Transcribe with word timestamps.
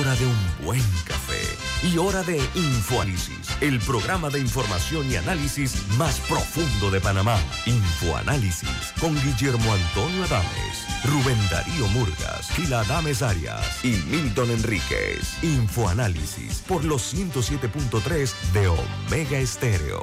hora 0.00 0.14
de 0.16 0.26
un 0.26 0.64
buen 0.64 0.82
café 1.04 1.42
y 1.82 1.98
hora 1.98 2.22
de 2.22 2.38
Infoanálisis, 2.54 3.48
el 3.60 3.78
programa 3.80 4.30
de 4.30 4.40
información 4.40 5.10
y 5.10 5.16
análisis 5.16 5.86
más 5.98 6.18
profundo 6.20 6.90
de 6.90 7.00
Panamá. 7.00 7.38
Infoanálisis 7.66 8.94
con 9.00 9.14
Guillermo 9.22 9.72
Antonio 9.72 10.24
Adames, 10.24 10.86
Rubén 11.04 11.38
Darío 11.50 11.86
Murgas, 11.88 12.50
Gila 12.56 12.80
Adames 12.80 13.22
Arias 13.22 13.84
y 13.84 13.90
Milton 14.10 14.50
Enríquez. 14.50 15.42
Infoanálisis 15.42 16.60
por 16.66 16.84
los 16.84 17.14
107.3 17.14 18.32
de 18.52 18.68
Omega 18.68 19.38
Estéreo. 19.38 20.02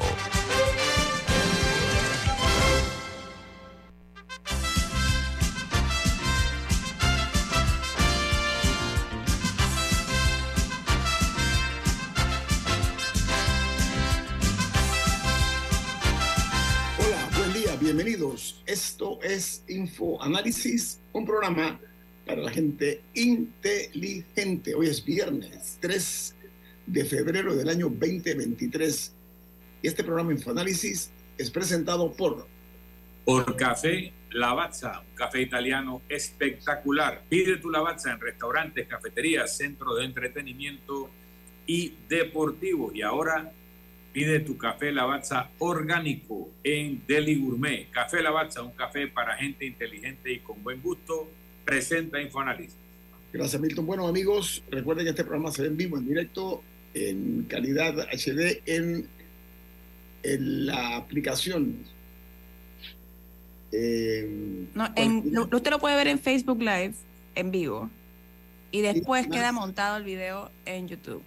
Es 20.00 20.02
Info 20.02 20.22
Análisis, 20.24 21.00
un 21.12 21.26
programa 21.26 21.78
para 22.26 22.42
la 22.42 22.52
gente 22.52 23.02
inteligente. 23.16 24.74
Hoy 24.74 24.88
es 24.88 25.04
viernes 25.04 25.78
3 25.82 26.36
de 26.88 27.04
febrero 27.04 27.54
del 27.54 27.68
año 27.68 27.90
2023 27.90 29.14
y 29.82 29.88
este 29.88 30.04
programa 30.05 30.32
Infoanálisis 30.32 31.12
es 31.38 31.52
presentado 31.52 32.14
por 32.14 32.48
Por 33.26 33.58
Café 33.58 34.14
Lavazza, 34.32 35.02
un 35.02 35.16
café 35.16 35.42
italiano 35.42 36.02
espectacular. 36.08 37.24
Pide 37.27 37.58
tu 37.58 37.70
Lavazza 37.70 38.14
en 38.14 38.22
restaurantes, 38.22 38.88
cafeterías, 38.88 39.58
centros 39.58 39.98
de 39.98 40.05
entretenimiento 40.05 41.10
y 41.68 41.96
deportivos. 42.08 42.96
Y 42.96 43.02
ahora 43.02 43.52
pide 44.13 44.40
tu 44.40 44.57
café 44.57 44.91
Lavazza 44.91 45.49
orgánico 45.60 46.49
en 46.63 47.02
Deli 47.07 47.35
Gourmet. 47.35 47.90
Café 47.91 48.21
Lavazza, 48.21 48.63
un 48.63 48.71
café 48.71 49.07
para 49.07 49.35
gente 49.35 49.65
inteligente 49.65 50.32
y 50.34 50.40
con 50.40 50.62
buen 50.63 50.82
gusto. 50.82 51.29
Presenta 51.65 52.20
Infoanálisis. 52.21 52.76
Gracias, 53.32 53.62
Milton. 53.62 53.85
Bueno, 53.85 54.07
amigos, 54.07 54.63
recuerden 54.71 55.05
que 55.05 55.12
este 55.12 55.24
programa 55.24 55.52
se 55.52 55.62
ve 55.62 55.68
en 55.68 55.77
vivo, 55.77 55.98
en 55.98 56.07
directo, 56.07 56.63
en 56.96 57.43
calidad 57.48 58.07
HD, 58.12 58.62
en, 58.65 59.07
en 60.24 60.65
la 60.65 60.98
aplicación. 60.98 61.76
Eh, 63.71 64.66
No, 64.74 64.90
en- 64.96 65.38
usted 65.38 65.69
lo 65.72 65.80
puede 65.80 65.96
ver 65.96 66.07
en 66.07 66.19
Facebook 66.19 66.59
Live 66.59 66.94
en 67.35 67.52
vivo 67.52 67.90
y 68.72 68.81
después 68.81 69.28
queda 69.28 69.52
montado 69.52 69.97
el 69.97 70.03
video 70.03 70.50
en 70.66 70.88
YouTube. 70.88 71.22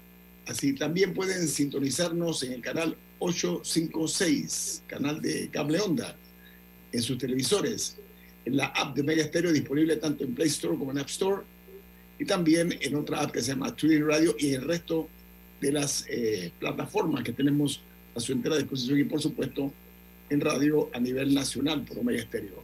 Así 0.46 0.74
también 0.74 1.14
pueden 1.14 1.46
sintonizarnos 1.46 2.42
en 2.42 2.52
el 2.52 2.60
canal 2.60 2.96
856, 3.18 4.82
canal 4.86 5.22
de 5.22 5.48
cable 5.50 5.80
onda, 5.80 6.16
en 6.90 7.02
sus 7.02 7.16
televisores, 7.18 7.96
en 8.44 8.56
la 8.56 8.66
app 8.66 8.96
de 8.96 9.02
Mega 9.02 9.24
Stereo 9.24 9.52
disponible 9.52 9.96
tanto 9.96 10.24
en 10.24 10.34
Play 10.34 10.48
Store 10.48 10.76
como 10.76 10.90
en 10.90 10.98
App 10.98 11.08
Store, 11.08 11.42
y 12.18 12.24
también 12.24 12.76
en 12.80 12.96
otra 12.96 13.20
app 13.20 13.32
que 13.32 13.40
se 13.40 13.52
llama 13.52 13.74
Twitter 13.74 14.04
Radio 14.04 14.34
y 14.38 14.52
el 14.52 14.62
resto 14.62 15.08
de 15.60 15.72
las 15.72 16.04
eh, 16.08 16.52
plataformas 16.58 17.22
que 17.22 17.32
tenemos 17.32 17.80
a 18.14 18.20
su 18.20 18.32
entera 18.32 18.56
disposición 18.56 18.98
y 18.98 19.04
por 19.04 19.22
supuesto 19.22 19.72
en 20.28 20.40
radio 20.40 20.90
a 20.92 20.98
nivel 20.98 21.32
nacional 21.32 21.84
por 21.84 21.98
Omega 21.98 22.22
Stereo. 22.22 22.62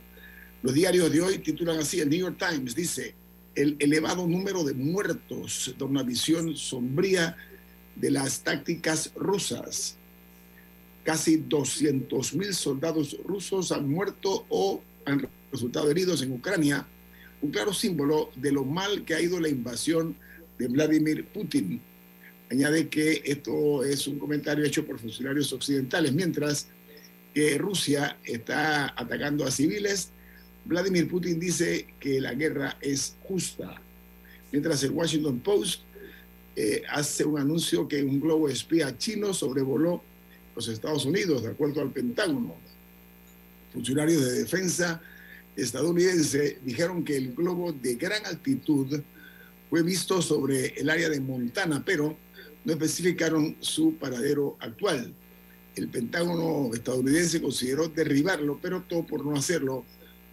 Los 0.62 0.74
diarios 0.74 1.10
de 1.12 1.20
hoy 1.20 1.38
titulan 1.38 1.78
así, 1.78 2.00
el 2.00 2.08
New 2.08 2.18
York 2.18 2.36
Times 2.38 2.74
dice, 2.74 3.14
el 3.54 3.76
elevado 3.78 4.26
número 4.26 4.64
de 4.64 4.74
muertos 4.74 5.74
da 5.78 5.86
una 5.86 6.02
visión 6.02 6.56
sombría 6.56 7.36
de 8.00 8.10
las 8.10 8.40
tácticas 8.42 9.12
rusas. 9.14 9.96
Casi 11.04 11.36
200 11.36 12.34
mil 12.34 12.54
soldados 12.54 13.16
rusos 13.24 13.72
han 13.72 13.88
muerto 13.88 14.44
o 14.48 14.82
han 15.04 15.28
resultado 15.50 15.90
heridos 15.90 16.22
en 16.22 16.32
Ucrania, 16.32 16.86
un 17.40 17.50
claro 17.50 17.72
símbolo 17.72 18.30
de 18.36 18.52
lo 18.52 18.64
mal 18.64 19.04
que 19.04 19.14
ha 19.14 19.20
ido 19.20 19.40
la 19.40 19.48
invasión 19.48 20.16
de 20.58 20.68
Vladimir 20.68 21.24
Putin. 21.26 21.80
Añade 22.50 22.88
que 22.88 23.22
esto 23.24 23.84
es 23.84 24.06
un 24.06 24.18
comentario 24.18 24.64
hecho 24.64 24.84
por 24.84 24.98
funcionarios 24.98 25.52
occidentales, 25.52 26.12
mientras 26.12 26.68
que 27.34 27.58
Rusia 27.58 28.18
está 28.24 28.94
atacando 28.96 29.44
a 29.44 29.50
civiles. 29.50 30.10
Vladimir 30.64 31.08
Putin 31.08 31.38
dice 31.38 31.86
que 32.00 32.20
la 32.20 32.34
guerra 32.34 32.76
es 32.80 33.16
justa, 33.22 33.80
mientras 34.50 34.82
el 34.82 34.90
Washington 34.90 35.40
Post 35.40 35.82
eh, 36.60 36.82
hace 36.90 37.24
un 37.24 37.38
anuncio 37.38 37.86
que 37.86 38.02
un 38.02 38.18
globo 38.18 38.48
espía 38.48 38.98
chino 38.98 39.32
sobrevoló 39.32 40.02
los 40.56 40.66
Estados 40.66 41.04
Unidos, 41.04 41.44
de 41.44 41.50
acuerdo 41.50 41.80
al 41.80 41.92
Pentágono. 41.92 42.56
Funcionarios 43.72 44.24
de 44.24 44.40
defensa 44.40 45.00
estadounidense 45.54 46.58
dijeron 46.64 47.04
que 47.04 47.16
el 47.16 47.32
globo 47.32 47.70
de 47.70 47.94
gran 47.94 48.26
altitud 48.26 49.00
fue 49.70 49.84
visto 49.84 50.20
sobre 50.20 50.74
el 50.80 50.90
área 50.90 51.08
de 51.08 51.20
Montana, 51.20 51.80
pero 51.86 52.16
no 52.64 52.72
especificaron 52.72 53.54
su 53.60 53.94
paradero 53.94 54.56
actual. 54.58 55.14
El 55.76 55.86
Pentágono 55.86 56.74
estadounidense 56.74 57.40
consideró 57.40 57.86
derribarlo, 57.86 58.58
pero 58.60 58.78
optó 58.78 59.06
por 59.06 59.24
no 59.24 59.36
hacerlo, 59.36 59.84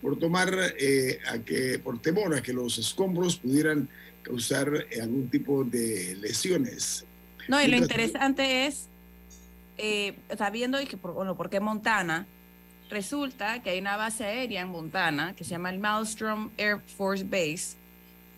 por 0.01 0.17
tomar 0.17 0.73
eh, 0.79 1.19
a 1.29 1.37
que, 1.37 1.77
por 1.77 2.01
temor 2.01 2.33
a 2.33 2.41
que 2.41 2.51
los 2.51 2.79
escombros 2.79 3.35
pudieran 3.35 3.87
causar 4.25 4.87
eh, 4.89 5.01
algún 5.01 5.29
tipo 5.29 5.63
de 5.63 6.17
lesiones. 6.19 7.05
No, 7.47 7.61
y 7.61 7.67
lo 7.67 7.77
interesante 7.77 8.65
es, 8.65 8.87
eh, 9.77 10.15
sabiendo 10.37 10.81
y 10.81 10.87
que, 10.87 10.97
por, 10.97 11.13
bueno, 11.13 11.35
porque 11.37 11.59
Montana, 11.59 12.25
resulta 12.89 13.61
que 13.61 13.69
hay 13.69 13.79
una 13.79 13.97
base 13.97 14.25
aérea 14.25 14.61
en 14.61 14.69
Montana 14.69 15.35
que 15.35 15.43
se 15.43 15.51
llama 15.51 15.69
el 15.69 15.79
Maelstrom 15.79 16.49
Air 16.57 16.79
Force 16.97 17.23
Base, 17.23 17.77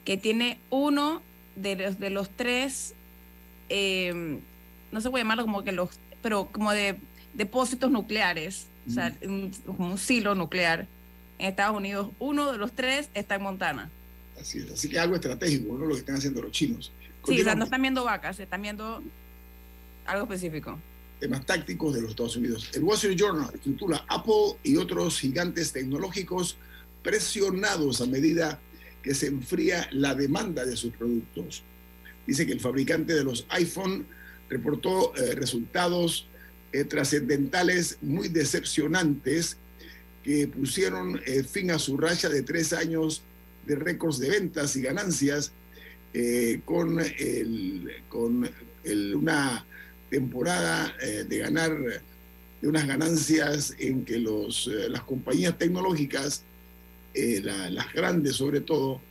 que 0.04 0.18
tiene 0.18 0.60
uno 0.70 1.22
de 1.56 1.76
los, 1.76 2.00
de 2.00 2.10
los 2.10 2.30
tres, 2.30 2.94
eh, 3.70 4.40
no 4.92 5.02
se 5.02 5.10
puede 5.10 5.24
llamarlo 5.24 5.44
como 5.44 5.64
que 5.64 5.72
los, 5.72 5.90
pero 6.22 6.50
como 6.52 6.72
de 6.72 6.98
depósitos 7.34 7.92
nucleares, 7.92 8.68
o 8.88 8.92
sea, 8.92 9.14
un 9.22 9.98
silo 9.98 10.34
nuclear 10.34 10.88
en 11.40 11.48
Estados 11.48 11.76
Unidos. 11.76 12.10
Uno 12.20 12.52
de 12.52 12.58
los 12.58 12.72
tres 12.72 13.10
está 13.14 13.36
en 13.36 13.44
Montana. 13.44 13.90
Así 14.40 14.60
es, 14.60 14.72
así 14.72 14.90
que 14.90 15.00
algo 15.00 15.16
estratégico, 15.16 15.78
¿no? 15.78 15.86
Lo 15.86 15.94
que 15.94 16.00
están 16.00 16.16
haciendo 16.16 16.42
los 16.42 16.52
chinos. 16.52 16.92
Sí, 17.26 17.42
o 17.42 17.44
sea, 17.44 17.56
no 17.56 17.66
están 17.66 17.82
viendo 17.82 18.04
vacas, 18.04 18.40
están 18.40 18.62
viendo 18.62 19.02
algo 20.06 20.24
específico. 20.24 20.80
temas 21.20 21.46
tácticos 21.46 21.96
de 21.96 22.02
los 22.02 22.12
Estados 22.12 22.38
Unidos. 22.38 22.70
El 22.74 22.84
Wall 22.84 22.96
Street 22.96 23.18
Journal 23.18 23.52
titula 23.60 24.06
Apple 24.08 24.58
y 24.64 24.78
otros 24.78 25.20
gigantes 25.20 25.72
tecnológicos 25.72 26.58
presionados 27.02 28.02
a 28.02 28.06
medida 28.06 28.60
que 29.02 29.16
se 29.16 29.28
enfría 29.28 29.88
la 29.92 30.14
demanda 30.14 30.66
de 30.66 30.76
sus 30.76 30.94
productos. 30.94 31.64
Dice 32.26 32.46
que 32.46 32.52
el 32.52 32.60
fabricante 32.60 33.16
de 33.16 33.24
los 33.24 33.46
iPhone 33.50 34.06
reportó 34.50 35.16
eh, 35.16 35.34
resultados 35.36 36.28
eh, 36.72 36.84
trascendentales 36.84 37.98
muy 38.02 38.28
decepcionantes 38.28 39.58
que 40.24 40.48
pusieron 40.48 41.22
eh, 41.26 41.44
fin 41.44 41.72
a 41.72 41.80
su 41.80 41.98
racha 41.98 42.28
de 42.28 42.42
tres 42.44 42.74
años 42.74 43.24
de 43.68 43.76
récords 43.76 44.18
de 44.20 44.30
ventas 44.30 44.76
y 44.76 44.82
ganancias 44.82 45.52
eh, 46.14 46.62
con, 46.66 47.00
el- 47.00 47.92
con 48.10 48.50
el- 48.84 49.16
una 49.16 49.66
temporada 50.10 50.96
eh, 51.02 51.26
de 51.28 51.38
ganar 51.38 51.72
de 52.62 52.68
unas 52.68 52.88
ganancias 52.88 53.76
en 53.78 54.04
que 54.04 54.18
los, 54.18 54.68
eh, 54.68 54.90
las 54.90 55.04
compañías 55.04 55.58
tecnológicas, 55.60 56.42
la- 57.14 57.70
las 57.70 57.94
grandes 57.94 58.36
sobre 58.36 58.62
todo, 58.62 59.02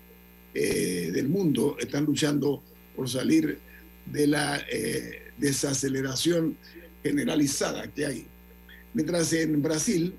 del 0.54 1.28
mundo, 1.28 1.76
están 1.78 2.04
luchando 2.06 2.62
por 2.96 3.10
salir 3.10 3.58
de 4.06 4.26
la 4.26 4.64
desaceleración 5.36 6.56
generalizada 7.02 7.86
que 7.88 8.06
hay. 8.06 8.26
Mientras 8.94 9.32
en 9.34 9.60
Brasil, 9.60 10.14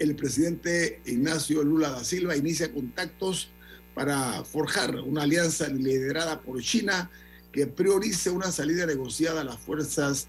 el 0.00 0.16
presidente 0.16 1.00
Ignacio 1.04 1.62
Lula 1.62 1.90
da 1.90 2.02
Silva 2.02 2.36
inicia 2.36 2.72
contactos 2.72 3.50
para 3.94 4.42
forjar 4.44 4.96
una 4.96 5.22
alianza 5.22 5.68
liderada 5.68 6.40
por 6.40 6.60
China 6.62 7.10
que 7.52 7.66
priorice 7.66 8.30
una 8.30 8.50
salida 8.50 8.86
negociada 8.86 9.42
a 9.42 9.44
las 9.44 9.58
fuerzas 9.58 10.28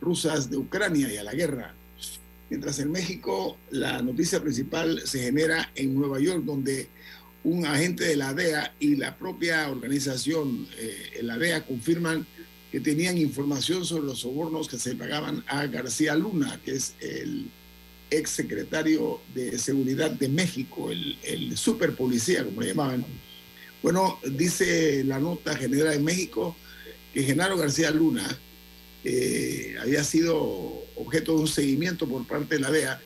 rusas 0.00 0.50
de 0.50 0.56
Ucrania 0.56 1.12
y 1.12 1.18
a 1.18 1.22
la 1.22 1.34
guerra. 1.34 1.74
Mientras 2.48 2.78
en 2.78 2.90
México 2.90 3.58
la 3.70 4.00
noticia 4.00 4.40
principal 4.40 5.02
se 5.04 5.20
genera 5.20 5.70
en 5.74 5.94
Nueva 5.94 6.18
York, 6.18 6.42
donde 6.44 6.88
un 7.44 7.66
agente 7.66 8.04
de 8.04 8.16
la 8.16 8.32
DEA 8.32 8.74
y 8.80 8.96
la 8.96 9.18
propia 9.18 9.70
organización, 9.70 10.66
eh, 10.78 11.20
la 11.22 11.36
DEA, 11.36 11.66
confirman 11.66 12.26
que 12.72 12.80
tenían 12.80 13.18
información 13.18 13.84
sobre 13.84 14.06
los 14.06 14.20
sobornos 14.20 14.66
que 14.66 14.78
se 14.78 14.94
pagaban 14.94 15.44
a 15.46 15.66
García 15.66 16.14
Luna, 16.14 16.58
que 16.64 16.72
es 16.72 16.94
el 17.00 17.50
ex 18.10 18.30
secretario 18.30 19.20
de 19.34 19.58
Seguridad 19.58 20.10
de 20.10 20.28
México, 20.28 20.90
el, 20.90 21.18
el 21.22 21.56
super 21.56 21.94
policía, 21.94 22.44
como 22.44 22.60
le 22.60 22.68
llamaban. 22.68 23.04
Bueno, 23.82 24.18
dice 24.24 25.04
la 25.04 25.18
nota 25.18 25.56
general 25.56 25.94
de 25.94 26.00
México 26.00 26.56
que 27.14 27.22
Genaro 27.22 27.56
García 27.56 27.90
Luna 27.90 28.26
eh, 29.04 29.76
había 29.80 30.04
sido 30.04 30.36
objeto 30.96 31.34
de 31.34 31.40
un 31.40 31.48
seguimiento 31.48 32.06
por 32.08 32.26
parte 32.26 32.56
de 32.56 32.60
la 32.60 32.70
DEA, 32.70 33.00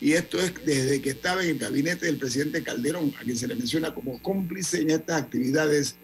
y 0.00 0.12
esto 0.12 0.40
es 0.40 0.54
desde 0.64 1.02
que 1.02 1.10
estaba 1.10 1.42
en 1.44 1.50
el 1.50 1.58
gabinete 1.58 2.06
del 2.06 2.16
presidente 2.16 2.62
Calderón, 2.62 3.12
a 3.20 3.24
quien 3.24 3.36
se 3.36 3.46
le 3.46 3.54
menciona 3.54 3.92
como 3.92 4.20
cómplice 4.22 4.80
en 4.80 4.90
estas 4.90 5.22
actividades 5.22 5.96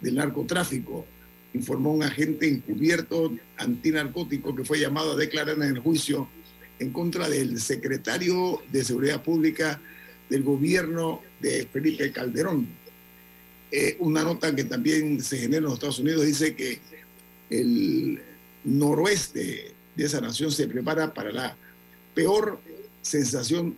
del 0.00 0.14
narcotráfico 0.14 1.06
informó 1.54 1.92
un 1.92 2.02
agente 2.02 2.48
encubierto 2.48 3.32
antinarcótico 3.56 4.54
que 4.54 4.64
fue 4.64 4.80
llamado 4.80 5.12
a 5.12 5.16
declarar 5.16 5.56
en 5.56 5.62
el 5.62 5.78
juicio 5.78 6.28
en 6.78 6.90
contra 6.90 7.28
del 7.28 7.60
secretario 7.60 8.62
de 8.70 8.84
Seguridad 8.84 9.22
Pública 9.22 9.80
del 10.28 10.42
gobierno 10.42 11.22
de 11.40 11.68
Felipe 11.72 12.10
Calderón. 12.12 12.68
Eh, 13.70 13.96
una 14.00 14.22
nota 14.22 14.54
que 14.54 14.64
también 14.64 15.22
se 15.22 15.38
genera 15.38 15.58
en 15.58 15.64
los 15.64 15.74
Estados 15.74 15.98
Unidos 15.98 16.26
dice 16.26 16.54
que 16.54 16.80
el 17.50 18.20
noroeste 18.64 19.72
de 19.94 20.04
esa 20.04 20.20
nación 20.20 20.50
se 20.50 20.66
prepara 20.66 21.12
para 21.12 21.32
la 21.32 21.56
peor 22.14 22.60
sensación 23.02 23.76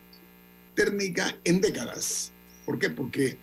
térmica 0.75 1.37
en 1.45 1.61
décadas. 1.61 2.33
¿Por 2.65 2.79
qué? 2.79 2.91
Porque 2.91 3.39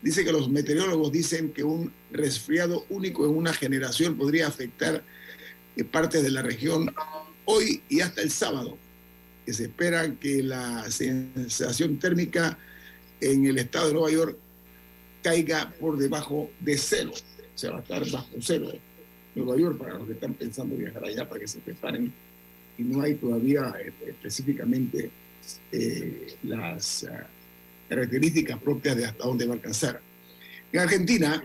Dice 0.00 0.24
que 0.24 0.32
los 0.32 0.48
meteorólogos 0.48 1.10
dicen 1.10 1.52
que 1.52 1.64
un 1.64 1.92
resfriado 2.12 2.86
único 2.88 3.24
en 3.24 3.36
una 3.36 3.52
generación 3.52 4.16
podría 4.16 4.46
afectar 4.46 5.02
eh, 5.76 5.84
partes 5.84 6.22
de 6.22 6.30
la 6.30 6.42
región 6.42 6.94
hoy 7.44 7.82
y 7.88 8.00
hasta 8.00 8.22
el 8.22 8.30
sábado. 8.30 8.78
Que 9.48 9.54
se 9.54 9.62
espera 9.62 10.14
que 10.20 10.42
la 10.42 10.90
sensación 10.90 11.98
térmica 11.98 12.58
en 13.18 13.46
el 13.46 13.56
estado 13.56 13.86
de 13.86 13.94
Nueva 13.94 14.10
York 14.10 14.36
caiga 15.22 15.72
por 15.80 15.96
debajo 15.96 16.50
de 16.60 16.76
cero. 16.76 17.12
O 17.14 17.58
sea, 17.58 17.70
va 17.70 17.78
a 17.78 17.80
estar 17.80 18.10
bajo 18.10 18.28
cero. 18.42 18.70
Nueva 19.34 19.56
York, 19.56 19.78
para 19.78 19.94
los 19.94 20.06
que 20.06 20.12
están 20.12 20.34
pensando 20.34 20.76
viajar 20.76 21.02
allá, 21.02 21.26
para 21.26 21.40
que 21.40 21.48
se 21.48 21.60
preparen. 21.60 22.12
Y 22.76 22.82
no 22.82 23.00
hay 23.00 23.14
todavía 23.14 23.72
eh, 23.80 23.90
específicamente 24.06 25.10
eh, 25.72 26.36
las 26.42 27.06
características 27.88 28.58
propias 28.58 28.98
de 28.98 29.06
hasta 29.06 29.24
dónde 29.24 29.46
va 29.46 29.52
a 29.52 29.56
alcanzar. 29.56 29.98
En 30.70 30.80
Argentina, 30.80 31.42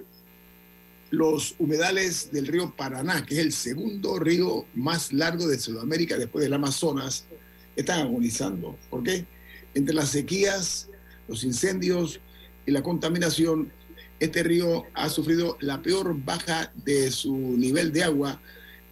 los 1.10 1.56
humedales 1.58 2.34
del 2.34 2.48
río 2.48 2.74
Paraná, 2.76 3.26
que 3.26 3.36
es 3.36 3.40
el 3.40 3.54
segundo 3.54 4.20
río 4.20 4.66
más 4.76 5.14
largo 5.14 5.48
de 5.48 5.58
Sudamérica 5.58 6.18
después 6.18 6.44
del 6.44 6.54
Amazonas, 6.54 7.28
están 7.76 8.02
agonizando. 8.02 8.78
¿Por 8.90 9.04
qué? 9.04 9.26
Entre 9.74 9.94
las 9.94 10.10
sequías, 10.10 10.90
los 11.28 11.44
incendios 11.44 12.20
y 12.66 12.72
la 12.72 12.84
contaminación, 12.84 13.72
este 14.20 14.44
río 14.44 14.86
ha 14.94 15.10
sufrido 15.10 15.58
la 15.60 15.82
peor 15.82 16.16
baja 16.24 16.72
de 16.86 17.12
su 17.12 17.36
nivel 17.36 17.92
de 17.92 18.04
agua 18.04 18.40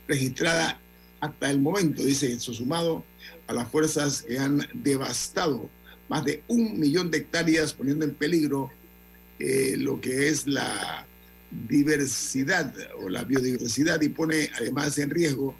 registrada 0.08 0.80
hasta 1.20 1.52
el 1.52 1.60
momento, 1.60 2.04
dice 2.04 2.34
eso, 2.34 2.54
sumado 2.54 3.06
a 3.48 3.54
las 3.54 3.70
fuerzas 3.70 4.24
que 4.24 4.40
han 4.40 4.68
devastado 4.74 5.70
más 6.10 6.26
de 6.26 6.44
un 6.48 6.80
millón 6.80 7.12
de 7.12 7.20
hectáreas, 7.20 7.74
poniendo 7.74 8.04
en 8.04 8.14
peligro 8.14 8.72
eh, 9.40 9.76
lo 9.78 10.02
que 10.02 10.28
es 10.28 10.46
la 10.48 11.06
diversidad 11.68 12.74
o 13.02 13.10
la 13.10 13.24
biodiversidad 13.24 14.02
y 14.02 14.10
pone 14.10 14.50
además 14.56 14.98
en 14.98 15.10
riesgo 15.10 15.56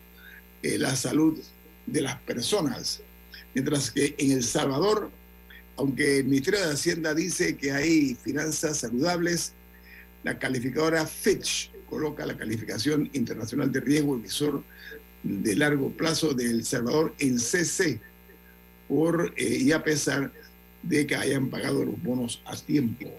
eh, 0.62 0.78
la 0.78 0.96
salud 0.96 1.40
de 1.86 2.02
las 2.02 2.18
personas. 2.22 3.02
Mientras 3.54 3.92
que 3.92 4.16
en 4.18 4.32
El 4.32 4.44
Salvador, 4.44 5.10
aunque 5.78 6.20
el 6.20 6.26
Ministerio 6.26 6.60
de 6.66 6.74
Hacienda 6.74 7.14
dice 7.14 7.58
que 7.58 7.72
hay 7.72 8.16
finanzas 8.16 8.78
saludables, 8.78 9.54
la 10.24 10.38
calificadora 10.38 11.06
Fitch 11.06 11.72
coloca 11.90 12.26
la 12.26 12.38
calificación 12.38 13.10
internacional 13.14 13.72
de 13.72 13.82
riesgo 13.82 14.16
emisor 14.16 14.64
de 15.24 15.56
largo 15.56 15.92
plazo 15.92 16.34
de 16.34 16.46
El 16.46 16.66
Salvador 16.66 17.14
en 17.20 17.40
CC 17.40 18.00
por, 18.88 19.34
eh, 19.36 19.58
y 19.62 19.72
a 19.72 19.84
pesar 19.84 20.32
de 20.84 21.06
que 21.06 21.16
hayan 21.16 21.50
pagado 21.50 21.84
los 21.86 22.02
bonos 22.02 22.42
a 22.46 22.56
tiempo. 22.56 23.10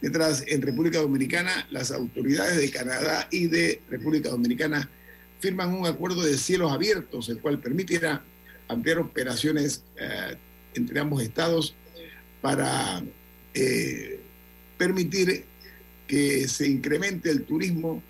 Mientras 0.00 0.44
en 0.46 0.62
República 0.62 1.00
Dominicana, 1.00 1.66
las 1.70 1.90
autoridades 1.90 2.56
de 2.56 2.70
Canadá 2.70 3.28
y 3.30 3.48
de 3.48 3.82
República 3.90 4.30
Dominicana 4.30 4.88
firman 5.40 5.74
un 5.74 5.86
acuerdo 5.86 6.22
de 6.22 6.38
cielos 6.38 6.72
abiertos, 6.72 7.28
el 7.28 7.38
cual 7.38 7.58
permitirá 7.58 8.22
ampliar 8.70 8.98
operaciones 8.98 9.82
eh, 9.96 10.36
entre 10.74 11.00
ambos 11.00 11.22
estados 11.22 11.74
para 12.40 13.02
eh, 13.52 14.20
permitir 14.78 15.44
que 16.06 16.48
se 16.48 16.68
incremente 16.68 17.30
el 17.30 17.44
turismo 17.44 18.02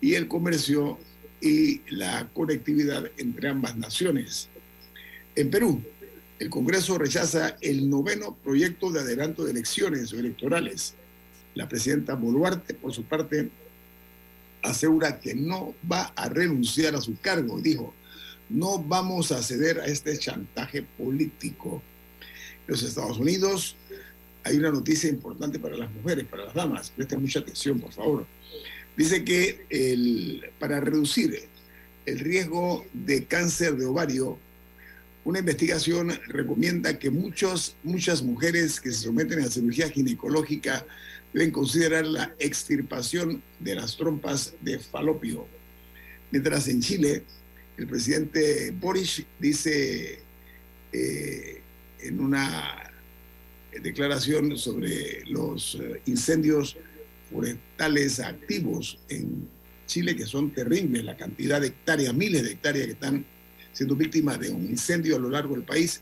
y 0.00 0.14
el 0.14 0.28
comercio 0.28 0.98
y 1.40 1.82
la 1.90 2.28
conectividad 2.32 3.10
entre 3.18 3.48
ambas 3.48 3.76
naciones. 3.76 4.48
En 5.34 5.50
Perú, 5.50 5.82
el 6.38 6.50
Congreso 6.50 6.98
rechaza 6.98 7.56
el 7.60 7.88
noveno 7.90 8.36
proyecto 8.42 8.90
de 8.90 9.00
adelanto 9.00 9.44
de 9.44 9.52
elecciones 9.52 10.12
o 10.12 10.18
electorales. 10.18 10.94
La 11.54 11.68
presidenta 11.68 12.14
Boluarte, 12.14 12.74
por 12.74 12.92
su 12.92 13.04
parte, 13.04 13.50
asegura 14.62 15.18
que 15.18 15.34
no 15.34 15.74
va 15.90 16.12
a 16.16 16.28
renunciar 16.28 16.94
a 16.94 17.00
su 17.00 17.18
cargo. 17.20 17.60
Dijo, 17.60 17.94
no 18.48 18.78
vamos 18.78 19.32
a 19.32 19.42
ceder 19.42 19.80
a 19.80 19.86
este 19.86 20.18
chantaje 20.18 20.82
político. 20.82 21.82
En 22.66 22.72
los 22.72 22.82
Estados 22.82 23.18
Unidos 23.18 23.76
hay 24.44 24.56
una 24.56 24.70
noticia 24.70 25.10
importante 25.10 25.58
para 25.58 25.76
las 25.76 25.90
mujeres, 25.92 26.24
para 26.26 26.44
las 26.44 26.54
damas. 26.54 26.90
Presten 26.90 27.20
mucha 27.20 27.40
atención, 27.40 27.80
por 27.80 27.92
favor. 27.92 28.26
Dice 28.96 29.24
que 29.24 29.66
el, 29.68 30.50
para 30.58 30.80
reducir 30.80 31.48
el 32.06 32.18
riesgo 32.20 32.86
de 32.92 33.24
cáncer 33.24 33.76
de 33.76 33.86
ovario, 33.86 34.38
una 35.24 35.40
investigación 35.40 36.12
recomienda 36.28 36.98
que 37.00 37.10
muchos, 37.10 37.74
muchas 37.82 38.22
mujeres 38.22 38.80
que 38.80 38.92
se 38.92 39.04
someten 39.04 39.40
a 39.40 39.50
cirugía 39.50 39.90
ginecológica 39.90 40.86
deben 41.32 41.50
considerar 41.50 42.06
la 42.06 42.32
extirpación 42.38 43.42
de 43.58 43.74
las 43.74 43.96
trompas 43.96 44.54
de 44.60 44.78
falopio. 44.78 45.48
Mientras 46.30 46.68
en 46.68 46.80
Chile, 46.80 47.24
el 47.76 47.86
presidente 47.86 48.70
Boris 48.70 49.22
dice 49.38 50.18
eh, 50.92 51.60
en 52.00 52.20
una 52.20 52.92
declaración 53.82 54.56
sobre 54.56 55.24
los 55.26 55.74
eh, 55.74 56.00
incendios 56.06 56.76
forestales 57.30 58.20
activos 58.20 58.98
en 59.08 59.48
Chile, 59.86 60.16
que 60.16 60.26
son 60.26 60.50
terribles, 60.50 61.04
la 61.04 61.16
cantidad 61.16 61.60
de 61.60 61.68
hectáreas, 61.68 62.14
miles 62.14 62.42
de 62.44 62.52
hectáreas 62.52 62.86
que 62.86 62.92
están 62.92 63.24
siendo 63.72 63.94
víctima 63.94 64.38
de 64.38 64.50
un 64.50 64.64
incendio 64.64 65.16
a 65.16 65.18
lo 65.18 65.28
largo 65.28 65.54
del 65.54 65.64
país, 65.64 66.00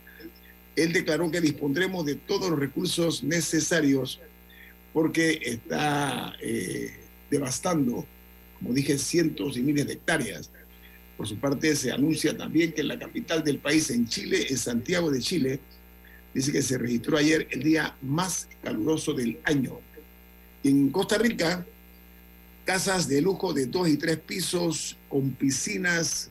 él 0.77 0.93
declaró 0.93 1.31
que 1.31 1.41
dispondremos 1.41 2.05
de 2.07 2.15
todos 2.15 2.51
los 2.51 2.59
recursos 2.59 3.23
necesarios 3.23 4.21
porque 4.93 5.41
está 5.43 6.35
eh, 6.41 6.95
devastando, 7.31 8.07
como 8.59 8.73
dije, 8.73 8.97
cientos 8.99 9.57
y 9.57 9.63
miles 9.63 9.87
de 9.87 9.95
hectáreas. 9.95 10.51
Por 11.17 11.29
su 11.29 11.37
parte, 11.37 11.77
se 11.77 11.93
anuncia 11.93 12.37
también 12.37 12.73
que 12.73 12.83
la 12.83 12.99
capital 12.99 13.45
del 13.45 13.59
país, 13.59 13.91
en 13.91 14.09
Chile, 14.09 14.47
en 14.49 14.59
Santiago 14.59 15.11
de 15.11 15.21
Chile, 15.21 15.61
dice 16.35 16.51
que 16.51 16.63
se 16.63 16.77
registró 16.77 17.17
ayer 17.17 17.47
el 17.51 17.63
día 17.63 17.95
más 18.03 18.49
caluroso 18.63 19.13
del 19.13 19.39
año. 19.45 19.79
En 20.65 20.91
Costa 20.91 21.19
Rica, 21.19 21.65
casas 22.65 23.09
de 23.09 23.21
lujo 23.21 23.53
de 23.53 23.67
dos 23.67 23.89
y 23.89 23.97
tres 23.97 24.19
pisos 24.19 24.97
con 25.09 25.31
piscinas 25.33 26.31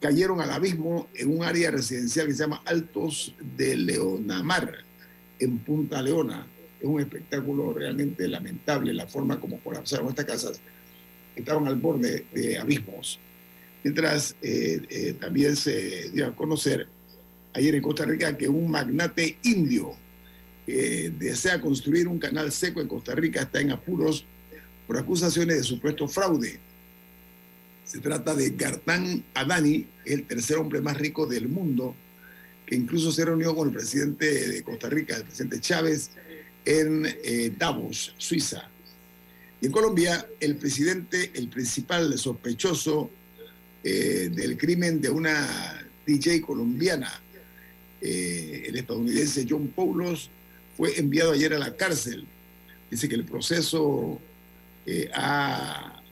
cayeron 0.00 0.40
al 0.40 0.50
abismo 0.50 1.08
en 1.14 1.36
un 1.36 1.44
área 1.44 1.70
residencial 1.70 2.26
que 2.26 2.32
se 2.32 2.42
llama 2.42 2.62
Altos 2.64 3.34
de 3.56 3.76
Leonamar, 3.76 4.72
en 5.38 5.58
Punta 5.58 6.00
Leona. 6.00 6.46
Es 6.80 6.86
un 6.86 7.00
espectáculo 7.00 7.74
realmente 7.74 8.26
lamentable 8.26 8.94
la 8.94 9.06
forma 9.06 9.38
como 9.38 9.58
colapsaron 9.60 10.08
estas 10.08 10.24
casas. 10.24 10.60
Estaban 11.36 11.66
al 11.66 11.76
borde 11.76 12.26
de 12.32 12.58
abismos. 12.58 13.18
Mientras 13.82 14.36
eh, 14.42 14.82
eh, 14.90 15.16
también 15.18 15.56
se 15.56 16.10
dio 16.10 16.26
a 16.26 16.36
conocer 16.36 16.86
ayer 17.54 17.74
en 17.74 17.82
Costa 17.82 18.04
Rica 18.04 18.36
que 18.36 18.48
un 18.48 18.70
magnate 18.70 19.38
indio 19.42 19.96
que 20.66 21.10
desea 21.18 21.60
construir 21.60 22.06
un 22.06 22.18
canal 22.18 22.52
seco 22.52 22.80
en 22.80 22.88
Costa 22.88 23.14
Rica 23.14 23.42
está 23.42 23.60
en 23.60 23.70
apuros 23.70 24.24
por 24.86 24.98
acusaciones 24.98 25.56
de 25.56 25.62
supuesto 25.62 26.06
fraude 26.08 26.58
Se 27.84 27.98
trata 28.00 28.34
de 28.34 28.50
Gartán 28.50 29.24
Adani, 29.34 29.86
el 30.04 30.26
tercer 30.26 30.58
hombre 30.58 30.80
más 30.80 30.96
rico 30.96 31.26
del 31.26 31.48
mundo, 31.48 31.94
que 32.66 32.76
incluso 32.76 33.10
se 33.10 33.24
reunió 33.24 33.54
con 33.56 33.68
el 33.68 33.74
presidente 33.74 34.48
de 34.48 34.62
Costa 34.62 34.88
Rica, 34.88 35.16
el 35.16 35.24
presidente 35.24 35.60
Chávez, 35.60 36.10
en 36.64 37.06
eh, 37.24 37.52
Davos, 37.58 38.14
Suiza. 38.18 38.68
Y 39.60 39.66
en 39.66 39.72
Colombia, 39.72 40.26
el 40.38 40.56
presidente, 40.56 41.32
el 41.34 41.48
principal 41.48 42.16
sospechoso 42.18 43.10
eh, 43.82 44.28
del 44.30 44.58
crimen 44.58 45.00
de 45.00 45.08
una 45.08 45.82
DJ 46.06 46.42
colombiana, 46.42 47.10
eh, 48.02 48.64
el 48.66 48.76
estadounidense 48.76 49.46
John 49.48 49.68
Paulos, 49.68 50.28
fue 50.76 50.98
enviado 50.98 51.32
ayer 51.32 51.54
a 51.54 51.58
la 51.58 51.74
cárcel. 51.74 52.26
Dice 52.90 53.08
que 53.08 53.14
el 53.14 53.24
proceso 53.24 54.20
eh, 54.84 55.10
ha 55.14 56.02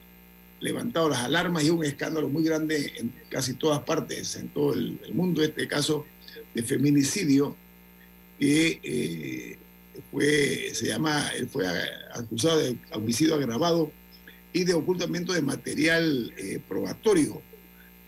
levantado 0.61 1.11
las 1.11 1.21
alarmas 1.21 1.65
y 1.65 1.71
un 1.71 1.85
escándalo 1.85 2.29
muy 2.31 2.43
grande 2.43 2.93
en 2.97 3.13
casi 3.29 3.53
todas 3.53 3.81
partes, 3.81 4.37
en 4.37 4.49
todo 4.49 4.73
el, 4.73 4.99
mundo, 5.13 5.43
este 5.43 5.69
caso 5.69 6.07
de 6.55 6.63
feminicidio, 6.63 7.55
que 8.39 9.59
fue, 10.11 10.71
se 10.73 10.87
llama, 10.87 11.29
él 11.37 11.49
fue 11.49 11.67
acusado 12.15 12.61
de 12.61 12.77
homicidio 12.93 13.35
agravado 13.35 13.93
y 14.53 14.65
de 14.65 14.73
ocultamiento 14.75 15.33
de 15.33 15.43
material 15.43 16.33
probatorio 16.69 17.43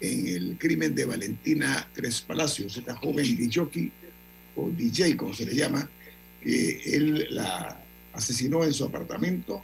en 0.00 0.26
el 0.26 0.58
crimen 0.58 0.94
de 0.94 1.04
Valentina 1.04 1.88
Tres 1.94 2.20
Palacios, 2.22 2.76
esta 2.76 2.96
joven 2.96 3.36
DJ 3.36 3.92
o 4.56 4.70
DJ, 4.70 5.16
como 5.16 5.34
se 5.34 5.46
le 5.46 5.54
llama, 5.54 5.88
que 6.42 6.80
él 6.94 7.26
la 7.30 7.78
asesinó 8.12 8.64
en 8.64 8.72
su 8.72 8.84
apartamento, 8.84 9.62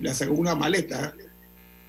le 0.00 0.14
sacó 0.14 0.32
una 0.34 0.54
maleta 0.54 1.14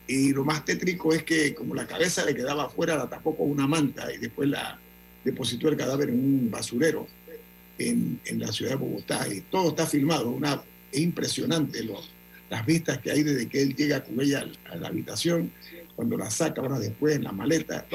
y 0.08 0.34
lo 0.34 0.44
más 0.44 0.66
tétrico 0.66 1.14
es 1.14 1.24
que 1.24 1.54
como 1.54 1.76
la 1.76 1.86
cabeza 1.86 2.26
le 2.26 2.34
quedaba 2.34 2.66
afuera, 2.66 2.96
la 2.96 3.08
tapó 3.08 3.36
con 3.36 3.52
una 3.52 3.68
manta 3.68 4.12
y 4.12 4.18
después 4.18 4.50
la 4.50 4.80
depositó 5.24 5.70
el 5.70 5.78
cadáver 5.78 6.10
en 6.10 6.16
un 6.16 6.50
basurero 6.50 7.08
en, 7.78 8.20
en 8.26 8.40
la 8.40 8.52
ciudad 8.52 8.72
de 8.72 8.78
Bogotá. 8.78 9.28
Y 9.32 9.42
todo 9.42 9.70
está 9.70 9.86
filmado, 9.86 10.32
una, 10.32 10.64
es 10.92 11.00
impresionante 11.00 11.84
los, 11.84 12.10
las 12.50 12.66
vistas 12.66 12.98
que 13.00 13.12
hay 13.12 13.24
desde 13.24 13.48
que 13.48 13.62
él 13.62 13.76
llega 13.76 14.04
con 14.04 14.20
ella 14.20 14.46
a 14.72 14.76
la 14.78 14.88
habitación, 14.88 15.52
cuando 16.00 16.18
la 16.18 16.32
saca 16.32 16.62
ahora 16.62 16.80
después 16.80 17.18
en 17.18 17.26
la 17.26 17.34
maleta, 17.34 17.86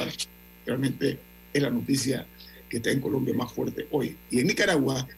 realmente 0.66 1.18
es 1.50 1.62
la 1.62 1.70
noticia 1.70 2.26
que 2.68 2.76
está 2.76 2.90
en 2.90 3.00
Colombia 3.00 3.32
más 3.32 3.50
fuerte 3.50 3.86
hoy. 3.92 4.14
Y 4.30 4.40
en 4.40 4.48
Nicaragua 4.48 5.08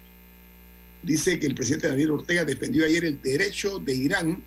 dice 1.02 1.40
que 1.40 1.49
el 1.49 1.57
presidente 1.57 1.88
Daniel 1.88 2.12
Ortega 2.12 2.45
defendió 2.45 2.85
ayer 2.85 3.05
el 3.05 3.21
derecho 3.21 3.81
de 3.81 3.93
Irán 3.93 4.40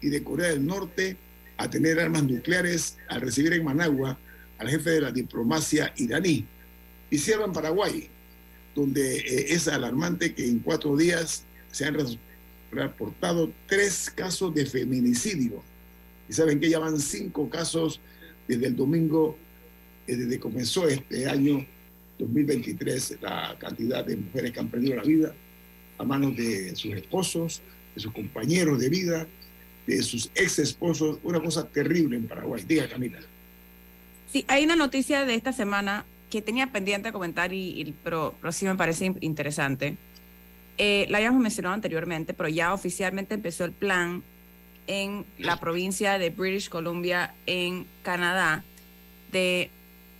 y 0.00 0.08
de 0.08 0.24
Corea 0.24 0.48
del 0.48 0.66
Norte 0.66 1.16
a 1.58 1.70
tener 1.70 2.00
armas 2.00 2.24
nucleares 2.24 2.96
al 3.06 3.20
recibir 3.20 3.52
en 3.52 3.62
Managua 3.62 4.18
al 4.58 4.68
jefe 4.68 4.90
de 4.90 5.02
la 5.02 5.12
diplomacia 5.12 5.92
iraní. 5.96 6.44
Y 7.08 7.18
cierra 7.18 7.44
en 7.44 7.52
Paraguay, 7.52 8.08
donde 8.74 9.18
eh, 9.18 9.54
es 9.54 9.68
alarmante 9.68 10.34
que 10.34 10.44
en 10.44 10.58
cuatro 10.58 10.96
días 10.96 11.44
se 11.70 11.84
han 11.84 11.96
reportado 12.72 13.52
tres 13.68 14.10
casos 14.12 14.52
de 14.56 14.66
feminicidio. 14.66 15.62
Y 16.28 16.32
saben 16.32 16.58
que 16.60 16.68
ya 16.68 16.78
van 16.78 16.98
cinco 16.98 17.48
casos 17.48 18.00
desde 18.48 18.66
el 18.66 18.76
domingo, 18.76 19.36
eh, 20.06 20.16
desde 20.16 20.30
que 20.32 20.40
comenzó 20.40 20.88
este 20.88 21.28
año 21.28 21.64
2023, 22.18 23.18
la 23.20 23.56
cantidad 23.58 24.04
de 24.04 24.16
mujeres 24.16 24.52
que 24.52 24.60
han 24.60 24.68
perdido 24.68 24.96
la 24.96 25.02
vida 25.02 25.34
a 25.98 26.04
manos 26.04 26.36
de 26.36 26.74
sus 26.76 26.94
esposos, 26.94 27.62
de 27.94 28.00
sus 28.00 28.12
compañeros 28.12 28.78
de 28.78 28.88
vida, 28.88 29.26
de 29.86 30.02
sus 30.02 30.30
ex 30.34 30.58
esposos. 30.58 31.18
Una 31.22 31.40
cosa 31.40 31.66
terrible 31.66 32.16
en 32.16 32.26
Paraguay. 32.26 32.62
Diga, 32.66 32.88
Camila. 32.88 33.18
Sí, 34.32 34.44
hay 34.48 34.64
una 34.64 34.76
noticia 34.76 35.24
de 35.24 35.34
esta 35.34 35.52
semana 35.52 36.04
que 36.30 36.42
tenía 36.42 36.66
pendiente 36.72 37.08
de 37.08 37.12
comentar, 37.12 37.52
y, 37.52 37.94
pero, 38.02 38.34
sí 38.50 38.64
me 38.64 38.74
parece 38.74 39.06
in- 39.06 39.18
interesante. 39.20 39.96
Eh, 40.78 41.06
la 41.08 41.18
habíamos 41.18 41.40
mencionado 41.40 41.74
anteriormente, 41.74 42.34
pero 42.34 42.48
ya 42.48 42.74
oficialmente 42.74 43.34
empezó 43.34 43.64
el 43.64 43.72
plan 43.72 44.22
en 44.86 45.24
la 45.38 45.58
provincia 45.58 46.18
de 46.18 46.30
British 46.30 46.68
Columbia, 46.68 47.34
en 47.46 47.86
Canadá, 48.02 48.64
de 49.32 49.70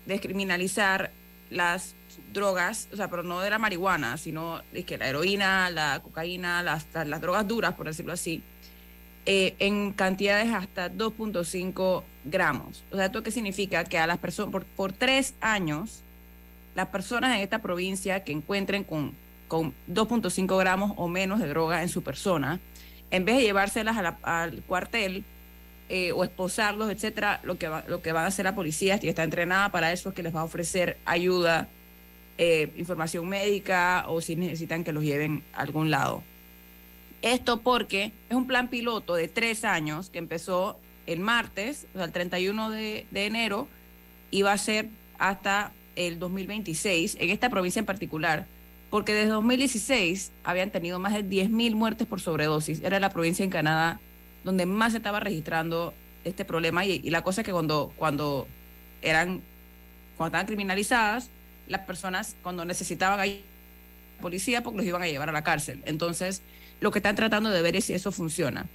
descriminalizar 0.07 1.11
las 1.51 1.95
drogas, 2.33 2.89
o 2.93 2.97
sea, 2.97 3.09
pero 3.09 3.23
no 3.23 3.41
de 3.41 3.51
la 3.51 3.59
marihuana, 3.59 4.17
sino 4.17 4.63
de 4.73 4.85
que 4.85 4.99
la 4.99 5.09
heroína, 5.09 5.71
la 5.71 6.01
cocaína, 6.03 6.63
las, 6.63 6.87
las, 6.93 7.07
las 7.07 7.21
drogas 7.21 7.47
duras, 7.47 7.75
por 7.75 7.87
decirlo 7.87 8.13
así, 8.13 8.43
eh, 9.25 9.57
en 9.59 9.93
cantidades 9.93 10.53
hasta 10.53 10.91
2.5 10.91 12.03
gramos. 12.25 12.85
O 12.93 12.97
sea, 12.97 13.07
¿esto 13.07 13.23
qué 13.23 13.31
significa? 13.31 13.85
Que 13.85 13.99
a 13.99 14.07
las 14.07 14.19
personas, 14.19 14.53
por, 14.53 14.65
por 14.65 14.93
tres 14.93 15.35
años, 15.41 16.03
las 16.77 16.89
personas 16.89 17.35
en 17.35 17.43
esta 17.43 17.61
provincia 17.61 18.23
que 18.23 18.33
encuentren 18.33 18.85
con, 18.85 19.15
con 19.49 19.75
2.5 19.91 20.59
gramos 20.59 20.93
o 20.97 21.09
menos 21.09 21.41
de 21.41 21.49
droga 21.49 21.83
en 21.83 21.89
su 21.89 22.03
persona, 22.03 22.61
en 23.11 23.25
vez 23.25 23.37
de 23.37 23.43
llevárselas 23.43 23.97
a 23.97 24.03
la- 24.03 24.19
al 24.23 24.63
cuartel 24.63 25.25
eh, 25.89 26.11
o 26.13 26.25
esposarlos, 26.25 26.91
etcétera, 26.91 27.41
lo 27.45 27.59
que, 27.59 27.69
va, 27.69 27.85
lo 27.87 28.03
que 28.03 28.11
van 28.13 28.25
a 28.25 28.29
hacer 28.29 28.45
la 28.45 28.55
policía, 28.57 28.99
y 29.01 29.09
está 29.09 29.23
entrenada 29.23 29.71
para 29.71 29.93
eso, 29.93 30.09
es 30.09 30.15
que 30.17 30.23
les 30.25 30.35
va 30.35 30.41
a 30.41 30.45
ofrecer 30.45 30.97
ayuda, 31.05 31.69
eh, 32.39 32.71
información 32.77 33.29
médica 33.29 34.05
o 34.09 34.21
si 34.21 34.35
necesitan 34.35 34.83
que 34.83 34.93
los 34.93 35.05
lleven 35.05 35.43
a 35.55 35.61
algún 35.63 35.91
lado. 35.91 36.23
Esto 37.23 37.61
porque 37.61 38.13
es 38.29 38.37
un 38.37 38.47
plan 38.47 38.69
piloto 38.69 39.15
de 39.15 39.29
tres 39.29 39.65
años 39.65 40.11
que 40.11 40.19
empezó 40.19 40.77
el 41.07 41.21
martes, 41.21 41.87
o 41.95 41.99
sea, 41.99 42.05
el 42.07 42.13
31 42.13 42.71
de, 42.71 43.07
de 43.11 43.27
enero, 43.27 43.69
y 44.33 44.43
va 44.43 44.53
a 44.53 44.59
ser 44.59 44.89
hasta 45.19 45.73
el 45.95 46.19
2026, 46.19 47.17
en 47.21 47.31
esta 47.31 47.49
provincia 47.49 47.79
en 47.81 47.87
particular, 47.87 48.47
porque 48.91 49.15
desde 49.15 49.31
2016 49.31 50.33
habían 50.45 50.71
tenido 50.71 50.99
más 50.99 51.13
de 51.13 51.25
10.000 51.25 51.75
muertes 51.75 52.07
por 52.07 52.21
sobredosis. 52.21 52.83
Era 52.83 53.01
la 53.01 53.11
provincia 53.11 53.45
en 53.45 53.51
Canadá 53.51 54.01
donde 54.45 54.65
más 54.65 54.93
se 54.93 54.99
estaba 54.99 55.19
registrando 55.21 55.93
este 56.25 56.45
problema 56.45 56.85
y, 56.85 57.11
la 57.11 57.23
cosa 57.23 57.41
es 57.41 57.45
que 57.45 57.53
cuando, 57.53 57.93
cuando 57.97 58.47
eran, 59.03 59.43
cuando 60.17 60.29
estaban 60.29 60.47
criminalizadas, 60.47 61.31
las 61.67 61.81
personas 61.83 62.37
cuando 62.43 62.65
necesitaban 62.65 63.19
ahí 63.19 63.45
policía 64.21 64.63
porque 64.63 64.79
los 64.79 64.87
iban 64.87 65.03
a 65.03 65.07
llevar 65.07 65.29
a 65.29 65.33
la 65.33 65.43
cárcel. 65.43 65.83
Entonces, 65.85 66.43
lo 66.81 66.91
que 66.91 67.01
están 67.01 67.17
tratando 67.17 67.51
de 67.51 67.61
ver 67.61 67.77
es 67.77 67.87
si 67.87 67.93
eso 67.93 68.13
funciona. 68.13 68.67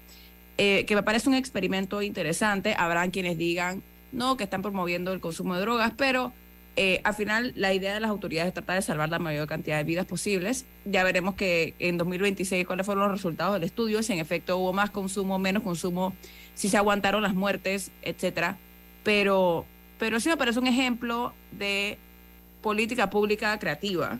Eh, 0.57 0.85
que 0.85 0.95
me 0.95 1.03
parece 1.03 1.29
un 1.29 1.35
experimento 1.35 2.01
interesante. 2.01 2.75
Habrán 2.77 3.11
quienes 3.11 3.37
digan, 3.37 3.81
no, 4.11 4.37
que 4.37 4.43
están 4.43 4.61
promoviendo 4.61 5.13
el 5.13 5.21
consumo 5.21 5.55
de 5.55 5.61
drogas, 5.61 5.93
pero 5.97 6.33
eh, 6.77 7.01
al 7.03 7.13
final 7.13 7.51
la 7.55 7.73
idea 7.73 7.93
de 7.93 7.99
las 7.99 8.09
autoridades 8.09 8.49
es 8.49 8.53
tratar 8.53 8.77
de 8.77 8.81
salvar 8.81 9.09
la 9.09 9.19
mayor 9.19 9.47
cantidad 9.47 9.77
de 9.77 9.83
vidas 9.83 10.05
posibles. 10.05 10.65
Ya 10.85 11.03
veremos 11.03 11.35
que 11.35 11.73
en 11.79 11.97
2026 11.97 12.65
cuáles 12.65 12.85
fueron 12.85 13.03
los 13.03 13.11
resultados 13.11 13.53
del 13.55 13.63
estudio, 13.63 14.01
si 14.03 14.13
en 14.13 14.19
efecto 14.19 14.57
hubo 14.57 14.71
más 14.71 14.89
consumo, 14.89 15.37
menos 15.37 15.63
consumo, 15.63 16.15
si 16.55 16.69
se 16.69 16.77
aguantaron 16.77 17.21
las 17.21 17.33
muertes, 17.33 17.91
etcétera. 18.01 18.57
Pero, 19.03 19.65
pero 19.99 20.19
sí 20.19 20.29
me 20.29 20.37
parece 20.37 20.59
un 20.59 20.67
ejemplo 20.67 21.33
de 21.51 21.97
política 22.61 23.09
pública 23.09 23.57
creativa, 23.59 24.19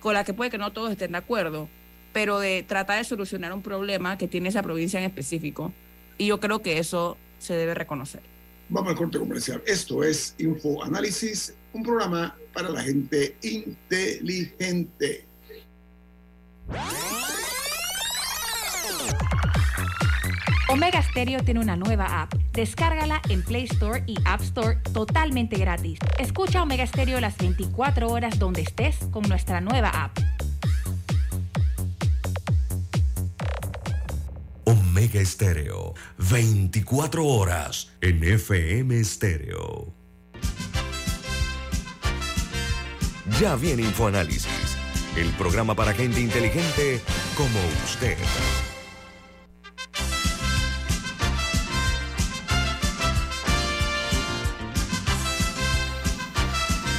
con 0.00 0.14
la 0.14 0.24
que 0.24 0.34
puede 0.34 0.50
que 0.50 0.58
no 0.58 0.72
todos 0.72 0.90
estén 0.90 1.12
de 1.12 1.18
acuerdo, 1.18 1.68
pero 2.12 2.40
de 2.40 2.62
tratar 2.62 2.98
de 2.98 3.04
solucionar 3.04 3.52
un 3.52 3.62
problema 3.62 4.18
que 4.18 4.28
tiene 4.28 4.48
esa 4.48 4.62
provincia 4.62 4.98
en 4.98 5.06
específico. 5.06 5.72
Y 6.18 6.26
yo 6.26 6.40
creo 6.40 6.60
que 6.60 6.78
eso 6.78 7.16
se 7.38 7.54
debe 7.54 7.74
reconocer. 7.74 8.20
Vamos 8.68 8.90
al 8.90 8.96
corte 8.96 9.18
comercial. 9.18 9.62
Esto 9.66 10.04
es 10.04 10.34
Info 10.38 10.84
Análisis, 10.84 11.54
un 11.72 11.82
programa 11.82 12.34
para 12.52 12.68
la 12.68 12.82
gente 12.82 13.36
inteligente. 13.42 15.26
Omega 20.68 21.02
Stereo 21.02 21.42
tiene 21.42 21.58
una 21.58 21.76
nueva 21.76 22.22
app. 22.22 22.32
Descárgala 22.52 23.20
en 23.28 23.42
Play 23.42 23.64
Store 23.64 24.04
y 24.06 24.16
App 24.24 24.40
Store 24.42 24.76
totalmente 24.92 25.56
gratis. 25.56 25.98
Escucha 26.18 26.62
Omega 26.62 26.86
Stereo 26.86 27.20
las 27.20 27.36
24 27.38 28.08
horas 28.08 28.38
donde 28.38 28.62
estés 28.62 28.96
con 29.10 29.24
nuestra 29.28 29.60
nueva 29.60 29.88
app. 29.88 30.16
Omega 34.64 35.20
Estéreo, 35.20 35.94
24 36.18 37.26
horas 37.26 37.90
en 38.00 38.22
FM 38.22 39.00
Estéreo. 39.00 39.99
Ya 43.38 43.54
viene 43.56 43.82
InfoAnálisis, 43.82 44.76
el 45.16 45.28
programa 45.34 45.74
para 45.74 45.92
gente 45.92 46.20
inteligente 46.20 47.00
como 47.36 47.58
usted. 47.84 48.16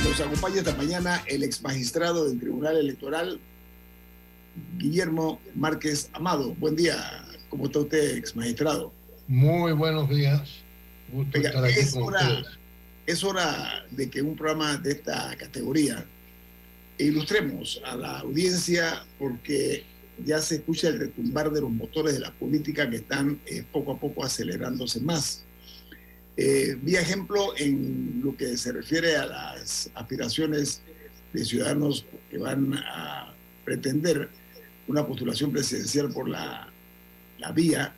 Nos 0.03 0.19
acompaña 0.19 0.57
esta 0.57 0.75
mañana 0.75 1.23
el 1.27 1.43
ex 1.43 1.61
magistrado 1.61 2.27
del 2.27 2.39
Tribunal 2.39 2.77
Electoral, 2.77 3.39
Guillermo 4.77 5.39
Márquez 5.55 6.09
Amado. 6.13 6.53
Buen 6.55 6.75
día. 6.75 7.25
¿Cómo 7.50 7.65
está 7.65 7.79
usted, 7.79 8.17
ex 8.17 8.35
magistrado? 8.35 8.91
Muy 9.27 9.73
buenos 9.73 10.09
días. 10.09 10.50
Gusto 11.07 11.38
Oiga, 11.38 11.50
estar 11.50 11.65
aquí 11.65 11.79
es 11.79 11.93
con 11.93 12.03
hora, 12.03 12.19
ustedes. 12.21 12.47
es 13.05 13.23
hora 13.23 13.85
de 13.91 14.09
que 14.09 14.21
un 14.21 14.35
programa 14.35 14.77
de 14.77 14.91
esta 14.91 15.35
categoría 15.38 16.05
ilustremos 17.03 17.81
a 17.86 17.96
la 17.96 18.20
audiencia 18.20 19.05
porque 19.17 19.84
ya 20.25 20.41
se 20.41 20.55
escucha 20.55 20.89
el 20.89 21.00
retumbar 21.00 21.51
de 21.51 21.62
los 21.62 21.72
motores 21.72 22.13
de 22.13 22.20
la 22.20 22.31
política 22.31 22.89
que 22.89 22.98
están 22.98 23.39
eh, 23.46 23.63
poco 23.72 23.93
a 23.93 24.00
poco 24.00 24.24
acelerándose 24.24 25.00
más. 25.00 25.43
Eh, 26.38 26.77
vi 26.81 26.96
ejemplo 26.96 27.53
en 27.58 28.22
lo 28.24 28.36
que 28.36 28.55
se 28.58 28.72
refiere 28.72 29.15
a 29.15 29.25
las 29.25 29.89
aspiraciones 29.96 30.81
de 31.34 31.46
ciudadanos 31.46 32.05
que 32.29 32.38
van 32.38 32.74
a 32.74 33.34
pretender 33.65 34.29
una 34.88 35.05
postulación 35.05 35.51
presidencial 35.51 36.12
por 36.12 36.27
la, 36.29 36.72
vía 37.53 37.93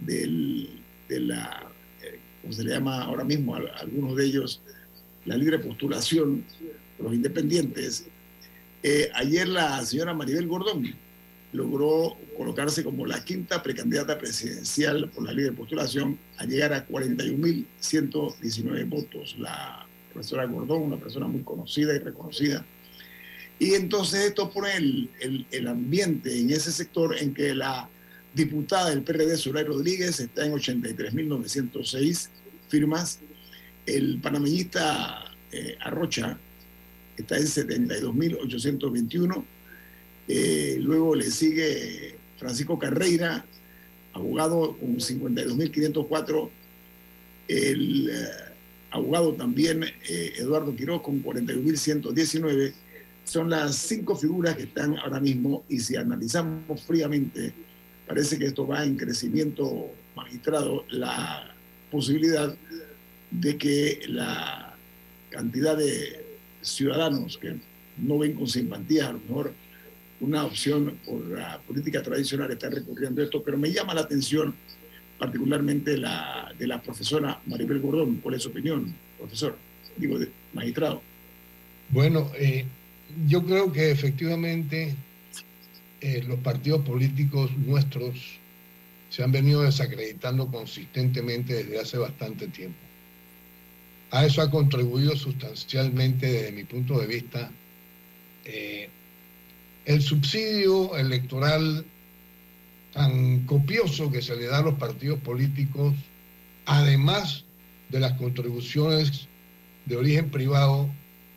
de 0.00 0.80
la, 1.08 1.70
eh, 2.02 2.18
como 2.42 2.52
se 2.52 2.64
le 2.64 2.70
llama 2.70 3.02
ahora 3.02 3.24
mismo 3.24 3.54
a 3.54 3.60
algunos 3.78 4.16
de 4.16 4.24
ellos, 4.24 4.60
la 5.24 5.36
libre 5.36 5.58
postulación, 5.58 6.44
los 6.98 7.14
independientes. 7.14 8.06
Eh, 8.86 9.10
ayer 9.14 9.48
la 9.48 9.82
señora 9.82 10.12
Maribel 10.12 10.46
Gordón 10.46 10.94
logró 11.54 12.18
colocarse 12.36 12.84
como 12.84 13.06
la 13.06 13.24
quinta 13.24 13.62
precandidata 13.62 14.18
presidencial 14.18 15.08
por 15.08 15.24
la 15.24 15.32
libre 15.32 15.52
postulación 15.52 16.18
a 16.36 16.44
llegar 16.44 16.74
a 16.74 16.86
41.119 16.86 18.86
votos. 18.86 19.36
La 19.38 19.86
profesora 20.12 20.44
Gordón, 20.44 20.82
una 20.82 20.98
persona 20.98 21.26
muy 21.26 21.42
conocida 21.44 21.94
y 21.94 21.98
reconocida. 21.98 22.62
Y 23.58 23.72
entonces 23.72 24.26
esto 24.26 24.50
pone 24.50 24.76
el, 24.76 25.08
el, 25.18 25.46
el 25.50 25.66
ambiente 25.66 26.38
en 26.38 26.50
ese 26.50 26.70
sector 26.70 27.16
en 27.16 27.32
que 27.32 27.54
la 27.54 27.88
diputada 28.34 28.90
del 28.90 29.00
PRD, 29.00 29.38
Zulay 29.38 29.64
Rodríguez, 29.64 30.20
está 30.20 30.44
en 30.44 30.52
83.906 30.52 32.28
firmas. 32.68 33.18
El 33.86 34.18
panameñista 34.20 35.24
eh, 35.52 35.78
Arrocha 35.80 36.36
está 37.16 37.36
en 37.36 37.44
72.821. 37.44 39.44
Eh, 40.28 40.78
luego 40.80 41.14
le 41.14 41.30
sigue 41.30 42.16
Francisco 42.38 42.78
Carreira, 42.78 43.44
abogado 44.12 44.76
con 44.78 44.96
52.504. 44.96 46.50
El 47.48 48.10
eh, 48.10 48.28
abogado 48.90 49.34
también 49.34 49.84
eh, 49.84 50.32
Eduardo 50.36 50.74
Quiroz 50.74 51.02
con 51.02 51.22
41.119. 51.22 52.72
Son 53.24 53.50
las 53.50 53.76
cinco 53.76 54.16
figuras 54.16 54.56
que 54.56 54.64
están 54.64 54.98
ahora 54.98 55.20
mismo 55.20 55.64
y 55.68 55.80
si 55.80 55.96
analizamos 55.96 56.82
fríamente, 56.82 57.52
parece 58.06 58.38
que 58.38 58.46
esto 58.46 58.66
va 58.66 58.84
en 58.84 58.96
crecimiento 58.96 59.90
magistrado, 60.14 60.84
la 60.90 61.54
posibilidad 61.90 62.54
de 63.30 63.56
que 63.56 64.02
la 64.08 64.76
cantidad 65.30 65.76
de 65.76 66.23
ciudadanos 66.64 67.38
que 67.38 67.56
no 67.98 68.18
ven 68.18 68.34
con 68.34 68.48
simpatía 68.48 69.08
a 69.08 69.12
lo 69.12 69.20
mejor 69.20 69.52
una 70.20 70.44
opción 70.44 70.98
por 71.04 71.24
la 71.26 71.58
política 71.60 72.02
tradicional 72.02 72.50
está 72.50 72.70
recurriendo 72.70 73.20
a 73.20 73.24
esto, 73.24 73.42
pero 73.42 73.58
me 73.58 73.70
llama 73.70 73.94
la 73.94 74.02
atención 74.02 74.54
particularmente 75.18 75.96
la 75.96 76.52
de 76.58 76.66
la 76.66 76.80
profesora 76.80 77.40
Maribel 77.46 77.80
Gordón. 77.80 78.16
¿Cuál 78.16 78.36
es 78.36 78.42
su 78.42 78.48
opinión, 78.48 78.94
profesor? 79.18 79.56
Digo, 79.96 80.18
magistrado. 80.52 81.02
Bueno, 81.90 82.30
eh, 82.36 82.64
yo 83.26 83.44
creo 83.44 83.72
que 83.72 83.90
efectivamente 83.90 84.94
eh, 86.00 86.24
los 86.26 86.38
partidos 86.40 86.84
políticos 86.84 87.50
nuestros 87.56 88.38
se 89.10 89.22
han 89.22 89.30
venido 89.30 89.62
desacreditando 89.62 90.48
consistentemente 90.48 91.54
desde 91.54 91.80
hace 91.80 91.98
bastante 91.98 92.48
tiempo. 92.48 92.83
A 94.14 94.24
eso 94.24 94.42
ha 94.42 94.48
contribuido 94.48 95.16
sustancialmente 95.16 96.30
desde 96.30 96.52
mi 96.52 96.62
punto 96.62 97.00
de 97.00 97.06
vista 97.08 97.50
eh, 98.44 98.88
el 99.86 100.02
subsidio 100.02 100.96
electoral 100.96 101.84
tan 102.92 103.44
copioso 103.44 104.12
que 104.12 104.22
se 104.22 104.36
le 104.36 104.46
da 104.46 104.58
a 104.58 104.62
los 104.62 104.74
partidos 104.74 105.18
políticos, 105.18 105.96
además 106.64 107.42
de 107.88 107.98
las 107.98 108.12
contribuciones 108.12 109.26
de 109.86 109.96
origen 109.96 110.30
privado, 110.30 110.88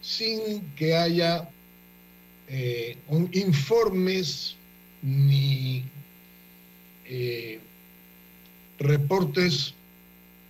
sin 0.02 0.62
que 0.76 0.96
haya 0.96 1.50
eh, 2.48 2.96
informes 3.32 4.56
ni 5.02 5.84
eh, 7.06 7.60
reportes 8.78 9.74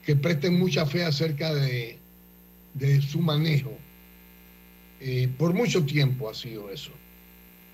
que 0.05 0.17
presten 0.17 0.59
mucha 0.59 0.85
fe 0.85 1.05
acerca 1.05 1.53
de, 1.53 1.99
de 2.77 3.01
su 3.01 3.19
manejo. 3.19 3.77
Eh, 4.99 5.29
por 5.37 5.53
mucho 5.53 5.85
tiempo 5.85 6.29
ha 6.29 6.33
sido 6.33 6.69
eso. 6.71 6.91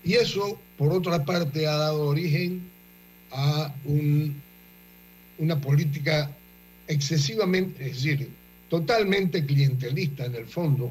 Y 0.04 0.14
eso, 0.14 0.58
por 0.76 0.92
otra 0.92 1.24
parte, 1.24 1.66
ha 1.66 1.76
dado 1.76 2.08
origen 2.08 2.62
a 3.30 3.74
un, 3.84 4.40
una 5.38 5.60
política 5.60 6.30
excesivamente, 6.86 7.86
es 7.86 8.02
decir, 8.02 8.30
totalmente 8.68 9.44
clientelista 9.44 10.26
en 10.26 10.34
el 10.34 10.46
fondo, 10.46 10.90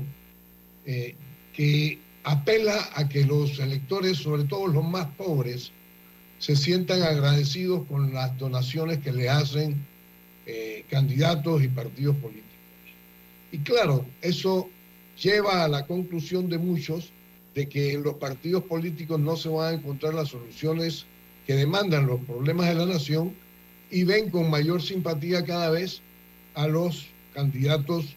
eh, 0.86 1.15
que 1.54 1.99
apela 2.23 2.89
a 2.95 3.08
que 3.08 3.26
los 3.26 3.60
electores, 3.60 4.17
sobre 4.17 4.45
todo 4.45 4.67
los 4.67 4.84
más 4.84 5.08
pobres, 5.15 5.71
se 6.39 6.56
sientan 6.56 7.04
agradecidos 7.04 7.86
con 7.88 8.13
las 8.13 8.38
donaciones 8.38 8.99
que 8.99 9.12
le 9.12 9.30
hacen 9.30 9.86
eh, 10.45 10.84
candidatos 10.89 11.63
y 11.63 11.67
partidos 11.67 12.15
políticos. 12.17 12.42
Y 13.53 13.59
claro, 13.59 14.03
eso 14.23 14.67
lleva 15.21 15.63
a 15.63 15.67
la 15.67 15.85
conclusión 15.85 16.49
de 16.49 16.57
muchos 16.57 17.11
de 17.53 17.69
que 17.69 17.93
en 17.93 18.01
los 18.01 18.15
partidos 18.15 18.63
políticos 18.63 19.19
no 19.19 19.37
se 19.37 19.47
van 19.47 19.75
a 19.75 19.77
encontrar 19.77 20.15
las 20.15 20.29
soluciones 20.29 21.05
que 21.45 21.53
demandan 21.53 22.07
los 22.07 22.19
problemas 22.21 22.67
de 22.69 22.73
la 22.73 22.87
nación 22.87 23.35
y 23.91 24.05
ven 24.05 24.31
con 24.31 24.49
mayor 24.49 24.81
simpatía 24.81 25.45
cada 25.45 25.69
vez 25.69 26.01
a 26.55 26.67
los 26.67 27.05
candidatos 27.35 28.15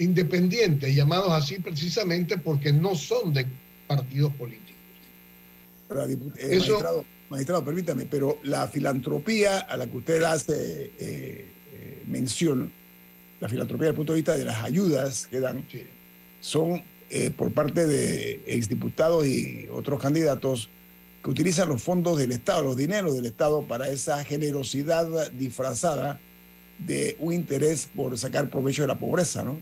independientes, 0.00 0.92
llamados 0.92 1.30
así 1.30 1.60
precisamente 1.60 2.36
porque 2.36 2.72
no 2.72 2.96
son 2.96 3.32
de 3.32 3.46
partidos 3.86 4.32
políticos. 4.34 4.74
Eh, 5.88 6.48
Eso, 6.50 6.72
magistrado, 6.72 7.04
magistrado, 7.30 7.64
permítame, 7.64 8.06
pero 8.06 8.38
la 8.42 8.66
filantropía 8.66 9.60
a 9.60 9.76
la 9.76 9.86
que 9.86 9.96
usted 9.98 10.20
hace 10.24 10.52
eh, 10.52 10.90
eh, 10.98 12.02
mención, 12.08 12.72
la 13.40 13.48
filantropía 13.48 13.86
desde 13.86 13.90
el 13.90 13.96
punto 13.96 14.12
de 14.12 14.18
vista 14.18 14.36
de 14.36 14.44
las 14.44 14.62
ayudas 14.62 15.26
que 15.26 15.40
dan, 15.40 15.66
sí. 15.70 15.82
son 16.40 16.82
eh, 17.10 17.30
por 17.30 17.52
parte 17.52 17.86
de 17.86 18.42
exdiputados 18.46 19.26
y 19.26 19.68
otros 19.70 20.00
candidatos 20.00 20.68
que 21.22 21.30
utilizan 21.30 21.68
los 21.68 21.82
fondos 21.82 22.18
del 22.18 22.32
Estado, 22.32 22.62
los 22.62 22.76
dineros 22.76 23.14
del 23.14 23.26
Estado 23.26 23.62
para 23.62 23.88
esa 23.88 24.22
generosidad 24.24 25.30
disfrazada 25.32 26.20
de 26.78 27.16
un 27.18 27.32
interés 27.32 27.88
por 27.94 28.16
sacar 28.18 28.50
provecho 28.50 28.82
de 28.82 28.88
la 28.88 28.98
pobreza, 28.98 29.42
¿no? 29.42 29.60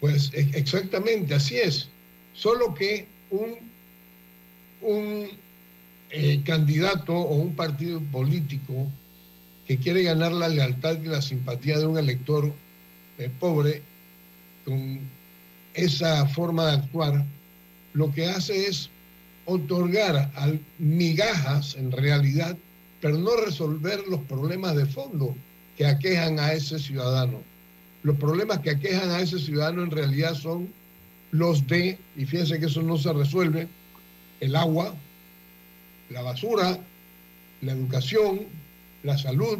Pues 0.00 0.30
exactamente, 0.34 1.34
así 1.34 1.56
es. 1.56 1.88
Solo 2.34 2.74
que 2.74 3.06
un, 3.30 3.56
un 4.82 5.28
eh, 6.10 6.42
candidato 6.44 7.14
o 7.14 7.34
un 7.36 7.54
partido 7.54 8.00
político 8.12 8.88
que 9.68 9.76
quiere 9.76 10.02
ganar 10.02 10.32
la 10.32 10.48
lealtad 10.48 10.98
y 11.00 11.08
la 11.08 11.20
simpatía 11.20 11.78
de 11.78 11.86
un 11.86 11.98
elector 11.98 12.50
eh, 13.18 13.30
pobre 13.38 13.82
con 14.64 14.98
esa 15.74 16.26
forma 16.26 16.66
de 16.66 16.72
actuar, 16.72 17.24
lo 17.92 18.10
que 18.10 18.26
hace 18.26 18.66
es 18.66 18.88
otorgar 19.44 20.30
migajas 20.78 21.74
en 21.74 21.92
realidad, 21.92 22.56
pero 23.02 23.18
no 23.18 23.36
resolver 23.36 24.02
los 24.08 24.20
problemas 24.22 24.74
de 24.74 24.86
fondo 24.86 25.36
que 25.76 25.84
aquejan 25.84 26.40
a 26.40 26.54
ese 26.54 26.78
ciudadano. 26.78 27.42
Los 28.02 28.16
problemas 28.16 28.60
que 28.60 28.70
aquejan 28.70 29.10
a 29.10 29.20
ese 29.20 29.38
ciudadano 29.38 29.82
en 29.82 29.90
realidad 29.90 30.34
son 30.34 30.72
los 31.30 31.66
de, 31.66 31.98
y 32.16 32.24
fíjense 32.24 32.58
que 32.58 32.66
eso 32.66 32.82
no 32.82 32.96
se 32.96 33.12
resuelve, 33.12 33.68
el 34.40 34.56
agua, 34.56 34.94
la 36.08 36.22
basura, 36.22 36.78
la 37.60 37.72
educación, 37.72 38.46
la 39.08 39.16
salud, 39.16 39.58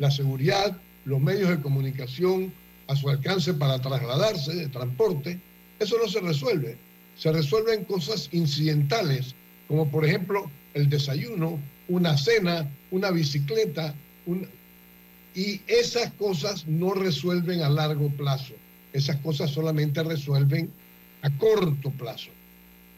la 0.00 0.10
seguridad, 0.10 0.76
los 1.04 1.20
medios 1.20 1.50
de 1.50 1.60
comunicación 1.60 2.52
a 2.88 2.96
su 2.96 3.08
alcance 3.08 3.54
para 3.54 3.80
trasladarse, 3.80 4.54
de 4.56 4.66
transporte. 4.68 5.40
Eso 5.78 5.96
no 6.02 6.08
se 6.08 6.20
resuelve. 6.20 6.76
Se 7.16 7.30
resuelven 7.30 7.84
cosas 7.84 8.28
incidentales, 8.32 9.36
como 9.68 9.88
por 9.88 10.04
ejemplo 10.04 10.50
el 10.74 10.90
desayuno, 10.90 11.60
una 11.86 12.18
cena, 12.18 12.68
una 12.90 13.12
bicicleta, 13.12 13.94
un... 14.26 14.48
y 15.32 15.60
esas 15.68 16.12
cosas 16.14 16.66
no 16.66 16.92
resuelven 16.92 17.62
a 17.62 17.68
largo 17.68 18.10
plazo. 18.10 18.54
Esas 18.92 19.16
cosas 19.18 19.50
solamente 19.50 20.02
resuelven 20.02 20.72
a 21.22 21.30
corto 21.38 21.90
plazo. 21.92 22.30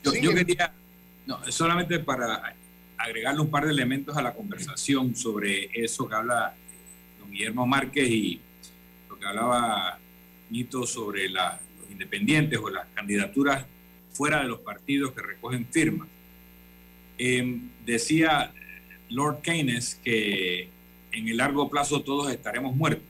Yo, 0.03 0.15
yo 0.15 0.33
quería, 0.33 0.73
no, 1.27 1.41
solamente 1.53 1.99
para 1.99 2.55
agregarle 3.01 3.41
un 3.41 3.51
par 3.51 3.65
de 3.65 3.73
elementos 3.73 4.17
a 4.17 4.23
la 4.23 4.35
conversación 4.35 5.17
sobre 5.17 5.71
eso 5.73 6.09
que 6.09 6.15
habla 6.15 6.55
don 7.19 7.31
Guillermo 7.31 7.67
Márquez 7.67 8.09
y 8.11 8.41
lo 9.09 9.19
que 9.19 9.27
hablaba 9.27 9.99
mito 10.51 10.87
sobre 10.87 11.29
la, 11.29 11.59
los 11.81 11.91
independientes 11.91 12.59
o 12.59 12.69
las 12.69 12.87
candidaturas 12.95 13.65
fuera 14.13 14.43
de 14.43 14.49
los 14.49 14.61
partidos 14.61 15.13
que 15.13 15.23
recogen 15.23 15.67
firmas. 15.67 16.09
Eh, 17.17 17.61
decía 17.85 18.53
Lord 19.09 19.43
Keynes 19.43 20.01
que 20.03 20.69
en 21.13 21.29
el 21.29 21.37
largo 21.39 21.71
plazo 21.71 22.03
todos 22.03 22.31
estaremos 22.31 22.75
muertos. 22.75 23.05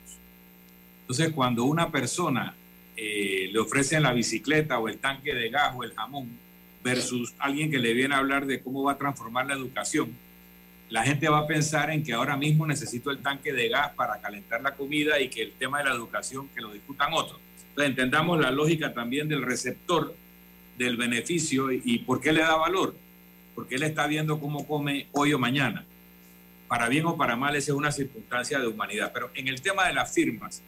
Entonces, 1.02 1.32
cuando 1.32 1.64
una 1.64 1.90
persona 1.90 2.54
eh, 2.96 3.50
le 3.52 3.58
ofrecen 3.58 4.02
la 4.02 4.12
bicicleta 4.12 4.78
o 4.78 4.88
el 4.88 4.98
tanque 4.98 5.34
de 5.34 5.50
gas 5.50 5.74
o 5.76 5.82
el 5.82 5.94
jamón 5.94 6.28
versus 6.82 7.34
alguien 7.38 7.70
que 7.70 7.78
le 7.78 7.92
viene 7.92 8.14
a 8.14 8.18
hablar 8.18 8.46
de 8.46 8.60
cómo 8.60 8.82
va 8.82 8.92
a 8.92 8.98
transformar 8.98 9.46
la 9.46 9.54
educación, 9.54 10.10
la 10.88 11.04
gente 11.04 11.28
va 11.28 11.40
a 11.40 11.46
pensar 11.46 11.90
en 11.90 12.02
que 12.02 12.12
ahora 12.12 12.36
mismo 12.36 12.66
necesito 12.66 13.10
el 13.10 13.18
tanque 13.18 13.52
de 13.52 13.68
gas 13.68 13.92
para 13.94 14.20
calentar 14.20 14.60
la 14.60 14.74
comida 14.74 15.20
y 15.20 15.28
que 15.28 15.42
el 15.42 15.52
tema 15.52 15.78
de 15.78 15.84
la 15.84 15.94
educación 15.94 16.48
que 16.54 16.60
lo 16.60 16.72
discutan 16.72 17.12
otros. 17.12 17.38
Entonces 17.68 17.90
entendamos 17.90 18.40
la 18.40 18.50
lógica 18.50 18.92
también 18.92 19.28
del 19.28 19.42
receptor 19.42 20.14
del 20.76 20.96
beneficio 20.96 21.70
y, 21.70 21.80
y 21.84 21.98
por 21.98 22.20
qué 22.20 22.32
le 22.32 22.40
da 22.40 22.56
valor, 22.56 22.96
porque 23.54 23.76
él 23.76 23.84
está 23.84 24.06
viendo 24.06 24.40
cómo 24.40 24.66
come 24.66 25.06
hoy 25.12 25.32
o 25.32 25.38
mañana. 25.38 25.84
Para 26.66 26.88
bien 26.88 27.06
o 27.06 27.16
para 27.16 27.36
mal, 27.36 27.54
esa 27.54 27.72
es 27.72 27.76
una 27.76 27.92
circunstancia 27.92 28.58
de 28.58 28.66
humanidad. 28.66 29.10
Pero 29.12 29.30
en 29.34 29.48
el 29.48 29.60
tema 29.60 29.86
de 29.86 29.92
las 29.92 30.12
firmas, 30.12 30.62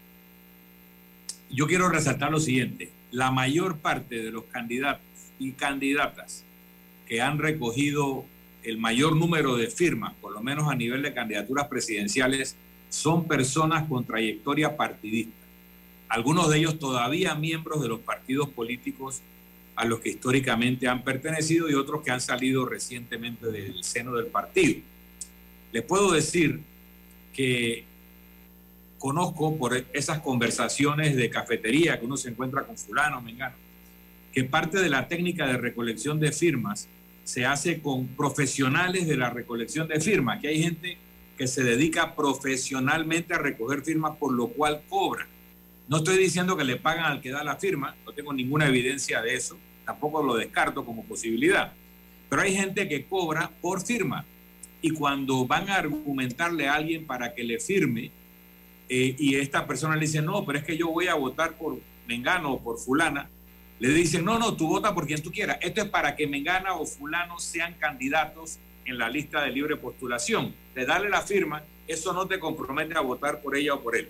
yo 1.51 1.66
quiero 1.66 1.88
resaltar 1.88 2.31
lo 2.31 2.40
siguiente. 2.40 2.90
La 3.11 3.31
mayor 3.31 3.79
parte 3.79 4.22
de 4.22 4.31
los 4.31 4.44
candidatos 4.44 5.05
y 5.42 5.52
candidatas 5.52 6.44
que 7.07 7.20
han 7.20 7.38
recogido 7.38 8.24
el 8.62 8.78
mayor 8.78 9.16
número 9.16 9.57
de 9.57 9.68
firmas, 9.68 10.14
por 10.20 10.33
lo 10.33 10.40
menos 10.40 10.70
a 10.70 10.74
nivel 10.74 11.02
de 11.02 11.12
candidaturas 11.12 11.66
presidenciales, 11.68 12.57
son 12.88 13.26
personas 13.26 13.88
con 13.88 14.05
trayectoria 14.05 14.76
partidista. 14.76 15.33
Algunos 16.09 16.50
de 16.50 16.59
ellos 16.59 16.78
todavía 16.78 17.35
miembros 17.35 17.83
de 17.83 17.88
los 17.88 18.00
partidos 18.00 18.48
políticos 18.50 19.22
a 19.74 19.85
los 19.85 20.00
que 20.00 20.11
históricamente 20.11 20.87
han 20.87 21.02
pertenecido 21.02 21.70
y 21.70 21.74
otros 21.74 22.02
que 22.02 22.11
han 22.11 22.20
salido 22.20 22.66
recientemente 22.66 23.50
del 23.50 23.83
seno 23.83 24.12
del 24.12 24.26
partido. 24.26 24.81
Les 25.72 25.83
puedo 25.83 26.12
decir 26.12 26.61
que 27.33 27.85
conozco 28.98 29.57
por 29.57 29.85
esas 29.92 30.20
conversaciones 30.20 31.16
de 31.16 31.31
cafetería 31.31 31.98
que 31.98 32.05
uno 32.05 32.16
se 32.16 32.28
encuentra 32.28 32.62
con 32.62 32.76
fulano, 32.76 33.20
mengano, 33.22 33.57
que 34.33 34.45
parte 34.45 34.81
de 34.81 34.88
la 34.88 35.09
técnica 35.09 35.47
de 35.47 35.59
recolección 35.59 36.18
de 36.18 36.33
firmas 36.33 36.88
se 37.25 37.45
hace 37.47 37.81
con 37.81 38.09
profesionales 38.09 39.07
de 39.07 39.16
la 39.16 39.31
recolección 39.31 39.87
de 39.88 40.01
firmas, 40.01 40.40
que 40.40 40.49
hay 40.49 40.62
gente 40.62 40.97
que 41.37 41.47
se 41.47 41.62
dedica 41.62 42.14
profesionalmente 42.14 43.35
a 43.35 43.38
recoger 43.38 43.83
firmas, 43.83 44.16
por 44.16 44.33
lo 44.33 44.49
cual 44.49 44.83
cobra. 44.88 45.27
No 45.88 45.99
estoy 45.99 46.16
diciendo 46.16 46.57
que 46.57 46.64
le 46.64 46.77
pagan 46.77 47.05
al 47.05 47.21
que 47.21 47.31
da 47.31 47.45
la 47.45 47.57
firma, 47.57 47.95
no 48.05 48.12
tengo 48.12 48.33
ninguna 48.33 48.66
evidencia 48.66 49.21
de 49.21 49.35
eso, 49.35 49.59
tampoco 49.85 50.23
lo 50.23 50.37
descarto 50.37 50.85
como 50.85 51.05
posibilidad, 51.05 51.73
pero 52.29 52.42
hay 52.42 52.55
gente 52.55 52.88
que 52.88 53.05
cobra 53.05 53.51
por 53.61 53.85
firma 53.85 54.25
y 54.81 54.90
cuando 54.90 55.47
van 55.47 55.68
a 55.68 55.77
argumentarle 55.77 56.66
a 56.66 56.75
alguien 56.75 57.07
para 57.07 57.35
que 57.35 57.45
le 57.45 57.61
firme 57.61 58.11
eh, 58.88 59.14
y 59.18 59.37
esta 59.37 59.66
persona 59.66 59.95
le 59.95 60.03
dice, 60.03 60.23
no, 60.23 60.45
pero 60.45 60.59
es 60.59 60.64
que 60.64 60.77
yo 60.77 60.88
voy 60.88 61.07
a 61.07 61.14
votar 61.14 61.53
por 61.53 61.79
Mengano 62.07 62.55
o 62.55 62.62
por 62.62 62.79
fulana, 62.79 63.29
le 63.83 63.88
dicen, 63.88 64.25
no, 64.25 64.38
no, 64.38 64.55
tú 64.55 64.68
vota 64.68 64.95
por 64.95 65.09
quien 65.09 65.21
tú 65.21 65.33
quieras. 65.33 65.59
Esto 65.61 65.83
es 65.83 65.88
para 65.88 66.14
que 66.14 66.29
Mengana 66.29 66.75
o 66.75 66.87
fulano 66.87 67.40
sean 67.40 67.75
candidatos 67.81 68.61
en 68.85 68.97
la 68.97 69.09
lista 69.09 69.42
de 69.42 69.51
libre 69.51 69.75
postulación. 69.75 70.55
De 70.73 70.87
darle 70.87 71.11
la 71.11 71.23
firma, 71.23 71.64
eso 71.88 72.12
no 72.12 72.29
te 72.29 72.38
compromete 72.38 72.97
a 72.97 73.01
votar 73.01 73.40
por 73.40 73.57
ella 73.57 73.75
o 73.75 73.83
por 73.83 73.97
él. 73.97 74.09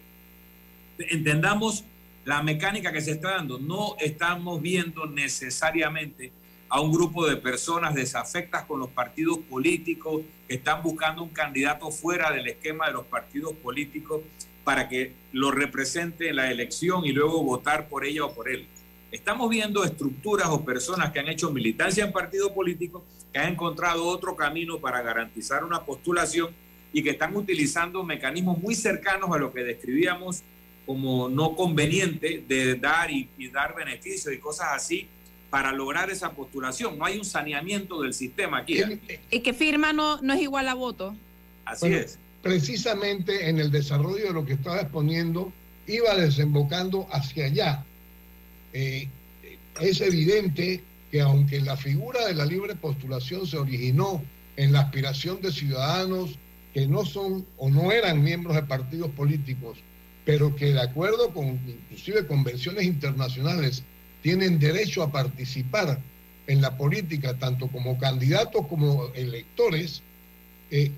Entendamos 0.98 1.84
la 2.26 2.42
mecánica 2.42 2.92
que 2.92 3.00
se 3.00 3.12
está 3.12 3.30
dando. 3.30 3.58
No 3.58 3.96
estamos 3.98 4.60
viendo 4.60 5.06
necesariamente 5.06 6.32
a 6.68 6.82
un 6.82 6.92
grupo 6.92 7.26
de 7.26 7.38
personas 7.38 7.94
desafectas 7.94 8.66
con 8.66 8.78
los 8.78 8.90
partidos 8.90 9.38
políticos 9.38 10.20
que 10.48 10.56
están 10.56 10.82
buscando 10.82 11.22
un 11.22 11.30
candidato 11.30 11.90
fuera 11.90 12.30
del 12.30 12.46
esquema 12.46 12.88
de 12.88 12.92
los 12.92 13.06
partidos 13.06 13.54
políticos 13.54 14.20
para 14.64 14.90
que 14.90 15.14
lo 15.32 15.50
represente 15.50 16.28
en 16.28 16.36
la 16.36 16.50
elección 16.50 17.06
y 17.06 17.12
luego 17.12 17.42
votar 17.42 17.88
por 17.88 18.04
ella 18.04 18.26
o 18.26 18.34
por 18.34 18.50
él. 18.50 18.68
Estamos 19.12 19.50
viendo 19.50 19.84
estructuras 19.84 20.48
o 20.48 20.64
personas 20.64 21.12
que 21.12 21.20
han 21.20 21.28
hecho 21.28 21.50
militancia 21.50 22.02
en 22.02 22.12
partido 22.12 22.54
político, 22.54 23.04
que 23.30 23.38
han 23.38 23.52
encontrado 23.52 24.06
otro 24.06 24.34
camino 24.34 24.78
para 24.78 25.02
garantizar 25.02 25.64
una 25.64 25.84
postulación 25.84 26.50
y 26.94 27.02
que 27.02 27.10
están 27.10 27.36
utilizando 27.36 28.02
mecanismos 28.04 28.56
muy 28.58 28.74
cercanos 28.74 29.30
a 29.30 29.38
lo 29.38 29.52
que 29.52 29.64
describíamos 29.64 30.42
como 30.86 31.28
no 31.28 31.54
conveniente 31.54 32.42
de 32.48 32.74
dar 32.76 33.10
y, 33.10 33.28
y 33.36 33.48
dar 33.48 33.74
beneficios 33.76 34.32
y 34.34 34.38
cosas 34.38 34.68
así 34.72 35.06
para 35.50 35.72
lograr 35.72 36.10
esa 36.10 36.30
postulación. 36.32 36.98
No 36.98 37.04
hay 37.04 37.18
un 37.18 37.26
saneamiento 37.26 38.00
del 38.00 38.14
sistema 38.14 38.58
aquí. 38.60 38.80
Y 39.30 39.40
que 39.40 39.52
firma 39.52 39.92
no, 39.92 40.22
no 40.22 40.32
es 40.32 40.40
igual 40.40 40.66
a 40.68 40.74
voto. 40.74 41.14
Así 41.66 41.88
Bueno, 41.88 41.98
es. 41.98 42.18
precisamente 42.42 43.50
en 43.50 43.58
el 43.58 43.70
desarrollo 43.70 44.24
de 44.24 44.32
lo 44.32 44.46
que 44.46 44.54
estaba 44.54 44.80
exponiendo, 44.80 45.52
iba 45.86 46.14
desembocando 46.16 47.06
hacia 47.12 47.44
allá. 47.46 47.84
Eh, 48.72 49.08
es 49.80 50.00
evidente 50.00 50.82
que 51.10 51.20
aunque 51.20 51.60
la 51.60 51.76
figura 51.76 52.26
de 52.26 52.34
la 52.34 52.46
libre 52.46 52.74
postulación 52.74 53.46
se 53.46 53.58
originó 53.58 54.22
en 54.56 54.72
la 54.72 54.80
aspiración 54.80 55.40
de 55.40 55.52
ciudadanos 55.52 56.38
que 56.72 56.86
no 56.86 57.04
son 57.04 57.46
o 57.58 57.68
no 57.68 57.92
eran 57.92 58.22
miembros 58.22 58.56
de 58.56 58.62
partidos 58.62 59.10
políticos, 59.10 59.78
pero 60.24 60.56
que 60.56 60.72
de 60.72 60.80
acuerdo 60.80 61.30
con 61.34 61.60
inclusive 61.66 62.26
convenciones 62.26 62.84
internacionales 62.84 63.82
tienen 64.22 64.58
derecho 64.58 65.02
a 65.02 65.12
participar 65.12 65.98
en 66.46 66.60
la 66.60 66.76
política, 66.76 67.38
tanto 67.38 67.68
como 67.68 67.98
candidatos 67.98 68.66
como 68.68 69.08
electores, 69.14 70.02
eh, 70.70 70.90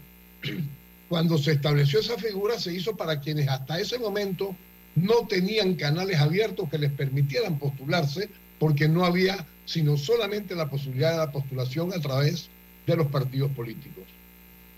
cuando 1.08 1.38
se 1.38 1.52
estableció 1.52 2.00
esa 2.00 2.16
figura 2.18 2.58
se 2.58 2.72
hizo 2.72 2.96
para 2.96 3.20
quienes 3.20 3.48
hasta 3.48 3.80
ese 3.80 3.98
momento 3.98 4.54
no 4.96 5.26
tenían 5.26 5.74
canales 5.74 6.18
abiertos 6.18 6.68
que 6.68 6.78
les 6.78 6.92
permitieran 6.92 7.58
postularse 7.58 8.28
porque 8.58 8.88
no 8.88 9.04
había 9.04 9.46
sino 9.66 9.96
solamente 9.96 10.54
la 10.54 10.68
posibilidad 10.68 11.12
de 11.12 11.18
la 11.18 11.32
postulación 11.32 11.92
a 11.92 12.00
través 12.00 12.48
de 12.86 12.96
los 12.96 13.06
partidos 13.06 13.50
políticos. 13.52 14.04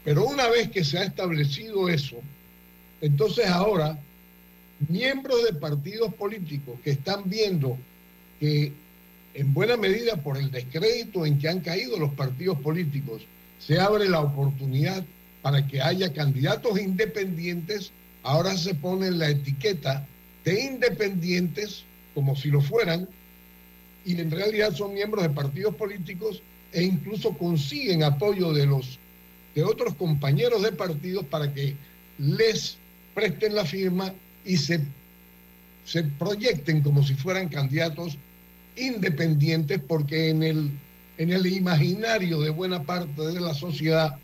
Pero 0.05 0.25
una 0.25 0.49
vez 0.49 0.71
que 0.71 0.85
se 0.85 0.99
ha 0.99 1.03
establecido 1.03 1.89
eso, 1.89 2.17
entonces 3.01 3.47
ahora 3.47 3.99
miembros 4.89 5.45
de 5.45 5.55
partidos 5.55 6.15
políticos 6.15 6.79
que 6.85 6.91
están 6.91 7.29
viendo 7.29 7.77
que 8.39 8.73
en 9.35 9.53
buena 9.53 9.77
medida 9.77 10.17
por 10.17 10.37
el 10.37 10.51
descrédito 10.51 11.27
en 11.27 11.39
que 11.39 11.49
han 11.49 11.61
caído 11.61 11.99
los 11.99 12.13
partidos 12.15 12.59
políticos, 12.61 13.23
se 13.59 13.79
abre 13.79 14.09
la 14.09 14.21
oportunidad 14.21 15.05
para 15.43 15.67
que 15.67 15.81
haya 15.81 16.13
candidatos 16.13 16.81
independientes, 16.81 17.93
ahora 18.27 18.57
se 18.57 18.75
pone 18.75 19.11
la 19.13 19.31
etiqueta 19.31 20.05
de 20.45 20.65
independientes 20.65 21.85
como 22.13 22.35
si 22.35 22.49
lo 22.49 22.61
fueran, 22.61 23.09
y 24.05 24.21
en 24.21 24.31
realidad 24.31 24.75
son 24.75 24.95
miembros 24.95 25.23
de 25.23 25.31
partidos 25.31 25.75
políticos 25.77 26.43
e 26.73 26.83
incluso 26.83 27.37
consiguen 27.39 28.03
apoyo 28.03 28.53
de 28.53 28.67
los 28.67 28.99
de 29.55 29.65
otros 29.65 29.95
compañeros 29.95 30.63
de 30.63 30.73
partidos 30.73 31.25
para 31.27 31.53
que 31.53 31.75
les 32.19 32.77
presten 33.15 33.55
la 33.55 33.65
firma 33.65 34.13
y 34.45 34.59
se, 34.59 34.81
se 35.85 36.03
proyecten 36.03 36.83
como 36.83 37.03
si 37.03 37.15
fueran 37.15 37.49
candidatos 37.49 38.19
independientes 38.77 39.81
porque 39.87 40.29
en 40.29 40.43
el, 40.43 40.71
en 41.17 41.33
el 41.33 41.47
imaginario 41.47 42.41
de 42.41 42.51
buena 42.51 42.83
parte 42.83 43.23
de 43.23 43.41
la 43.41 43.55
sociedad 43.55 44.19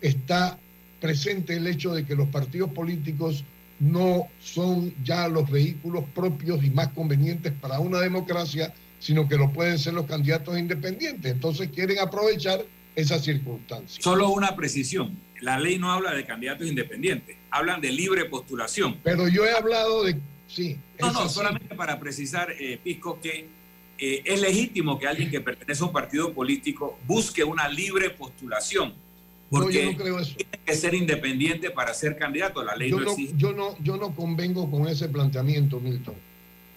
está 0.00 0.58
presente 1.00 1.54
el 1.56 1.66
hecho 1.66 1.94
de 1.94 2.04
que 2.04 2.14
los 2.14 2.28
partidos 2.28 2.70
políticos 2.70 3.44
no 3.80 4.28
son 4.40 4.92
ya 5.04 5.28
los 5.28 5.48
vehículos 5.50 6.04
propios 6.14 6.62
y 6.64 6.70
más 6.70 6.88
convenientes 6.88 7.52
para 7.60 7.78
una 7.78 8.00
democracia, 8.00 8.74
sino 8.98 9.28
que 9.28 9.36
lo 9.36 9.52
pueden 9.52 9.78
ser 9.78 9.94
los 9.94 10.06
candidatos 10.06 10.58
independientes. 10.58 11.32
Entonces 11.32 11.68
quieren 11.68 11.98
aprovechar 12.00 12.64
esa 12.96 13.18
circunstancia. 13.18 14.02
Solo 14.02 14.30
una 14.30 14.56
precisión. 14.56 15.16
La 15.40 15.58
ley 15.58 15.78
no 15.78 15.92
habla 15.92 16.14
de 16.14 16.26
candidatos 16.26 16.66
independientes, 16.66 17.36
hablan 17.50 17.80
de 17.80 17.92
libre 17.92 18.24
postulación. 18.24 18.98
Pero 19.04 19.28
yo 19.28 19.44
he 19.44 19.52
hablado 19.52 20.02
de... 20.02 20.18
Sí. 20.48 20.78
No, 20.98 21.12
no, 21.12 21.20
así. 21.20 21.34
solamente 21.34 21.74
para 21.76 22.00
precisar, 22.00 22.50
eh, 22.58 22.80
Pisco, 22.82 23.20
que 23.20 23.46
eh, 23.98 24.22
es 24.24 24.40
legítimo 24.40 24.98
que 24.98 25.06
alguien 25.06 25.30
que 25.30 25.40
pertenece 25.40 25.82
a 25.82 25.86
un 25.86 25.92
partido 25.92 26.32
político 26.32 26.98
busque 27.06 27.44
una 27.44 27.68
libre 27.68 28.10
postulación, 28.10 28.94
No, 29.50 29.60
porque 29.62 29.84
yo 29.84 29.92
no 29.92 29.96
creo 29.98 30.18
eso. 30.18 30.34
tiene 30.36 30.58
que 30.64 30.74
ser 30.74 30.94
independiente 30.94 31.70
para 31.70 31.94
ser 31.94 32.16
candidato. 32.18 32.62
La 32.62 32.76
ley 32.76 32.90
Yo 32.90 32.98
no, 32.98 33.04
no, 33.06 33.10
existe. 33.12 33.34
yo, 33.38 33.52
no, 33.52 33.76
yo 33.82 33.96
no 33.96 34.14
convengo 34.14 34.70
con 34.70 34.86
ese 34.88 35.08
planteamiento, 35.08 35.80
Milton. 35.80 36.14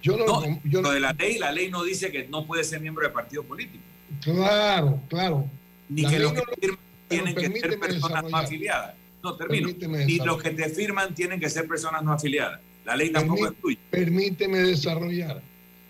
Yo 0.02 0.18
no, 0.18 0.26
No, 0.26 0.34
con- 0.42 0.62
yo 0.64 0.82
Lo 0.82 0.92
de 0.92 1.00
la 1.00 1.14
ley, 1.14 1.38
la 1.38 1.52
ley 1.52 1.70
no 1.70 1.84
dice 1.84 2.12
que 2.12 2.28
no 2.28 2.46
puede 2.48 2.64
ser 2.64 2.80
miembro 2.82 3.06
de 3.06 3.14
partido 3.14 3.44
político, 3.44 3.84
claro, 4.22 5.00
claro. 5.10 5.46
ni 5.90 6.02
La 6.04 6.10
que 6.10 6.20
los 6.20 6.34
que 6.34 6.42
firman 6.60 6.80
tienen 7.08 7.36
que 7.36 7.50
ser 7.60 7.80
personas 7.80 8.24
no 8.24 8.38
afiliadas. 8.38 8.96
No, 9.24 9.36
termino. 9.36 9.70
Ni 10.06 10.18
los 10.18 10.42
que 10.42 10.50
te 10.52 10.70
firman 10.70 11.14
tienen 11.14 11.40
que 11.40 11.50
ser 11.50 11.68
personas 11.68 12.02
no 12.04 12.14
afiliadas. 12.14 12.60
La 12.86 12.96
ley 12.96 13.12
tampoco 13.12 13.42
Permí- 13.44 13.54
es 13.54 13.62
tuya. 13.62 13.80
Permíteme 13.92 14.58
desarrollar. 14.60 15.42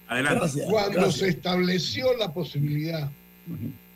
Adelante. 0.08 0.40
Gracias. 0.40 0.66
Cuando 0.70 0.92
gracias. 1.00 1.16
se 1.16 1.30
estableció 1.30 2.18
la 2.18 2.34
posibilidad, 2.34 3.10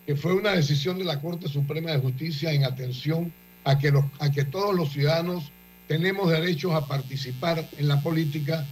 que 0.06 0.16
fue 0.16 0.34
una 0.34 0.52
decisión 0.52 0.98
de 1.00 1.06
la 1.06 1.20
Corte 1.20 1.48
Suprema 1.48 1.92
de 1.92 2.00
Justicia 2.00 2.52
en 2.52 2.64
atención 2.64 3.34
a 3.64 3.80
que, 3.80 3.92
a 4.20 4.32
que 4.32 4.46
todos 4.46 4.76
los 4.76 4.92
ciudadanos 4.92 5.52
tenemos 5.88 6.30
derechos 6.30 6.74
a 6.74 6.86
participar 6.86 7.68
en 7.78 7.88
la 7.88 8.02
política, 8.02 8.66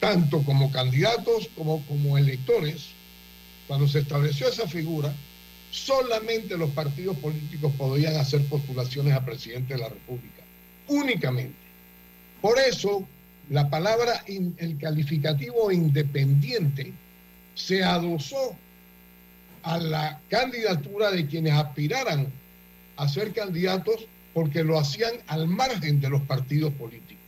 tanto 0.00 0.42
como 0.42 0.70
candidatos 0.70 1.48
como 1.56 1.84
como 1.86 2.18
electores, 2.18 2.88
cuando 3.66 3.88
se 3.88 4.00
estableció 4.00 4.48
esa 4.48 4.68
figura, 4.68 5.14
solamente 5.70 6.56
los 6.56 6.70
partidos 6.70 7.16
políticos 7.16 7.72
podían 7.78 8.16
hacer 8.16 8.44
postulaciones 8.46 9.14
a 9.14 9.24
presidente 9.24 9.74
de 9.74 9.80
la 9.80 9.88
República, 9.88 10.42
únicamente. 10.88 11.56
Por 12.42 12.58
eso, 12.58 13.06
la 13.48 13.70
palabra, 13.70 14.22
el 14.26 14.76
calificativo 14.78 15.72
independiente, 15.72 16.92
se 17.54 17.82
adosó 17.82 18.56
a 19.64 19.78
la 19.78 20.20
candidatura 20.28 21.10
de 21.10 21.26
quienes 21.26 21.54
aspiraran 21.54 22.28
a 22.96 23.08
ser 23.08 23.32
candidatos 23.32 24.06
porque 24.32 24.62
lo 24.62 24.78
hacían 24.78 25.14
al 25.26 25.48
margen 25.48 26.00
de 26.00 26.10
los 26.10 26.20
partidos 26.22 26.72
políticos. 26.74 27.22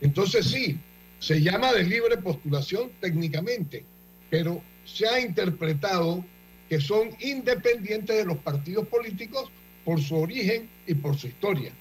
Entonces 0.00 0.46
sí, 0.46 0.78
se 1.18 1.40
llama 1.40 1.72
de 1.72 1.84
libre 1.84 2.16
postulación 2.18 2.90
técnicamente, 3.00 3.84
pero 4.30 4.60
se 4.84 5.06
ha 5.08 5.20
interpretado 5.20 6.24
que 6.68 6.80
son 6.80 7.10
independientes 7.20 8.16
de 8.16 8.24
los 8.24 8.38
partidos 8.38 8.86
políticos 8.88 9.50
por 9.84 10.00
su 10.00 10.16
origen 10.16 10.68
y 10.86 10.94
por 10.94 11.16
su 11.16 11.28
historia. 11.28 11.72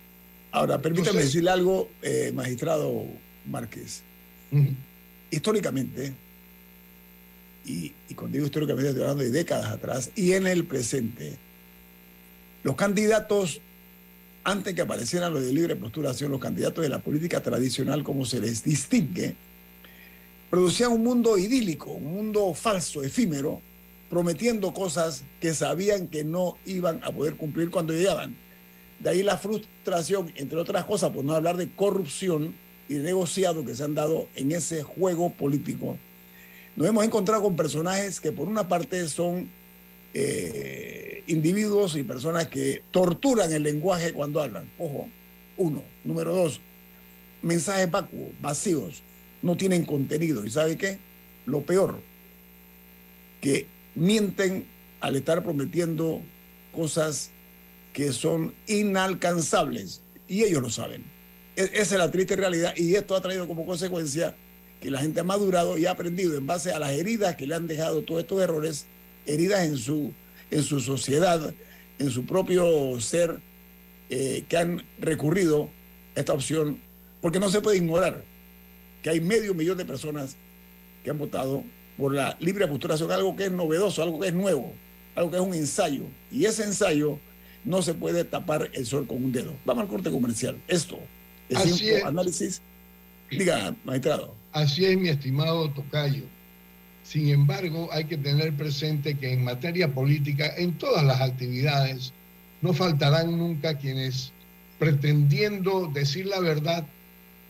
Ahora, 0.52 0.82
permítame 0.82 1.10
Entonces- 1.10 1.26
decirle 1.32 1.50
algo, 1.52 1.90
eh, 2.02 2.32
magistrado 2.34 3.06
Márquez. 3.46 4.04
Históricamente, 5.32 6.14
y, 7.66 7.94
y 8.10 8.16
digo 8.30 8.46
históricamente 8.46 8.90
estoy 8.90 9.04
hablando 9.04 9.24
de 9.24 9.32
décadas 9.32 9.72
atrás, 9.72 10.12
y 10.16 10.34
en 10.34 10.48
el 10.48 10.66
presente, 10.66 11.38
los 12.64 12.76
candidatos, 12.76 13.62
antes 14.44 14.74
que 14.74 14.82
aparecieran 14.82 15.34
los 15.34 15.44
de 15.44 15.54
libre 15.54 15.76
postulación, 15.76 16.32
los 16.32 16.42
candidatos 16.42 16.84
de 16.84 16.90
la 16.90 17.00
política 17.00 17.42
tradicional, 17.42 18.04
como 18.04 18.26
se 18.26 18.40
les 18.40 18.64
distingue, 18.64 19.36
producían 20.50 20.92
un 20.92 21.04
mundo 21.04 21.38
idílico, 21.38 21.92
un 21.92 22.14
mundo 22.14 22.54
falso, 22.54 23.04
efímero, 23.04 23.62
prometiendo 24.10 24.74
cosas 24.74 25.24
que 25.40 25.54
sabían 25.54 26.08
que 26.08 26.26
no 26.26 26.58
iban 26.66 27.02
a 27.04 27.12
poder 27.12 27.36
cumplir 27.36 27.72
cuando 27.72 27.94
llegaban. 27.94 28.36
De 29.00 29.10
ahí 29.10 29.24
la 29.24 29.38
frustración, 29.38 30.32
entre 30.36 30.60
otras 30.60 30.86
cosas, 30.86 31.12
por 31.12 31.24
no 31.24 31.34
hablar 31.34 31.56
de 31.56 31.70
corrupción 31.70 32.54
y 32.90 32.96
de 32.96 33.04
negociado 33.04 33.66
que 33.66 33.74
se 33.74 33.84
han 33.84 33.96
dado 33.96 34.28
en 34.36 34.52
ese 34.52 34.84
juego 34.84 35.32
político. 35.32 35.98
Nos 36.76 36.88
hemos 36.88 37.04
encontrado 37.06 37.42
con 37.44 37.56
personajes 37.56 38.20
que 38.20 38.32
por 38.32 38.48
una 38.48 38.68
parte 38.68 39.08
son 39.08 39.50
eh, 40.14 41.24
individuos 41.28 41.96
y 41.96 42.04
personas 42.04 42.48
que 42.48 42.84
torturan 42.92 43.52
el 43.52 43.64
lenguaje 43.64 44.14
cuando 44.14 44.42
hablan. 44.42 44.70
Ojo, 44.78 45.10
uno. 45.58 45.84
Número 46.04 46.34
dos, 46.34 46.60
mensajes 47.42 47.90
vacuos, 47.92 48.30
vacíos, 48.42 49.04
no 49.42 49.56
tienen 49.58 49.86
contenido. 49.86 50.46
¿Y 50.46 50.50
sabe 50.52 50.78
qué? 50.78 50.98
Lo 51.46 51.62
peor, 51.62 52.00
que 53.42 53.68
mienten 53.96 54.66
al 55.02 55.16
estar 55.16 55.44
prometiendo 55.44 56.22
cosas 56.72 57.32
que 57.94 58.14
son 58.14 58.54
inalcanzables 58.68 60.02
y 60.28 60.44
ellos 60.44 60.62
lo 60.62 60.70
saben. 60.70 61.04
E- 61.56 61.64
Esa 61.74 61.96
es 61.96 62.00
la 62.00 62.12
triste 62.12 62.36
realidad 62.36 62.74
y 62.78 62.96
esto 62.96 63.16
ha 63.16 63.22
traído 63.22 63.48
como 63.48 63.66
consecuencia 63.66 64.36
que 64.82 64.92
la 64.92 65.00
gente 65.00 65.20
ha 65.20 65.24
madurado 65.24 65.78
y 65.78 65.86
ha 65.86 65.92
aprendido 65.92 66.36
en 66.36 66.48
base 66.48 66.74
a 66.74 66.80
las 66.80 66.92
heridas 66.92 67.36
que 67.36 67.48
le 67.48 67.56
han 67.56 67.68
dejado 67.68 68.02
todos 68.02 68.22
estos 68.22 68.42
errores, 68.42 68.88
heridas 69.26 69.66
en 69.66 69.78
su, 69.78 70.12
en 70.50 70.64
su 70.64 70.80
sociedad, 70.80 71.54
en 72.00 72.10
su 72.10 72.26
propio 72.26 73.00
ser, 73.00 73.40
eh, 74.10 74.44
que 74.50 74.58
han 74.58 74.84
recurrido 75.00 75.70
a 76.16 76.20
esta 76.20 76.34
opción, 76.34 76.80
porque 77.22 77.40
no 77.40 77.50
se 77.50 77.62
puede 77.62 77.78
ignorar 77.78 78.24
que 79.04 79.12
hay 79.12 79.22
medio 79.22 79.54
millón 79.54 79.78
de 79.78 79.86
personas 79.86 80.36
que 81.04 81.12
han 81.12 81.18
votado 81.18 81.64
por 81.98 82.14
la 82.14 82.36
libre 82.40 82.68
postulación, 82.68 83.12
algo 83.12 83.36
que 83.36 83.46
es 83.46 83.52
novedoso, 83.52 84.02
algo 84.02 84.20
que 84.20 84.30
es 84.30 84.34
nuevo, 84.34 84.74
algo 85.16 85.30
que 85.30 85.38
es 85.38 85.44
un 85.44 85.54
ensayo. 85.54 86.04
Y 86.32 86.46
ese 86.46 86.64
ensayo 86.64 87.20
no 87.64 87.84
se 87.84 87.94
puede 87.94 88.24
tapar 88.24 88.72
el 88.74 88.86
sol 88.86 89.06
con 89.06 89.24
un 89.24 89.32
dedo. 89.32 89.54
Vamos 89.66 89.84
al 89.84 89.88
corte 89.88 90.10
comercial. 90.10 90.58
Esto 90.68 91.00
es 91.50 91.58
Así 91.58 91.90
es. 91.90 92.04
análisis. 92.04 92.62
Diga, 93.32 93.76
magistrado. 93.84 94.36
Así 94.52 94.86
es, 94.86 94.98
mi 94.98 95.10
estimado 95.10 95.70
Tocayo. 95.72 96.24
Sin 97.04 97.30
embargo, 97.30 97.90
hay 97.92 98.06
que 98.06 98.18
tener 98.18 98.54
presente 98.56 99.16
que 99.18 99.34
en 99.34 99.44
materia 99.44 99.88
política, 99.94 100.54
en 100.58 100.78
todas 100.78 101.04
las 101.04 101.22
actividades, 101.22 102.14
no 102.62 102.74
faltarán 102.74 103.38
nunca 103.38 103.78
quienes, 103.78 104.32
pretendiendo 104.78 105.90
decir 105.94 106.26
la 106.28 106.40
verdad, 106.40 106.86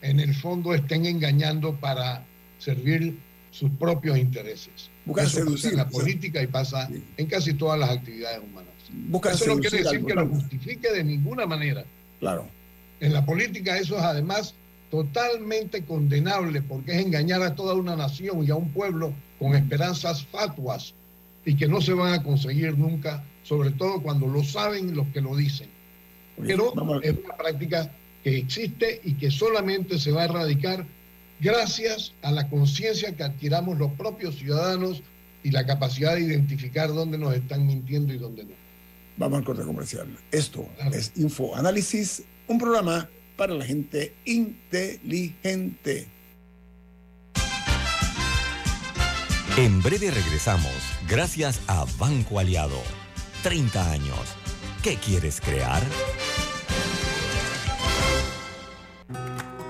en 0.00 0.20
el 0.20 0.34
fondo 0.34 0.74
estén 0.74 1.06
engañando 1.06 1.74
para 1.76 2.24
servir 2.58 3.18
sus 3.50 3.70
propios 3.72 4.16
intereses. 4.18 4.90
Buscan 5.04 5.26
Eso 5.26 5.38
pasa 5.38 5.44
seducir, 5.46 5.70
en 5.72 5.76
la 5.76 5.88
política 5.88 6.42
y 6.42 6.46
pasa 6.46 6.88
Sí. 6.88 7.04
en 7.16 7.26
casi 7.26 7.54
todas 7.54 7.78
las 7.78 7.90
actividades 7.90 8.40
humanas. 8.42 8.72
Buscan 9.08 9.34
Eso 9.34 9.46
no 9.54 9.58
quiere 9.60 9.82
decir 9.82 10.04
que 10.04 10.14
lo 10.14 10.26
justifique 10.28 10.90
de 10.90 11.04
ninguna 11.04 11.44
manera. 11.46 11.84
Claro. 12.20 12.48
En 13.00 13.12
la 13.12 13.24
política 13.24 13.76
eso 13.76 13.96
es 13.98 14.02
además 14.02 14.54
totalmente 14.92 15.86
condenable 15.86 16.60
porque 16.60 16.92
es 16.92 17.06
engañar 17.06 17.40
a 17.42 17.54
toda 17.54 17.72
una 17.72 17.96
nación 17.96 18.44
y 18.46 18.50
a 18.50 18.56
un 18.56 18.68
pueblo 18.72 19.14
con 19.38 19.54
esperanzas 19.54 20.26
fatuas 20.26 20.92
y 21.46 21.56
que 21.56 21.66
no 21.66 21.80
se 21.80 21.94
van 21.94 22.12
a 22.12 22.22
conseguir 22.22 22.76
nunca, 22.76 23.24
sobre 23.42 23.70
todo 23.70 24.02
cuando 24.02 24.26
lo 24.26 24.44
saben 24.44 24.94
los 24.94 25.06
que 25.08 25.22
lo 25.22 25.34
dicen. 25.34 25.70
Pero 26.36 26.74
es 27.00 27.14
una 27.24 27.36
práctica 27.38 27.90
que 28.22 28.36
existe 28.36 29.00
y 29.02 29.14
que 29.14 29.30
solamente 29.30 29.98
se 29.98 30.12
va 30.12 30.22
a 30.22 30.24
erradicar 30.26 30.84
gracias 31.40 32.12
a 32.20 32.30
la 32.30 32.50
conciencia 32.50 33.16
que 33.16 33.22
adquiramos 33.22 33.78
los 33.78 33.92
propios 33.92 34.36
ciudadanos 34.36 35.02
y 35.42 35.52
la 35.52 35.64
capacidad 35.64 36.16
de 36.16 36.20
identificar 36.20 36.92
dónde 36.92 37.16
nos 37.16 37.34
están 37.34 37.66
mintiendo 37.66 38.12
y 38.12 38.18
dónde 38.18 38.44
no. 38.44 38.50
Vamos 39.16 39.38
al 39.38 39.44
corte 39.46 39.62
comercial. 39.62 40.06
Esto 40.30 40.68
Claro. 40.76 40.94
es 40.94 41.12
Info 41.16 41.56
Análisis, 41.56 42.24
un 42.46 42.58
programa 42.58 43.08
para 43.36 43.54
la 43.54 43.64
gente 43.64 44.14
inteligente. 44.24 46.08
En 49.56 49.82
breve 49.82 50.10
regresamos, 50.10 50.72
gracias 51.08 51.60
a 51.66 51.84
Banco 51.98 52.38
Aliado. 52.38 52.80
30 53.42 53.92
años. 53.92 54.36
¿Qué 54.82 54.96
quieres 54.96 55.40
crear? 55.40 55.82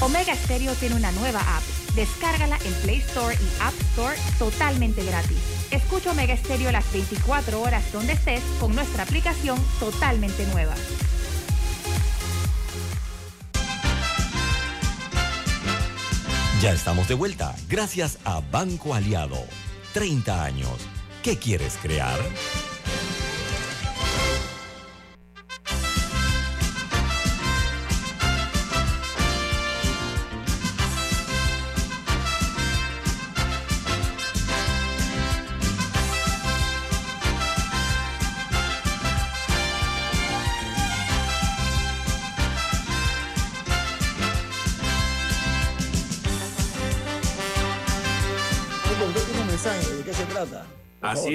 Omega 0.00 0.34
Stereo 0.34 0.74
tiene 0.74 0.94
una 0.94 1.10
nueva 1.12 1.40
app. 1.40 1.62
Descárgala 1.94 2.58
en 2.64 2.72
Play 2.82 2.98
Store 2.98 3.34
y 3.34 3.62
App 3.62 3.74
Store 3.92 4.16
totalmente 4.38 5.02
gratis. 5.04 5.38
Escucha 5.70 6.10
Omega 6.10 6.36
Stereo 6.36 6.70
las 6.70 6.90
24 6.92 7.60
horas 7.60 7.90
donde 7.92 8.12
estés 8.12 8.42
con 8.60 8.74
nuestra 8.74 9.04
aplicación 9.04 9.58
totalmente 9.80 10.46
nueva. 10.46 10.74
Ya 16.60 16.72
estamos 16.72 17.06
de 17.08 17.14
vuelta, 17.14 17.54
gracias 17.68 18.18
a 18.24 18.40
Banco 18.40 18.94
Aliado. 18.94 19.38
30 19.92 20.44
años. 20.44 20.78
¿Qué 21.22 21.36
quieres 21.38 21.78
crear? 21.82 22.18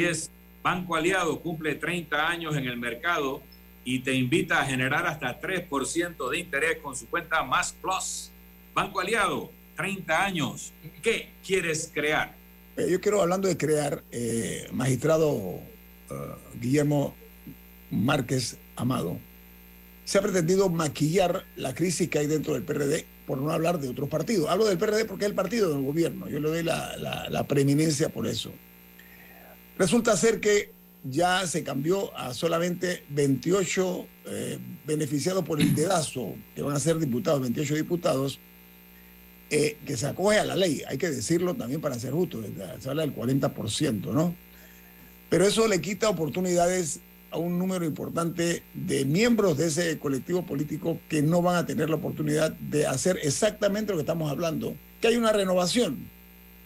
Es, 0.06 0.30
Banco 0.64 0.96
Aliado 0.96 1.40
cumple 1.40 1.76
30 1.76 2.28
años 2.28 2.56
en 2.56 2.66
el 2.66 2.78
mercado 2.78 3.42
y 3.84 4.00
te 4.00 4.14
invita 4.14 4.62
a 4.62 4.66
generar 4.66 5.08
hasta 5.08 5.40
3% 5.40 6.30
de 6.30 6.40
interés 6.40 6.78
con 6.78 6.96
su 6.96 7.08
cuenta 7.08 7.44
Más 7.44 7.74
Plus. 7.74 8.32
Banco 8.74 9.00
Aliado, 9.00 9.52
30 9.76 10.24
años. 10.24 10.72
¿Qué 11.02 11.30
quieres 11.46 11.90
crear? 11.94 12.36
Eh, 12.78 12.88
yo 12.90 13.02
quiero, 13.02 13.22
hablando 13.22 13.48
de 13.48 13.58
crear, 13.58 14.04
eh, 14.12 14.68
magistrado 14.72 15.60
eh, 16.10 16.14
Guillermo 16.60 17.16
Márquez 17.90 18.58
Amado, 18.76 19.18
se 20.06 20.18
ha 20.18 20.22
pretendido 20.22 20.70
maquillar 20.70 21.46
la 21.56 21.74
crisis 21.74 22.10
que 22.10 22.20
hay 22.20 22.28
dentro 22.28 22.54
del 22.54 22.64
PRD, 22.64 23.06
por 23.26 23.38
no 23.38 23.52
hablar 23.52 23.80
de 23.80 23.90
otros 23.90 24.10
partidos. 24.10 24.50
Hablo 24.50 24.66
del 24.66 24.78
PRD 24.78 25.06
porque 25.06 25.26
es 25.26 25.30
el 25.30 25.36
partido 25.36 25.70
del 25.70 25.84
gobierno, 25.84 26.28
yo 26.30 26.40
le 26.40 26.50
doy 26.50 26.64
la 26.64 27.46
preeminencia 27.48 28.10
por 28.10 28.28
eso. 28.28 28.52
Resulta 29.78 30.16
ser 30.18 30.40
que 30.40 30.74
ya 31.04 31.48
se 31.48 31.64
cambió 31.64 32.16
a 32.18 32.34
solamente 32.34 33.04
28 33.10 34.08
eh, 34.26 34.60
beneficiados 34.86 35.44
por 35.44 35.60
el 35.60 35.74
dedazo, 35.74 36.36
que 36.56 36.62
van 36.62 36.76
a 36.76 36.80
ser 36.80 37.00
diputados, 37.00 37.42
28 37.42 37.76
diputados, 37.76 38.40
eh, 39.50 39.78
que 39.86 39.98
se 39.98 40.08
acoge 40.08 40.40
a 40.40 40.46
la 40.46 40.56
ley, 40.56 40.82
hay 40.88 40.98
que 40.98 41.10
decirlo 41.10 41.56
también 41.56 41.82
para 41.82 42.00
ser 42.00 42.14
justo, 42.14 42.42
se 42.80 42.90
habla 42.90 43.02
del 43.02 43.14
40%, 43.14 44.14
¿no? 44.14 44.36
Pero 45.30 45.46
eso 45.46 45.68
le 45.68 45.82
quita 45.82 46.10
oportunidades 46.10 47.02
a 47.32 47.38
un 47.38 47.58
número 47.58 47.86
importante 47.86 48.64
de 48.74 49.06
miembros 49.06 49.58
de 49.58 49.68
ese 49.68 49.98
colectivo 49.98 50.46
político 50.46 51.00
que 51.10 51.22
no 51.22 51.42
van 51.42 51.56
a 51.56 51.66
tener 51.66 51.90
la 51.90 51.96
oportunidad 51.96 52.52
de 52.52 52.86
hacer 52.86 53.18
exactamente 53.24 53.92
lo 53.92 53.98
que 53.98 54.04
estamos 54.04 54.30
hablando, 54.30 54.76
que 55.00 55.08
hay 55.08 55.16
una 55.16 55.32
renovación 55.32 56.10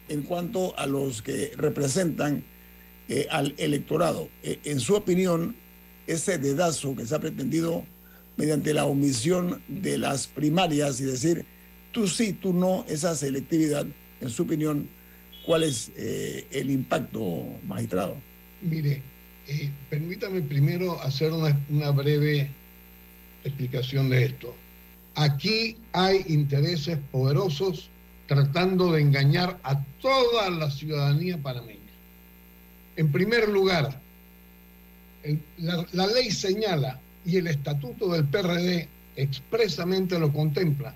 en 0.09 0.23
cuanto 0.23 0.77
a 0.77 0.85
los 0.87 1.21
que 1.21 1.53
representan 1.55 2.43
eh, 3.07 3.27
al 3.29 3.53
electorado. 3.57 4.29
Eh, 4.43 4.59
en 4.63 4.79
su 4.79 4.95
opinión, 4.95 5.55
ese 6.07 6.37
dedazo 6.37 6.95
que 6.95 7.05
se 7.05 7.15
ha 7.15 7.19
pretendido 7.19 7.85
mediante 8.37 8.73
la 8.73 8.85
omisión 8.85 9.61
de 9.67 9.97
las 9.97 10.27
primarias 10.27 10.99
y 10.99 11.05
decir 11.05 11.45
tú 11.91 12.07
sí, 12.07 12.33
tú 12.33 12.53
no, 12.53 12.83
esa 12.89 13.15
selectividad, 13.15 13.85
en 14.21 14.29
su 14.29 14.43
opinión, 14.43 14.89
¿cuál 15.45 15.63
es 15.63 15.91
eh, 15.95 16.47
el 16.51 16.71
impacto, 16.71 17.45
magistrado? 17.65 18.17
Mire, 18.61 19.01
permítame 19.89 20.41
primero 20.41 21.01
hacer 21.01 21.31
una, 21.31 21.57
una 21.69 21.91
breve 21.91 22.49
explicación 23.43 24.09
de 24.09 24.25
esto. 24.25 24.55
Aquí 25.13 25.77
hay 25.93 26.25
intereses 26.27 26.97
poderosos 27.11 27.89
tratando 28.27 28.91
de 28.91 29.01
engañar 29.01 29.59
a 29.63 29.83
toda 30.01 30.49
la 30.49 30.71
ciudadanía 30.71 31.37
panameña. 31.37 31.84
En 32.95 33.11
primer 33.11 33.49
lugar, 33.49 33.99
la, 35.57 35.85
la 35.91 36.07
ley 36.07 36.31
señala 36.31 36.99
y 37.25 37.37
el 37.37 37.47
estatuto 37.47 38.09
del 38.09 38.25
PRD 38.25 38.87
expresamente 39.15 40.19
lo 40.19 40.31
contempla, 40.31 40.93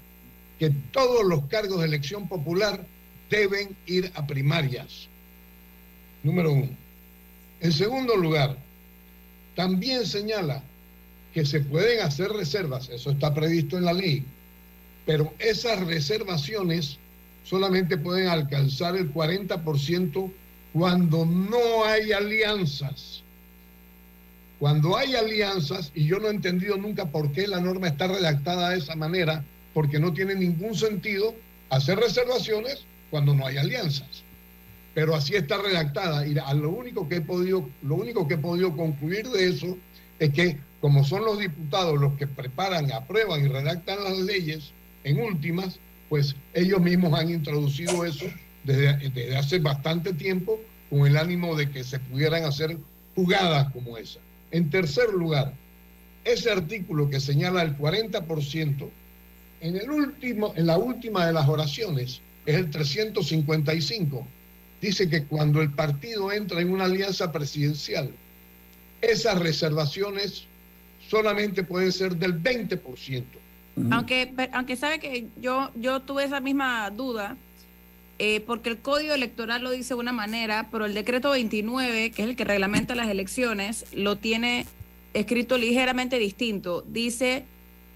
que 0.60 0.70
todos 0.92 1.26
los 1.26 1.46
cargos 1.46 1.80
de 1.80 1.88
elección 1.88 2.28
popular 2.28 2.86
deben 3.30 3.76
ir 3.86 4.12
a 4.16 4.26
primarias. 4.26 5.08
Número 6.24 6.52
uno. 6.52 6.70
En 7.62 7.72
segundo 7.72 8.16
lugar, 8.16 8.58
también 9.56 10.06
señala 10.06 10.64
que 11.34 11.46
se 11.46 11.60
pueden 11.62 12.02
hacer 12.02 12.30
reservas, 12.30 12.90
eso 12.90 13.12
está 13.12 13.34
previsto 13.34 13.78
en 13.78 13.86
la 13.86 13.94
ley, 13.94 14.26
pero 15.06 15.34
esas 15.40 15.80
reservaciones 15.86 16.98
solamente 17.44 17.98
pueden 17.98 18.28
alcanzar 18.28 18.96
el 18.96 19.14
40% 19.14 20.32
cuando 20.74 21.26
no 21.26 21.86
hay 21.86 22.12
alianzas. 22.12 23.24
Cuando 24.60 24.98
hay 24.98 25.16
alianzas, 25.16 25.92
y 25.96 26.06
yo 26.06 26.20
no 26.20 26.28
he 26.28 26.32
entendido 26.32 26.76
nunca 26.78 27.06
por 27.06 27.32
qué 27.32 27.48
la 27.48 27.62
norma 27.62 27.88
está 27.88 28.08
redactada 28.08 28.72
de 28.72 28.80
esa 28.80 28.96
manera, 28.96 29.44
porque 29.74 30.00
no 30.00 30.14
tiene 30.14 30.36
ningún 30.36 30.76
sentido 30.76 31.34
hacer 31.70 31.98
reservaciones 31.98 32.84
cuando 33.10 33.34
no 33.34 33.48
hay 33.48 33.58
alianzas 33.58 34.24
pero 34.94 35.16
así 35.16 35.36
está 35.36 35.58
redactada 35.58 36.28
y 36.28 36.38
a 36.38 36.54
lo 36.54 36.72
único 36.72 37.08
que 37.08 37.18
he 37.18 37.22
podido 37.22 37.70
lo 37.84 37.96
único 37.96 38.28
que 38.28 38.34
he 38.34 38.38
podido 38.38 38.76
concluir 38.76 39.30
de 39.30 39.50
eso 39.50 39.78
es 40.20 40.32
que 40.32 40.58
como 40.82 41.04
son 41.04 41.26
los 41.26 41.40
diputados 41.40 42.00
los 42.00 42.18
que 42.18 42.28
preparan, 42.28 42.92
aprueban 42.92 43.46
y 43.46 43.48
redactan 43.48 44.04
las 44.04 44.18
leyes 44.18 44.72
en 45.04 45.20
últimas, 45.20 45.80
pues 46.10 46.36
ellos 46.54 46.82
mismos 46.82 47.18
han 47.20 47.30
introducido 47.30 48.06
eso 48.06 48.26
desde, 48.74 49.38
hace 49.38 49.60
bastante 49.60 50.14
tiempo 50.14 50.60
con 50.90 51.06
el 51.06 51.18
ánimo 51.18 51.56
de 51.56 51.70
que 51.70 51.84
se 51.84 52.00
pudieran 52.00 52.44
hacer 52.44 52.78
jugadas 53.16 53.72
como 53.74 53.98
esa. 53.98 54.20
En 54.52 54.70
tercer 54.70 55.10
lugar, 55.10 55.54
ese 56.24 56.52
artículo 56.52 57.10
que 57.10 57.20
señala 57.20 57.62
el 57.62 57.78
40%, 57.78 58.90
en, 59.62 59.76
el 59.76 59.90
último, 59.90 60.54
en 60.56 60.68
la 60.68 60.78
última 60.78 61.26
de 61.26 61.34
las 61.34 61.48
oraciones, 61.48 62.22
es 62.46 62.56
el 62.56 62.70
355 62.70 64.28
dice 64.82 65.10
que 65.10 65.24
cuando 65.26 65.62
el 65.62 65.72
partido 65.72 66.32
entra 66.32 66.62
en 66.62 66.72
una 66.72 66.86
alianza 66.86 67.32
presidencial, 67.32 68.12
esas 69.02 69.40
reservaciones 69.40 70.46
solamente 71.10 71.64
pueden 71.64 71.92
ser 71.92 72.16
del 72.16 72.42
20%. 72.42 73.24
Aunque, 73.92 74.34
aunque 74.52 74.76
sabe 74.76 75.00
que 75.00 75.28
yo, 75.40 75.72
yo 75.76 76.02
tuve 76.02 76.26
esa 76.26 76.42
misma 76.42 76.90
duda, 76.90 77.38
eh, 78.20 78.42
porque 78.42 78.70
el 78.70 78.80
código 78.80 79.14
electoral 79.14 79.64
lo 79.64 79.72
dice 79.72 79.94
de 79.94 80.00
una 80.02 80.12
manera, 80.12 80.68
pero 80.72 80.86
el 80.86 80.94
decreto 80.94 81.32
29, 81.32 82.12
que 82.12 82.22
es 82.22 82.28
el 82.28 82.36
que 82.36 82.44
reglamenta 82.44 82.94
las 82.94 83.08
elecciones, 83.08 83.86
lo 83.94 84.18
tiene 84.18 84.66
escrito 85.14 85.58
ligeramente 85.58 86.20
distinto. 86.20 86.84
Dice 86.88 87.46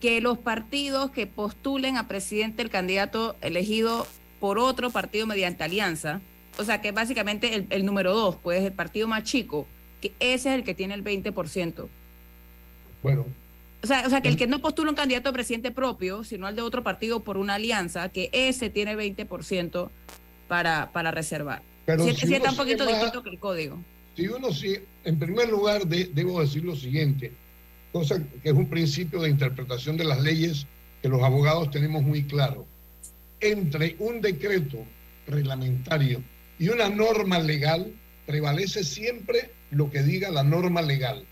que 0.01 0.21
los 0.21 0.38
partidos 0.38 1.12
que 1.12 1.27
postulen 1.27 1.97
a 1.97 2.07
presidente 2.07 2.62
el 2.62 2.69
candidato 2.69 3.36
elegido 3.41 4.07
por 4.39 4.59
otro 4.59 4.89
partido 4.91 5.27
mediante 5.27 5.63
alianza, 5.63 6.21
o 6.57 6.63
sea 6.63 6.81
que 6.81 6.91
básicamente 6.91 7.65
el, 7.69 7.86
número 7.86 8.13
dos, 8.13 8.38
pues 8.41 8.63
el 8.63 8.73
partido 8.73 9.07
más 9.07 9.23
chico, 9.23 9.67
que 10.01 10.13
ese 10.19 10.49
es 10.49 10.55
el 10.55 10.63
que 10.63 10.73
tiene 10.73 10.93
el 10.93 11.03
20%. 11.03 11.88
Bueno, 13.01 13.25
O 13.84 13.88
sea, 13.88 14.04
o 14.08 14.10
sea, 14.10 14.22
que 14.22 14.30
el 14.30 14.38
que 14.38 14.48
no 14.48 14.60
postula 14.60 14.89
un 14.91 14.96
candidato 14.96 15.30
a 15.30 15.34
presidente 15.34 15.72
propio, 15.72 16.24
sino 16.24 16.48
al 16.48 16.56
de 16.56 16.62
otro 16.62 16.84
partido 16.84 17.19
por 17.19 17.36
una 17.38 17.56
alianza, 17.56 18.08
que 18.10 18.30
ese 18.32 18.69
tiene 18.69 18.96
20% 18.96 19.89
para, 20.48 20.91
para 20.93 21.12
reservar. 21.12 21.62
Pero 21.86 22.06
si 22.06 22.26
uno 22.26 22.36
está 22.38 22.52
un 22.52 22.56
poquito 22.58 22.86
distinto 22.86 23.22
que 23.24 23.30
el 23.30 23.39
código. 23.39 23.78
si 24.15 24.28
uno 24.30 24.54
sí, 24.54 24.78
en 25.04 25.19
primer 25.19 25.50
lugar 25.50 25.86
de- 25.86 26.06
debo 26.13 26.39
decir 26.39 26.63
lo 26.63 26.76
siguiente, 26.78 27.34
cosa 27.91 28.22
que 28.41 28.50
es 28.50 28.56
un 28.56 28.69
principio 28.69 29.22
de 29.22 29.30
interpretación 29.30 29.98
de 29.98 30.06
las 30.06 30.22
leyes 30.22 30.65
que 31.02 31.10
los 31.10 31.22
abogados 31.22 31.69
tenemos 31.69 32.04
muy 32.04 32.24
claro. 32.24 32.65
Entre 33.41 33.98
un 34.00 34.22
decreto 34.22 34.78
reglamentario 35.28 36.24
y 36.58 36.69
una 36.69 36.88
norma 36.89 37.39
legal 37.39 37.91
prevalece 38.26 38.86
siempre 38.86 39.52
lo 39.72 39.91
que 39.91 40.02
diga 40.04 40.30
la 40.32 40.43
norma 40.43 40.82
legal. 40.82 41.26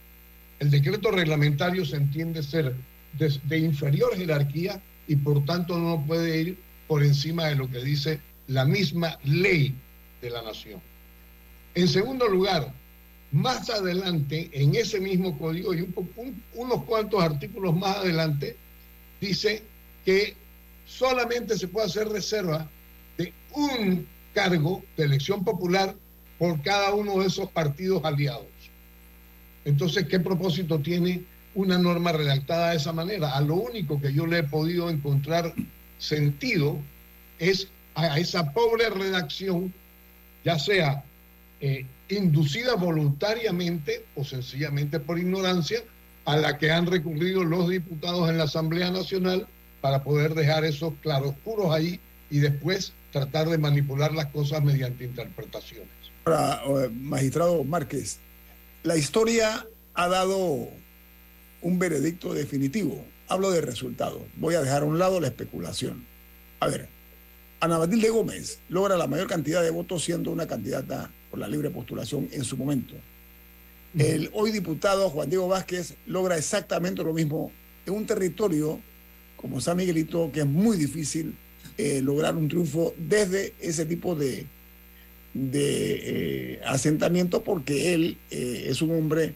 El 0.61 0.69
decreto 0.69 1.09
reglamentario 1.09 1.83
se 1.87 1.95
entiende 1.95 2.43
ser 2.43 2.75
de, 3.17 3.57
inferior 3.57 4.15
jerarquía 4.15 4.79
y 5.07 5.15
por 5.15 5.43
tanto 5.43 5.79
no 5.79 6.05
puede 6.05 6.39
ir 6.39 6.57
por 6.87 7.03
encima 7.03 7.47
de 7.47 7.55
lo 7.55 7.67
que 7.67 7.79
dice 7.83 8.19
la 8.45 8.63
misma 8.63 9.17
ley 9.23 9.73
de 10.21 10.29
la 10.29 10.43
nación. 10.43 10.79
En 11.73 11.87
segundo 11.87 12.27
lugar, 12.27 12.71
más 13.31 13.71
adelante, 13.71 14.51
en 14.53 14.75
ese 14.75 14.99
mismo 14.99 15.35
código 15.39 15.73
y 15.73 15.81
un 15.81 15.95
un- 16.15 16.43
unos 16.53 16.83
cuantos 16.83 17.23
artículos 17.23 17.75
más 17.75 17.97
adelante, 17.97 18.55
dice 19.19 19.63
que 20.05 20.35
solamente 20.85 21.57
se 21.57 21.69
puede 21.69 21.87
hacer 21.87 22.07
reserva 22.07 22.69
de 23.17 23.33
un 23.55 24.05
cargo 24.35 24.83
de 24.95 25.05
elección 25.05 25.43
popular 25.43 25.95
por 26.37 26.61
cada 26.61 26.93
uno 26.93 27.19
de 27.19 27.25
esos 27.25 27.49
partidos 27.49 28.05
aliados. 28.05 28.45
Entonces, 29.65 30.07
¿qué 30.07 30.19
propósito 30.19 30.79
tiene 30.79 31.21
una 31.53 31.77
norma 31.77 32.11
redactada 32.11 32.71
de 32.71 32.77
esa 32.77 32.93
manera? 32.93 33.35
A 33.35 33.41
lo 33.41 33.55
único 33.55 33.99
que 34.01 34.13
yo 34.13 34.25
le 34.25 34.39
he 34.39 34.43
podido 34.43 34.89
encontrar 34.89 35.53
sentido 35.97 36.77
es 37.39 37.67
a 37.95 38.19
esa 38.19 38.53
pobre 38.53 38.89
redacción, 38.89 39.73
ya 40.43 40.57
sea 40.57 41.03
eh, 41.59 41.85
inducida 42.09 42.75
voluntariamente 42.75 44.05
o 44.15 44.23
sencillamente 44.23 44.99
por 44.99 45.19
ignorancia, 45.19 45.81
a 46.25 46.37
la 46.37 46.57
que 46.57 46.71
han 46.71 46.85
recurrido 46.85 47.43
los 47.43 47.69
diputados 47.69 48.29
en 48.29 48.37
la 48.37 48.43
Asamblea 48.45 48.91
Nacional 48.91 49.47
para 49.81 50.03
poder 50.03 50.35
dejar 50.35 50.65
esos 50.65 50.93
claroscuros 51.01 51.73
ahí 51.73 51.99
y 52.29 52.39
después 52.39 52.93
tratar 53.11 53.49
de 53.49 53.57
manipular 53.57 54.13
las 54.13 54.27
cosas 54.27 54.63
mediante 54.63 55.03
interpretaciones. 55.03 55.89
Eh, 56.27 56.89
magistrado 56.93 57.63
Márquez, 57.63 58.19
la 58.83 58.97
historia 58.97 59.67
ha 59.93 60.07
dado 60.07 60.69
un 61.61 61.79
veredicto 61.79 62.33
definitivo. 62.33 63.05
Hablo 63.27 63.51
de 63.51 63.61
resultados. 63.61 64.21
Voy 64.37 64.55
a 64.55 64.61
dejar 64.61 64.81
a 64.81 64.85
un 64.85 64.97
lado 64.97 65.19
la 65.19 65.27
especulación. 65.27 66.05
A 66.59 66.67
ver, 66.67 66.89
Ana 67.59 67.77
Matilde 67.77 68.09
Gómez 68.09 68.59
logra 68.69 68.97
la 68.97 69.07
mayor 69.07 69.27
cantidad 69.27 69.61
de 69.61 69.69
votos 69.69 70.03
siendo 70.03 70.31
una 70.31 70.47
candidata 70.47 71.11
por 71.29 71.39
la 71.39 71.47
libre 71.47 71.69
postulación 71.69 72.27
en 72.31 72.43
su 72.43 72.57
momento. 72.57 72.95
El 73.97 74.29
hoy 74.33 74.51
diputado 74.51 75.09
Juan 75.09 75.29
Diego 75.29 75.47
Vázquez 75.47 75.95
logra 76.07 76.37
exactamente 76.37 77.03
lo 77.03 77.13
mismo 77.13 77.51
en 77.85 77.93
un 77.93 78.05
territorio 78.05 78.79
como 79.35 79.59
San 79.59 79.77
Miguelito, 79.77 80.31
que 80.31 80.41
es 80.41 80.45
muy 80.45 80.77
difícil 80.77 81.35
eh, 81.77 82.01
lograr 82.01 82.35
un 82.35 82.47
triunfo 82.47 82.93
desde 82.97 83.53
ese 83.59 83.85
tipo 83.85 84.15
de, 84.15 84.45
de 85.33 86.53
eh, 86.53 86.61
asentamiento, 86.65 87.43
porque 87.43 87.93
él 87.93 88.17
eh, 88.29 88.65
es 88.67 88.81
un 88.81 88.91
hombre 88.91 89.35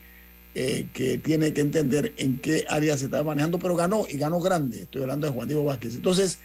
eh, 0.54 0.88
que 0.94 1.18
tiene 1.18 1.54
que 1.54 1.62
entender 1.62 2.14
en 2.18 2.38
qué 2.40 2.66
área 2.70 2.98
se 2.98 3.06
está 3.06 3.24
manejando, 3.24 3.60
pero 3.60 3.76
ganó 3.76 4.06
y 4.10 4.18
ganó 4.18 4.40
grande. 4.40 4.84
Estoy 4.84 5.02
hablando 5.02 5.28
de 5.28 5.34
Juan 5.34 5.48
Diego 5.48 5.64
Vázquez. 5.64 5.96
Entonces, 5.96 6.40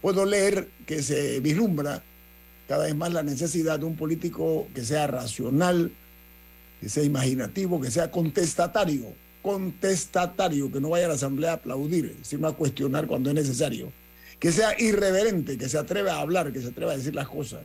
puedo 0.00 0.24
leer 0.24 0.68
que 0.86 1.02
se 1.02 1.40
vislumbra 1.40 2.02
cada 2.68 2.84
vez 2.84 2.94
más 2.94 3.12
la 3.12 3.22
necesidad 3.22 3.78
de 3.78 3.84
un 3.84 3.96
político 3.96 4.68
que 4.74 4.84
sea 4.84 5.06
racional, 5.06 5.92
que 6.80 6.88
sea 6.88 7.02
imaginativo, 7.02 7.80
que 7.80 7.90
sea 7.90 8.10
contestatario, 8.10 9.12
contestatario, 9.42 10.72
que 10.72 10.80
no 10.80 10.90
vaya 10.90 11.06
a 11.06 11.08
la 11.08 11.14
asamblea 11.14 11.50
a 11.50 11.54
aplaudir, 11.54 12.16
sino 12.22 12.48
a 12.48 12.56
cuestionar 12.56 13.06
cuando 13.06 13.30
es 13.30 13.36
necesario, 13.36 13.92
que 14.38 14.52
sea 14.52 14.74
irreverente, 14.80 15.58
que 15.58 15.68
se 15.68 15.78
atreva 15.78 16.14
a 16.14 16.20
hablar, 16.20 16.52
que 16.52 16.60
se 16.60 16.68
atreva 16.68 16.92
a 16.92 16.96
decir 16.96 17.14
las 17.14 17.28
cosas, 17.28 17.60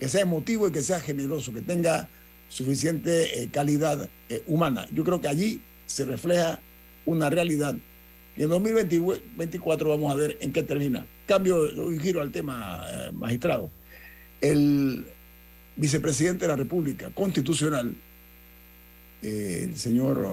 que 0.00 0.08
sea 0.08 0.22
emotivo 0.22 0.66
y 0.66 0.72
que 0.72 0.80
sea 0.80 0.98
generoso, 0.98 1.52
que 1.52 1.60
tenga 1.60 2.08
suficiente 2.48 3.42
eh, 3.42 3.50
calidad 3.52 4.08
eh, 4.30 4.42
humana. 4.46 4.88
Yo 4.92 5.04
creo 5.04 5.20
que 5.20 5.28
allí 5.28 5.60
se 5.86 6.06
refleja 6.06 6.58
una 7.04 7.28
realidad 7.28 7.76
y 8.34 8.42
en 8.42 8.48
2024 8.48 9.90
vamos 9.90 10.10
a 10.10 10.14
ver 10.14 10.38
en 10.40 10.54
qué 10.54 10.62
termina. 10.62 11.04
Cambio 11.26 11.68
un 11.76 12.00
giro 12.00 12.22
al 12.22 12.32
tema, 12.32 12.82
eh, 12.88 13.10
magistrado. 13.12 13.70
El 14.40 15.04
vicepresidente 15.76 16.46
de 16.46 16.48
la 16.48 16.56
República 16.56 17.10
Constitucional, 17.10 17.94
el 19.20 19.76
señor 19.76 20.26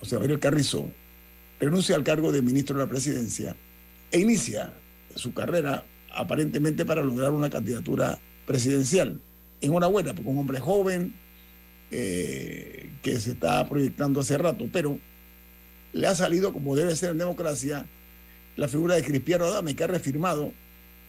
José 0.00 0.16
Gabriel 0.16 0.40
Carrizo, 0.40 0.88
renuncia 1.60 1.96
al 1.96 2.02
cargo 2.02 2.32
de 2.32 2.40
ministro 2.40 2.78
de 2.78 2.84
la 2.84 2.88
Presidencia 2.88 3.54
e 4.10 4.20
inicia 4.20 4.72
su 5.14 5.34
carrera 5.34 5.84
aparentemente 6.14 6.86
para 6.86 7.02
lograr 7.02 7.32
una 7.32 7.50
candidatura 7.50 8.18
presidencial. 8.46 9.20
Enhorabuena, 9.60 10.14
porque 10.14 10.28
un 10.30 10.38
hombre 10.38 10.60
joven 10.60 11.14
eh, 11.90 12.90
que 13.02 13.18
se 13.20 13.32
está 13.32 13.68
proyectando 13.68 14.20
hace 14.20 14.38
rato, 14.38 14.68
pero 14.72 14.98
le 15.92 16.06
ha 16.06 16.14
salido, 16.14 16.52
como 16.52 16.76
debe 16.76 16.94
ser 16.94 17.10
en 17.10 17.18
democracia, 17.18 17.86
la 18.56 18.68
figura 18.68 18.94
de 18.94 19.04
Cristiano 19.04 19.44
Adame, 19.44 19.74
que 19.74 19.84
ha 19.84 19.88
refirmado 19.88 20.52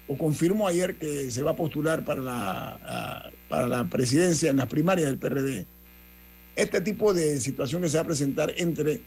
o 0.08 0.18
confirmó 0.18 0.68
ayer 0.68 0.96
que 0.96 1.30
se 1.32 1.44
va 1.44 1.52
a 1.52 1.56
postular 1.56 2.06
para 2.06 2.22
la, 2.22 3.32
para 3.50 3.68
la 3.68 3.84
presidencia 3.86 4.50
en 4.50 4.58
las 4.58 4.68
primarias 4.68 5.10
del 5.10 5.18
PRD. 5.18 5.66
Este 6.56 6.82
tipo 6.82 7.14
de 7.14 7.40
situación 7.40 7.82
que 7.82 7.90
se 7.90 7.98
va 7.98 8.04
a 8.04 8.08
presentar 8.08 8.54
entre 8.58 9.02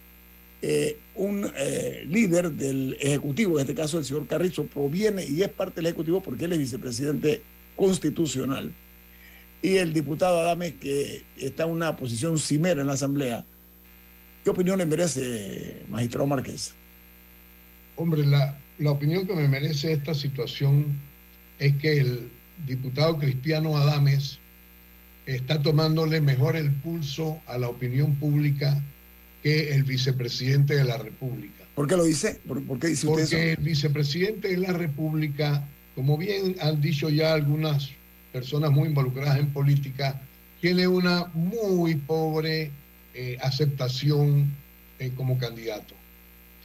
eh, 0.62 0.98
un 1.14 1.50
eh, 1.56 2.04
líder 2.06 2.50
del 2.52 2.96
Ejecutivo, 3.00 3.58
en 3.58 3.62
este 3.62 3.74
caso 3.74 3.98
el 3.98 4.04
señor 4.04 4.26
Carrizo, 4.26 4.66
proviene 4.66 5.24
y 5.24 5.42
es 5.42 5.48
parte 5.48 5.76
del 5.76 5.86
Ejecutivo 5.86 6.22
porque 6.22 6.44
él 6.44 6.52
es 6.52 6.58
vicepresidente 6.58 7.42
constitucional, 7.80 8.72
y 9.62 9.76
el 9.76 9.94
diputado 9.94 10.38
Adames, 10.40 10.74
que 10.74 11.22
está 11.38 11.64
en 11.64 11.70
una 11.70 11.96
posición 11.96 12.38
cimera 12.38 12.82
en 12.82 12.86
la 12.86 12.92
Asamblea. 12.92 13.44
¿Qué 14.44 14.50
opinión 14.50 14.78
le 14.78 14.84
merece, 14.84 15.82
magistrado 15.88 16.26
Márquez? 16.26 16.74
Hombre, 17.96 18.26
la, 18.26 18.58
la 18.78 18.90
opinión 18.90 19.26
que 19.26 19.34
me 19.34 19.48
merece 19.48 19.92
esta 19.92 20.14
situación 20.14 20.84
es 21.58 21.74
que 21.76 22.00
el 22.00 22.30
diputado 22.66 23.18
Cristiano 23.18 23.76
Adames 23.78 24.38
está 25.24 25.62
tomándole 25.62 26.20
mejor 26.20 26.56
el 26.56 26.70
pulso 26.70 27.40
a 27.46 27.56
la 27.56 27.68
opinión 27.68 28.16
pública 28.16 28.82
que 29.42 29.72
el 29.74 29.84
vicepresidente 29.84 30.74
de 30.74 30.84
la 30.84 30.98
República. 30.98 31.64
¿Por 31.74 31.86
qué 31.86 31.96
lo 31.96 32.04
dice? 32.04 32.40
¿Por, 32.46 32.62
por 32.64 32.78
qué 32.78 32.88
dice 32.88 33.06
usted 33.06 33.22
Porque 33.22 33.52
eso? 33.52 33.60
el 33.60 33.64
vicepresidente 33.64 34.48
de 34.48 34.58
la 34.58 34.72
República, 34.74 35.66
como 36.00 36.16
bien 36.16 36.56
han 36.62 36.80
dicho 36.80 37.10
ya 37.10 37.34
algunas 37.34 37.90
personas 38.32 38.70
muy 38.70 38.88
involucradas 38.88 39.38
en 39.38 39.52
política, 39.52 40.18
tiene 40.62 40.88
una 40.88 41.26
muy 41.34 41.94
pobre 41.96 42.70
eh, 43.12 43.36
aceptación 43.42 44.50
eh, 44.98 45.12
como 45.14 45.36
candidato. 45.36 45.94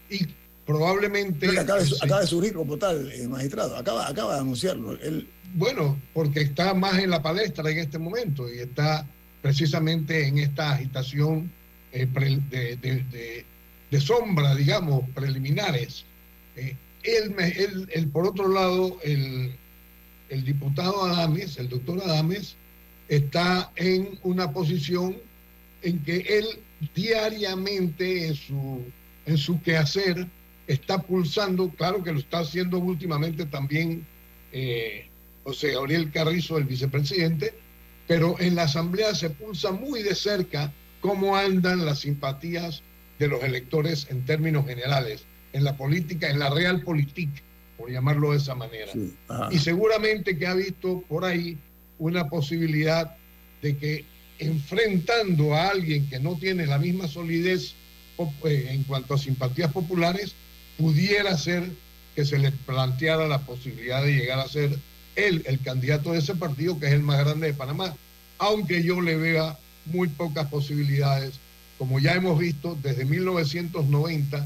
Y 0.10 0.26
probablemente... 0.66 1.50
Acaba, 1.60 1.82
de, 1.84 1.92
acaba 2.02 2.22
de 2.22 2.28
surgir 2.28 2.54
como 2.54 2.78
tal, 2.78 3.12
eh, 3.12 3.28
magistrado. 3.28 3.76
Acaba, 3.76 4.08
acaba 4.08 4.36
de 4.36 4.40
anunciarlo. 4.40 4.94
Él, 5.02 5.28
Bueno, 5.54 6.00
porque 6.14 6.40
está 6.40 6.74
más 6.74 6.98
en 7.00 7.10
la 7.10 7.22
palestra 7.22 7.70
en 7.70 7.80
este 7.80 7.98
momento 8.00 8.50
y 8.50 8.60
está 8.60 9.06
precisamente 9.42 10.28
en 10.28 10.38
esta 10.38 10.72
agitación 10.76 11.52
eh, 11.92 12.08
pre- 12.08 12.40
de, 12.50 12.78
de- 12.78 13.04
de- 13.12 13.46
de 13.92 14.00
sombra, 14.00 14.56
digamos, 14.56 15.10
preliminares. 15.10 16.06
Él, 17.06 18.08
por 18.12 18.28
otro 18.28 18.48
lado, 18.48 18.98
el, 19.04 19.56
el 20.30 20.44
diputado 20.44 21.04
Adames, 21.04 21.58
el 21.58 21.70
doctor 21.70 22.02
Adames, 22.04 22.56
está 23.08 23.72
en 23.76 24.20
una 24.24 24.52
posición 24.52 25.16
en 25.84 26.00
que 26.04 26.18
él 26.28 26.46
diariamente 26.96 28.28
en 28.28 28.36
su, 28.36 28.82
en 29.26 29.38
su 29.38 29.62
quehacer 29.62 30.28
está 30.68 31.02
pulsando, 31.02 31.70
claro 31.70 32.04
que 32.04 32.12
lo 32.12 32.20
está 32.20 32.40
haciendo 32.40 32.80
últimamente 32.80 33.46
también 33.46 34.06
eh, 34.52 35.08
José 35.44 35.74
Gabriel 35.74 36.12
Carrizo, 36.12 36.58
el 36.58 36.64
vicepresidente, 36.64 37.54
pero 38.08 38.40
en 38.40 38.56
la 38.56 38.64
Asamblea 38.64 39.14
se 39.14 39.30
pulsa 39.30 39.72
muy 39.72 40.02
de 40.02 40.16
cerca 40.16 40.72
cómo 41.02 41.36
andan 41.36 41.86
las 41.86 42.00
simpatías 42.00 42.82
de 43.20 43.28
los 43.28 43.44
electores 43.44 44.08
en 44.10 44.26
términos 44.26 44.66
generales, 44.66 45.24
en 45.56 45.64
la 45.64 45.78
política, 45.78 46.30
en 46.30 46.40
la 46.40 46.50
realpolitik, 46.50 47.30
por 47.78 47.90
llamarlo 47.90 48.32
de 48.32 48.38
esa 48.38 48.56
manera. 48.56 48.92
sí. 48.92 49.14
Y 49.52 49.60
seguramente 49.60 50.38
que 50.38 50.48
ha 50.48 50.54
visto 50.54 51.02
por 51.08 51.24
ahí 51.24 51.58
una 51.98 52.28
posibilidad 52.28 53.16
de 53.62 53.78
que 53.78 54.06
enfrentando 54.38 55.56
a 55.56 55.70
alguien 55.70 56.10
que 56.10 56.20
no 56.20 56.36
tiene 56.36 56.68
la 56.68 56.78
misma 56.78 57.08
solidez 57.08 57.74
eh, 58.44 58.68
en 58.70 58.84
cuanto 58.84 59.14
a 59.14 59.18
simpatías 59.18 59.72
populares, 59.72 60.36
pudiera 60.78 61.38
ser 61.38 61.64
que 62.16 62.26
se 62.26 62.38
le 62.38 62.52
planteara 62.52 63.26
la 63.28 63.40
posibilidad 63.40 64.04
de 64.04 64.14
llegar 64.14 64.40
a 64.40 64.50
ser 64.50 64.78
él 65.16 65.42
el 65.46 65.62
candidato 65.62 66.12
de 66.12 66.20
ese 66.20 66.36
partido, 66.36 66.78
que 66.78 66.88
es 66.88 66.92
el 66.92 67.02
más 67.02 67.20
grande 67.24 67.48
de 67.48 67.54
Panamá, 67.54 67.96
aunque 68.40 68.84
yo 68.84 69.00
le 69.00 69.16
vea 69.16 69.58
muy 69.86 70.10
pocas 70.10 70.48
posibilidades, 70.48 71.40
como 71.78 72.00
ya 72.00 72.14
hemos 72.14 72.38
visto 72.38 72.78
desde 72.84 73.06
1990, 73.06 74.46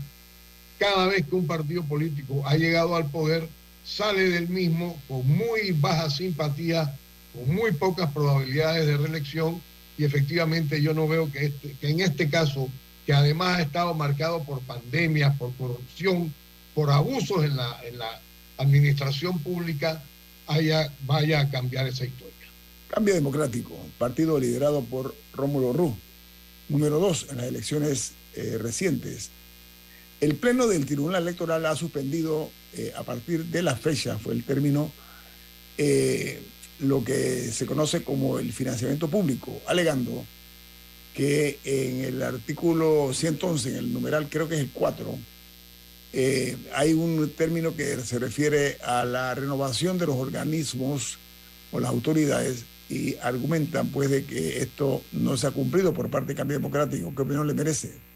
cada 0.80 1.08
vez 1.08 1.26
que 1.28 1.36
un 1.36 1.46
partido 1.46 1.84
político 1.84 2.42
ha 2.48 2.56
llegado 2.56 2.96
al 2.96 3.06
poder, 3.12 3.48
sale 3.86 4.30
del 4.30 4.50
mismo 4.50 5.00
con 5.08 5.28
muy 5.28 5.72
baja 5.74 6.10
simpatía, 6.10 6.96
con 7.34 7.54
muy 7.54 7.72
pocas 7.74 8.12
probabilidades 8.12 8.88
de 8.88 8.98
reelección 8.98 9.62
y 9.98 10.06
efectivamente 10.06 10.82
yo 10.82 10.94
no 10.94 11.08
veo 11.08 11.32
que, 11.32 11.46
este- 11.48 11.76
en 11.82 12.00
este 12.00 12.30
caso, 12.30 12.70
que 13.06 13.14
además 13.14 13.60
ha 13.60 13.62
estado 13.64 13.94
marcado 13.94 14.44
por 14.44 14.62
pandemias, 14.62 15.36
por 15.38 15.54
corrupción, 15.56 16.34
por 16.74 16.90
abusos 16.92 17.44
en 17.44 17.58
la, 17.58 17.78
en 17.86 17.98
la 18.00 18.22
administración 18.58 19.40
pública, 19.40 20.02
haya, 20.48 20.92
vaya 21.06 21.42
a 21.42 21.50
cambiar 21.50 21.88
esa 21.88 22.06
historia. 22.06 22.30
Cambio 22.90 23.14
Democrático, 23.14 23.76
partido 23.98 24.40
liderado 24.40 24.82
por 24.84 25.14
Rómulo 25.34 25.74
Ruz, 25.74 25.94
número 26.70 27.00
dos 27.00 27.28
en 27.30 27.38
las 27.38 27.46
elecciones 27.48 28.14
eh, 28.36 28.58
recientes. 28.60 29.32
El 30.22 30.36
Pleno 30.36 30.68
del 30.68 30.86
Tribunal 30.86 31.24
Electoral 31.24 31.66
ha 31.66 31.76
suspendido 31.76 32.50
eh, 32.74 32.92
a 32.96 33.04
partir 33.04 33.46
de 33.46 33.62
la 33.62 33.76
fecha, 33.76 34.18
fue 34.18 34.34
el 34.34 34.44
término, 34.44 34.92
eh, 35.78 36.42
lo 36.80 37.04
que 37.04 37.50
se 37.52 37.66
conoce 37.66 38.04
como 38.04 38.38
el 38.38 38.52
financiamiento 38.52 39.08
público, 39.08 39.62
alegando 39.66 40.26
que 41.14 41.60
en 41.64 42.04
el 42.04 42.22
artículo 42.22 43.12
111, 43.14 43.70
en 43.70 43.76
el 43.78 43.94
numeral 43.94 44.28
creo 44.30 44.50
que 44.50 44.56
es 44.56 44.62
el 44.62 44.72
4, 44.74 45.18
eh, 46.12 46.58
hay 46.76 46.94
un 46.94 47.30
término 47.32 47.76
que 47.76 47.98
se 48.02 48.20
refiere 48.20 48.78
a 48.84 49.06
la 49.06 49.34
renovación 49.36 49.98
de 49.98 50.08
los 50.08 50.16
organismos 50.16 51.18
o 51.72 51.80
las 51.80 51.92
autoridades 51.92 52.66
y 52.90 53.16
argumentan 53.18 53.88
pues 53.90 54.10
de 54.10 54.26
que 54.26 54.62
esto 54.62 55.02
no 55.14 55.38
se 55.38 55.48
ha 55.48 55.52
cumplido 55.52 55.94
por 55.94 56.10
parte 56.10 56.28
del 56.30 56.38
cambio 56.38 56.58
democrático. 56.58 57.14
¿Qué 57.16 57.22
opinión 57.22 57.48
le 57.48 57.54
merece? 57.54 58.09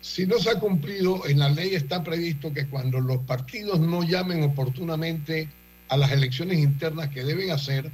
Si 0.00 0.26
no 0.26 0.38
se 0.38 0.50
ha 0.50 0.60
cumplido, 0.60 1.26
en 1.26 1.38
la 1.38 1.48
ley 1.48 1.74
está 1.74 2.04
previsto 2.04 2.52
que 2.52 2.66
cuando 2.66 3.00
los 3.00 3.18
partidos 3.18 3.80
no 3.80 4.02
llamen 4.02 4.42
oportunamente 4.44 5.48
a 5.88 5.96
las 5.96 6.12
elecciones 6.12 6.58
internas 6.58 7.08
que 7.08 7.24
deben 7.24 7.50
hacer, 7.50 7.90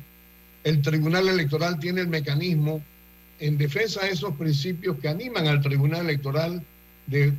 el 0.65 0.83
Tribunal 0.83 1.29
Electoral 1.29 1.79
tiene 1.79 2.03
el 2.03 2.09
mecanismo 2.09 2.83
en 3.41 3.59
defensa 3.59 4.05
de 4.05 4.11
esos 4.11 4.35
principios 4.37 4.99
que 4.99 5.09
animan 5.09 5.47
al 5.47 5.63
Tribunal 5.63 6.03
Electoral 6.03 6.63
de 7.07 7.33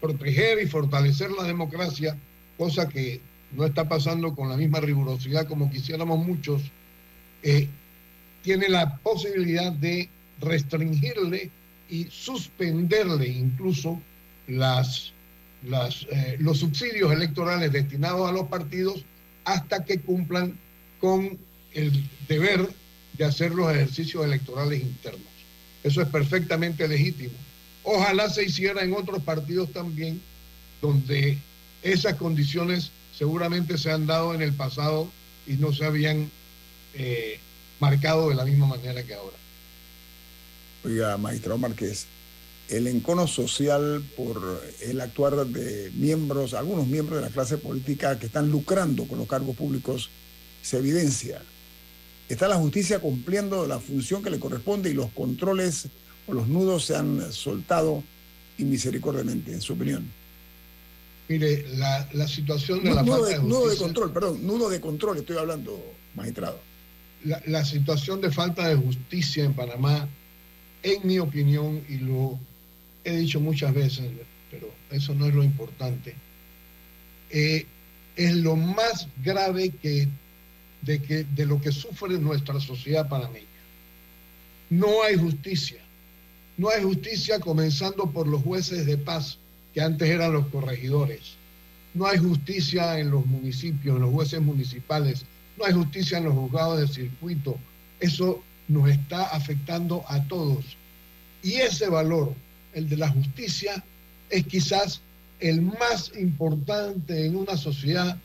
proteger 0.00 0.62
y 0.62 0.66
fortalecer 0.66 1.30
la 1.30 1.44
democracia, 1.44 2.16
cosa 2.58 2.88
que 2.88 3.20
no 3.52 3.64
está 3.64 3.88
pasando 3.88 4.34
con 4.34 4.48
la 4.48 4.56
misma 4.56 4.80
rigurosidad 4.80 5.46
como 5.46 5.70
quisiéramos 5.70 6.18
muchos, 6.18 6.62
eh, 7.42 7.68
tiene 8.42 8.68
la 8.68 8.96
posibilidad 8.96 9.72
de 9.72 10.08
restringirle 10.40 11.50
y 11.92 12.08
suspenderle 12.10 13.28
incluso 13.28 14.00
las, 14.46 15.12
eh, 15.62 16.36
los 16.38 16.58
subsidios 16.58 17.12
electorales 17.12 17.70
destinados 17.70 18.26
a 18.26 18.32
los 18.32 18.48
partidos 18.48 19.04
hasta 19.44 19.84
que 19.84 20.00
cumplan 20.00 20.58
con 20.98 21.38
el 21.74 22.08
deber 22.28 22.66
de 23.18 23.24
hacer 23.26 23.52
los 23.52 23.70
ejercicios 23.70 24.24
electorales 24.24 24.80
internos. 24.80 25.20
Eso 25.84 26.00
es 26.00 26.08
perfectamente 26.08 26.88
legítimo. 26.88 27.34
Ojalá 27.82 28.30
se 28.30 28.44
hiciera 28.44 28.82
en 28.82 28.94
otros 28.94 29.22
partidos 29.22 29.70
también, 29.72 30.22
donde 30.80 31.36
esas 31.82 32.14
condiciones 32.14 32.90
seguramente 33.14 33.76
se 33.76 33.92
han 33.92 34.06
dado 34.06 34.34
en 34.34 34.40
el 34.40 34.54
pasado 34.54 35.10
y 35.46 35.54
no 35.54 35.74
se 35.74 35.84
habían 35.84 36.30
eh, 36.94 37.38
marcado 37.80 38.30
de 38.30 38.34
la 38.34 38.46
misma 38.46 38.66
manera 38.66 39.02
que 39.02 39.12
ahora. 39.12 39.41
Oiga, 40.84 41.16
magistrado 41.16 41.58
Márquez, 41.58 42.06
el 42.68 42.86
encono 42.86 43.26
social 43.26 44.02
por 44.16 44.62
el 44.80 45.00
actuar 45.00 45.46
de 45.46 45.90
miembros, 45.94 46.54
algunos 46.54 46.86
miembros 46.86 47.20
de 47.20 47.28
la 47.28 47.32
clase 47.32 47.58
política 47.58 48.18
que 48.18 48.26
están 48.26 48.50
lucrando 48.50 49.06
con 49.06 49.18
los 49.18 49.28
cargos 49.28 49.54
públicos, 49.56 50.10
se 50.62 50.78
evidencia. 50.78 51.40
¿Está 52.28 52.48
la 52.48 52.56
justicia 52.56 52.98
cumpliendo 53.00 53.66
la 53.66 53.78
función 53.78 54.22
que 54.22 54.30
le 54.30 54.40
corresponde 54.40 54.90
y 54.90 54.94
los 54.94 55.10
controles 55.10 55.86
o 56.26 56.32
los 56.32 56.48
nudos 56.48 56.84
se 56.86 56.96
han 56.96 57.32
soltado 57.32 58.02
inmisericordiamente, 58.58 59.52
en 59.52 59.60
su 59.60 59.74
opinión? 59.74 60.10
Mire, 61.28 61.66
la, 61.76 62.08
la 62.12 62.26
situación 62.28 62.82
de 62.82 62.94
la 62.94 63.02
nudo 63.02 63.18
falta 63.24 63.28
de, 63.28 63.34
de 63.34 63.42
nudo 63.42 63.60
de 63.60 63.64
justicia- 63.66 63.84
control, 63.86 64.12
perdón, 64.12 64.46
nudo 64.46 64.68
de 64.70 64.80
control 64.80 65.18
estoy 65.18 65.36
hablando, 65.36 65.80
magistrado. 66.14 66.60
la, 67.24 67.40
la 67.46 67.64
situación 67.64 68.20
de 68.20 68.30
falta 68.30 68.68
de 68.68 68.76
justicia 68.76 69.44
en 69.44 69.54
Panamá, 69.54 70.08
en 70.82 71.06
mi 71.06 71.18
opinión, 71.18 71.82
y 71.88 71.98
lo 71.98 72.38
he 73.04 73.16
dicho 73.16 73.40
muchas 73.40 73.74
veces, 73.74 74.10
pero 74.50 74.68
eso 74.90 75.14
no 75.14 75.26
es 75.26 75.34
lo 75.34 75.42
importante, 75.42 76.14
eh, 77.30 77.66
es 78.16 78.34
lo 78.36 78.56
más 78.56 79.08
grave 79.24 79.70
que 79.70 80.08
de, 80.82 81.00
que, 81.00 81.24
de 81.24 81.46
lo 81.46 81.60
que 81.60 81.72
sufre 81.72 82.18
nuestra 82.18 82.60
sociedad 82.60 83.08
panameña. 83.08 83.46
No 84.70 85.02
hay 85.02 85.16
justicia. 85.16 85.80
No 86.58 86.68
hay 86.68 86.82
justicia 86.82 87.40
comenzando 87.40 88.10
por 88.10 88.26
los 88.26 88.42
jueces 88.42 88.84
de 88.84 88.98
paz, 88.98 89.38
que 89.72 89.80
antes 89.80 90.08
eran 90.08 90.32
los 90.32 90.46
corregidores. 90.48 91.34
No 91.94 92.06
hay 92.06 92.18
justicia 92.18 92.98
en 92.98 93.10
los 93.10 93.24
municipios, 93.26 93.96
en 93.96 94.02
los 94.02 94.12
jueces 94.12 94.40
municipales. 94.40 95.24
No 95.58 95.64
hay 95.64 95.72
justicia 95.72 96.18
en 96.18 96.24
los 96.24 96.34
juzgados 96.34 96.80
de 96.80 96.88
circuito. 96.88 97.56
Eso 98.00 98.42
nos 98.68 98.88
está 98.88 99.24
afectando 99.24 100.04
a 100.08 100.22
todos. 100.28 100.76
Y 101.42 101.54
ese 101.54 101.88
valor, 101.88 102.34
el 102.74 102.88
de 102.88 102.96
la 102.96 103.08
justicia, 103.08 103.82
es 104.30 104.46
quizás 104.46 105.00
el 105.40 105.60
más 105.62 106.12
importante 106.16 107.26
en 107.26 107.36
una 107.36 107.56
sociedad 107.56 108.16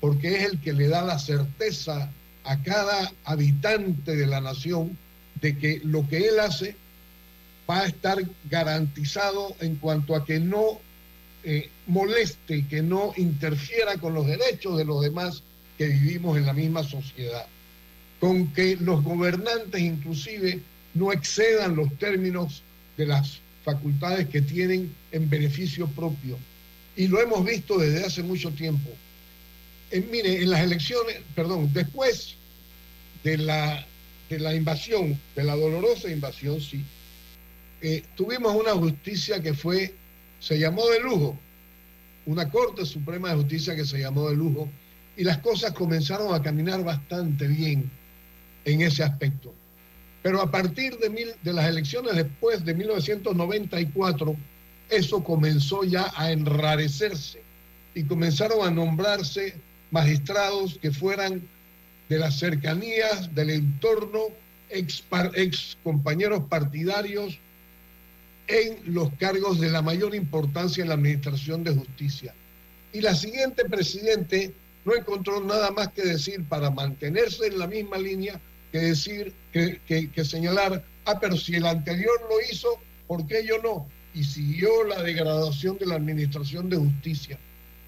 porque 0.00 0.36
es 0.36 0.52
el 0.52 0.60
que 0.60 0.72
le 0.72 0.88
da 0.88 1.02
la 1.02 1.18
certeza 1.18 2.10
a 2.44 2.62
cada 2.62 3.10
habitante 3.24 4.14
de 4.14 4.26
la 4.26 4.40
nación 4.40 4.98
de 5.40 5.56
que 5.56 5.80
lo 5.82 6.06
que 6.08 6.28
él 6.28 6.40
hace 6.40 6.76
va 7.68 7.80
a 7.80 7.86
estar 7.86 8.18
garantizado 8.50 9.54
en 9.60 9.76
cuanto 9.76 10.14
a 10.14 10.24
que 10.24 10.40
no 10.40 10.78
eh, 11.42 11.70
moleste, 11.86 12.66
que 12.68 12.82
no 12.82 13.12
interfiera 13.16 13.96
con 13.96 14.14
los 14.14 14.26
derechos 14.26 14.76
de 14.76 14.84
los 14.84 15.02
demás 15.02 15.42
que 15.78 15.86
vivimos 15.86 16.36
en 16.36 16.46
la 16.46 16.52
misma 16.52 16.82
sociedad, 16.82 17.46
con 18.24 18.46
que 18.54 18.76
los 18.76 19.04
gobernantes 19.04 19.82
inclusive 19.82 20.58
no 20.94 21.12
excedan 21.12 21.76
los 21.76 21.94
términos 21.98 22.62
de 22.96 23.04
las 23.04 23.40
facultades 23.62 24.30
que 24.30 24.40
tienen 24.40 24.94
en 25.12 25.28
beneficio 25.28 25.86
propio. 25.88 26.38
Y 26.96 27.06
lo 27.06 27.20
hemos 27.20 27.44
visto 27.44 27.76
desde 27.76 28.02
hace 28.02 28.22
mucho 28.22 28.50
tiempo. 28.52 28.88
En, 29.90 30.10
mire, 30.10 30.40
en 30.40 30.48
las 30.48 30.62
elecciones, 30.62 31.20
perdón, 31.34 31.70
después 31.74 32.36
de 33.22 33.36
la, 33.36 33.86
de 34.30 34.38
la 34.38 34.54
invasión, 34.54 35.20
de 35.36 35.44
la 35.44 35.54
dolorosa 35.54 36.10
invasión, 36.10 36.62
sí, 36.62 36.82
eh, 37.82 38.04
tuvimos 38.16 38.56
una 38.56 38.72
justicia 38.72 39.42
que 39.42 39.52
fue, 39.52 39.92
se 40.40 40.58
llamó 40.58 40.88
de 40.88 41.00
lujo, 41.00 41.38
una 42.24 42.48
Corte 42.48 42.86
Suprema 42.86 43.28
de 43.28 43.34
Justicia 43.34 43.76
que 43.76 43.84
se 43.84 43.98
llamó 43.98 44.30
de 44.30 44.36
lujo, 44.36 44.66
y 45.14 45.24
las 45.24 45.36
cosas 45.40 45.72
comenzaron 45.72 46.34
a 46.34 46.40
caminar 46.40 46.82
bastante 46.82 47.46
bien 47.46 47.90
en 48.64 48.82
ese 48.82 49.02
aspecto. 49.02 49.52
Pero 50.22 50.40
a 50.40 50.50
partir 50.50 50.96
de, 50.98 51.10
mil, 51.10 51.28
de 51.42 51.52
las 51.52 51.68
elecciones 51.68 52.16
después 52.16 52.64
de 52.64 52.74
1994, 52.74 54.36
eso 54.90 55.22
comenzó 55.22 55.84
ya 55.84 56.10
a 56.16 56.32
enrarecerse 56.32 57.42
y 57.94 58.04
comenzaron 58.04 58.66
a 58.66 58.70
nombrarse 58.70 59.54
magistrados 59.90 60.78
que 60.80 60.90
fueran 60.90 61.42
de 62.08 62.18
las 62.18 62.38
cercanías, 62.38 63.34
del 63.34 63.50
entorno, 63.50 64.20
ex, 64.70 65.04
ex 65.34 65.76
compañeros 65.84 66.44
partidarios 66.48 67.38
en 68.46 68.94
los 68.94 69.10
cargos 69.18 69.60
de 69.60 69.70
la 69.70 69.82
mayor 69.82 70.14
importancia 70.14 70.82
en 70.82 70.88
la 70.88 70.94
administración 70.94 71.64
de 71.64 71.74
justicia. 71.74 72.34
Y 72.92 73.00
la 73.00 73.14
siguiente 73.14 73.64
presidente 73.64 74.52
no 74.84 74.94
encontró 74.94 75.40
nada 75.40 75.70
más 75.70 75.88
que 75.88 76.02
decir 76.02 76.44
para 76.48 76.70
mantenerse 76.70 77.46
en 77.46 77.58
la 77.58 77.66
misma 77.66 77.98
línea 77.98 78.40
que 78.74 78.80
decir, 78.80 79.32
que, 79.52 79.78
que- 79.86 80.24
señalar, 80.24 80.82
ah, 81.06 81.20
pero 81.20 81.36
si 81.36 81.54
el 81.54 81.64
anterior 81.64 82.20
lo 82.28 82.40
hizo, 82.50 82.76
¿por 83.06 83.24
qué 83.28 83.46
yo 83.46 83.58
no? 83.62 83.86
Y 84.12 84.24
siguió 84.24 84.82
la 84.82 85.00
degradación 85.00 85.78
de 85.78 85.86
la 85.86 85.94
administración 85.94 86.68
de 86.68 86.78
justicia. 86.78 87.38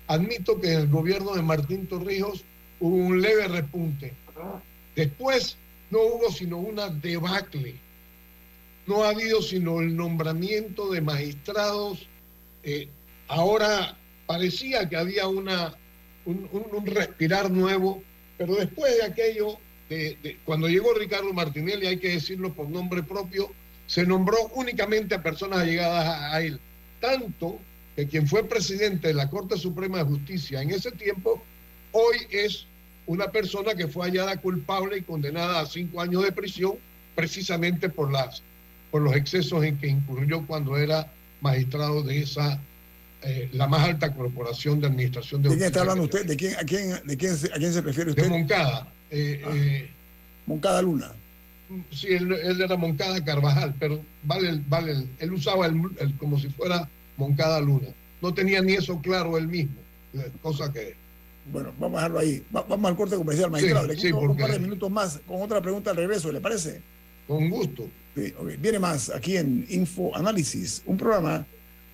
Admito 0.07 0.61
que 0.61 0.73
en 0.75 0.79
el 0.83 0.87
gobierno 0.89 1.35
de 1.35 1.43
Martín 1.43 1.89
Torrijos 1.89 2.45
hubo 2.79 2.95
un 2.95 3.21
leve 3.21 3.49
repunte. 3.49 4.13
Después 4.95 5.57
no 5.91 5.99
hubo 6.03 6.31
sino 6.31 6.59
una 6.59 6.89
debacle. 6.89 7.75
No 8.87 9.03
ha 9.03 9.09
habido 9.09 9.43
sino 9.43 9.81
el 9.81 9.97
nombramiento 9.97 10.89
de 10.93 11.01
magistrados. 11.01 12.07
Eh, 12.63 12.87
ahora 13.27 13.97
parecía 14.29 14.89
que 14.89 14.97
había 14.97 15.27
una, 15.27 15.75
un, 16.27 16.49
un- 16.53 16.67
un 16.73 16.87
respirar 16.87 17.51
nuevo, 17.51 18.05
pero 18.39 18.55
después 18.55 18.97
de 18.99 19.03
aquello, 19.05 19.59
de- 19.89 20.17
de- 20.23 20.39
cuando 20.45 20.69
llegó 20.69 20.93
Ricardo 20.95 21.33
Martinelli, 21.33 21.87
hay 21.87 21.99
que 21.99 22.09
decirlo 22.11 22.53
por 22.53 22.69
nombre 22.69 23.03
propio, 23.03 23.51
se 23.87 24.05
nombró 24.05 24.37
únicamente 24.55 25.15
a 25.15 25.23
personas 25.23 25.61
allegadas 25.61 26.07
a, 26.07 26.35
a 26.35 26.41
él. 26.43 26.59
Tanto 27.01 27.59
que 27.95 28.07
quien 28.07 28.27
fue 28.27 28.45
presidente 28.45 29.09
de 29.09 29.15
la 29.15 29.29
Corte 29.31 29.57
Suprema 29.57 29.99
de 29.99 30.05
Justicia 30.05 30.61
en 30.63 30.71
ese 30.71 30.91
tiempo, 30.93 31.43
hoy 31.93 32.17
es 32.31 32.67
una 33.07 33.29
persona 33.31 33.75
que 33.75 33.87
fue 33.87 34.07
hallada 34.09 34.37
culpable 34.39 34.99
y 34.99 35.03
condenada 35.03 35.61
a 35.61 35.67
cinco 35.67 36.01
años 36.01 36.25
de 36.25 36.33
prisión 36.33 36.75
precisamente 37.15 37.89
por, 37.89 38.11
las, 38.11 38.43
por 38.91 39.03
los 39.03 39.15
excesos 39.15 39.65
en 39.65 39.79
que 39.79 39.87
incurrió 39.87 40.45
cuando 40.47 40.77
era 40.77 41.11
magistrado 41.41 42.03
de 42.03 42.19
esa, 42.21 42.61
eh, 43.23 43.49
la 43.53 43.67
más 43.69 43.83
alta 43.89 44.13
corporación 44.13 44.81
de 44.81 44.89
administración 44.89 45.43
de 45.43 45.49
¿De 45.51 45.55
quién 45.55 45.67
está 45.69 45.81
hablando 45.81 46.05
usted? 46.05 46.27
¿De 46.27 46.37
quién, 46.37 46.55
a, 46.57 46.65
quién, 46.65 47.01
de 47.05 47.17
quién, 47.17 47.37
se- 47.37 47.53
¿A 47.53 47.57
quién 47.57 47.73
se 47.73 47.81
refiere 47.81 48.13
de 48.13 48.21
usted? 48.21 48.29
Moncada. 48.29 48.93
Eh, 49.11 49.43
Ah. 49.45 49.51
eh, 49.55 49.89
Moncada 50.47 50.83
Luna. 50.83 51.13
sí, 51.91 52.07
él, 52.09 52.33
él 52.33 52.61
era 52.61 52.77
Moncada 52.77 53.23
Carvajal, 53.25 53.75
pero 53.81 54.01
vale, 54.23 54.61
vale 54.69 55.05
él 55.19 55.33
usaba 55.33 55.67
el, 55.67 55.81
el- 55.99 56.17
como 56.19 56.39
si 56.39 56.49
fuera 56.51 56.89
Moncada 57.17 57.61
Luna. 57.61 57.89
No 58.23 58.33
tenía 58.33 58.63
ni 58.63 58.75
eso 58.75 59.01
claro 59.01 59.37
él 59.37 59.49
mismo, 59.49 59.77
cosa 60.43 60.73
que... 60.73 60.95
Bueno, 61.53 61.73
vamos 61.79 61.99
a 61.99 62.03
dejarlo 62.03 62.19
ahí. 62.21 62.43
Va- 62.55 62.63
vamos 62.63 62.91
al 62.91 62.97
corte 62.97 63.17
comercial, 63.17 63.51
magistrado. 63.51 63.85
Sí, 63.87 63.89
Le 63.91 63.97
sí, 63.97 64.03
quito 64.07 64.19
un 64.19 64.27
porque- 64.29 64.43
par 64.43 64.53
de 64.53 64.59
minutos 64.59 64.91
más 64.91 65.21
con 65.27 65.43
otra 65.43 65.61
pregunta 65.61 65.91
al 65.91 65.97
regreso, 65.97 66.31
¿le 66.33 66.41
parece? 66.41 66.81
Con 67.27 67.49
gusto. 67.51 67.89
Sí. 68.15 68.33
Viene 68.61 68.79
más 68.79 69.11
aquí 69.11 69.37
en 69.37 69.67
Info 69.69 70.15
Análisis, 70.17 70.83
un 70.87 70.97
programa 70.97 71.45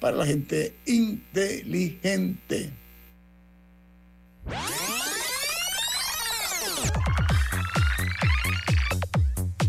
para 0.00 0.16
la 0.18 0.26
gente 0.26 0.74
inteligente. 0.86 2.70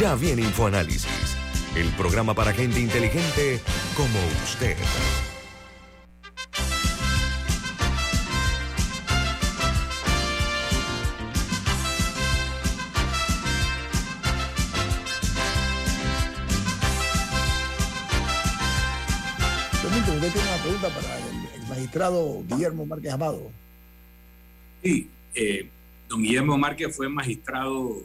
Ya 0.00 0.14
viene 0.14 0.40
InfoAnálisis, 0.40 1.36
el 1.76 1.86
programa 1.90 2.32
para 2.32 2.54
gente 2.54 2.80
inteligente 2.80 3.60
como 3.94 4.18
usted. 4.44 4.74
Tiene 20.20 20.48
una 20.48 20.62
pregunta 20.62 20.88
para 20.88 21.18
el, 21.18 21.60
el 21.60 21.68
magistrado 21.68 22.42
Guillermo 22.48 22.86
Márquez 22.86 23.12
Amado. 23.12 23.50
Sí, 24.82 25.10
eh, 25.34 25.68
don 26.08 26.22
Guillermo 26.22 26.56
Márquez 26.56 26.96
fue 26.96 27.08
magistrado, 27.08 27.96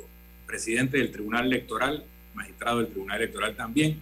presidente 0.46 0.98
del 0.98 1.12
Tribunal 1.12 1.46
Electoral, 1.46 2.04
magistrado 2.34 2.80
del 2.80 2.88
Tribunal 2.88 3.22
Electoral 3.22 3.56
también. 3.56 4.02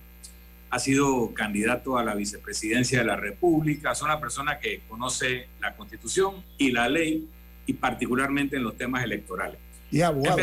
Ha 0.69 0.79
sido 0.79 1.33
candidato 1.33 1.97
a 1.97 2.03
la 2.03 2.15
vicepresidencia 2.15 2.99
de 2.99 3.05
la 3.05 3.15
República. 3.15 3.91
Es 3.91 4.01
una 4.01 4.19
persona 4.19 4.59
que 4.59 4.81
conoce 4.87 5.47
la 5.61 5.75
Constitución 5.75 6.43
y 6.57 6.71
la 6.71 6.89
ley, 6.89 7.27
y 7.65 7.73
particularmente 7.73 8.57
en 8.57 8.63
los 8.63 8.75
temas 8.75 9.03
electorales. 9.03 9.59
Y 9.91 10.01
abogado, 10.01 10.41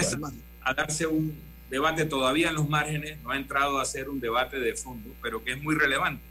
a 0.63 0.75
darse 0.75 1.07
un 1.07 1.37
debate 1.69 2.05
todavía 2.05 2.49
en 2.49 2.55
los 2.55 2.69
márgenes, 2.69 3.21
no 3.23 3.31
ha 3.31 3.37
entrado 3.37 3.79
a 3.79 3.83
hacer 3.83 4.09
un 4.09 4.21
debate 4.21 4.59
de 4.59 4.75
fondo, 4.75 5.11
pero 5.21 5.43
que 5.43 5.53
es 5.53 5.63
muy 5.63 5.75
relevante 5.75 6.23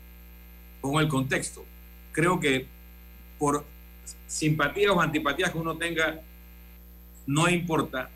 con 0.81 1.01
el 1.01 1.07
contexto. 1.07 1.65
Creo 2.11 2.39
que 2.39 2.65
por 3.37 3.65
simpatías 4.27 4.91
o 4.91 5.01
antipatías 5.01 5.51
que 5.51 5.57
uno 5.57 5.77
tenga, 5.77 6.21
no 7.25 7.49
importa. 7.49 8.09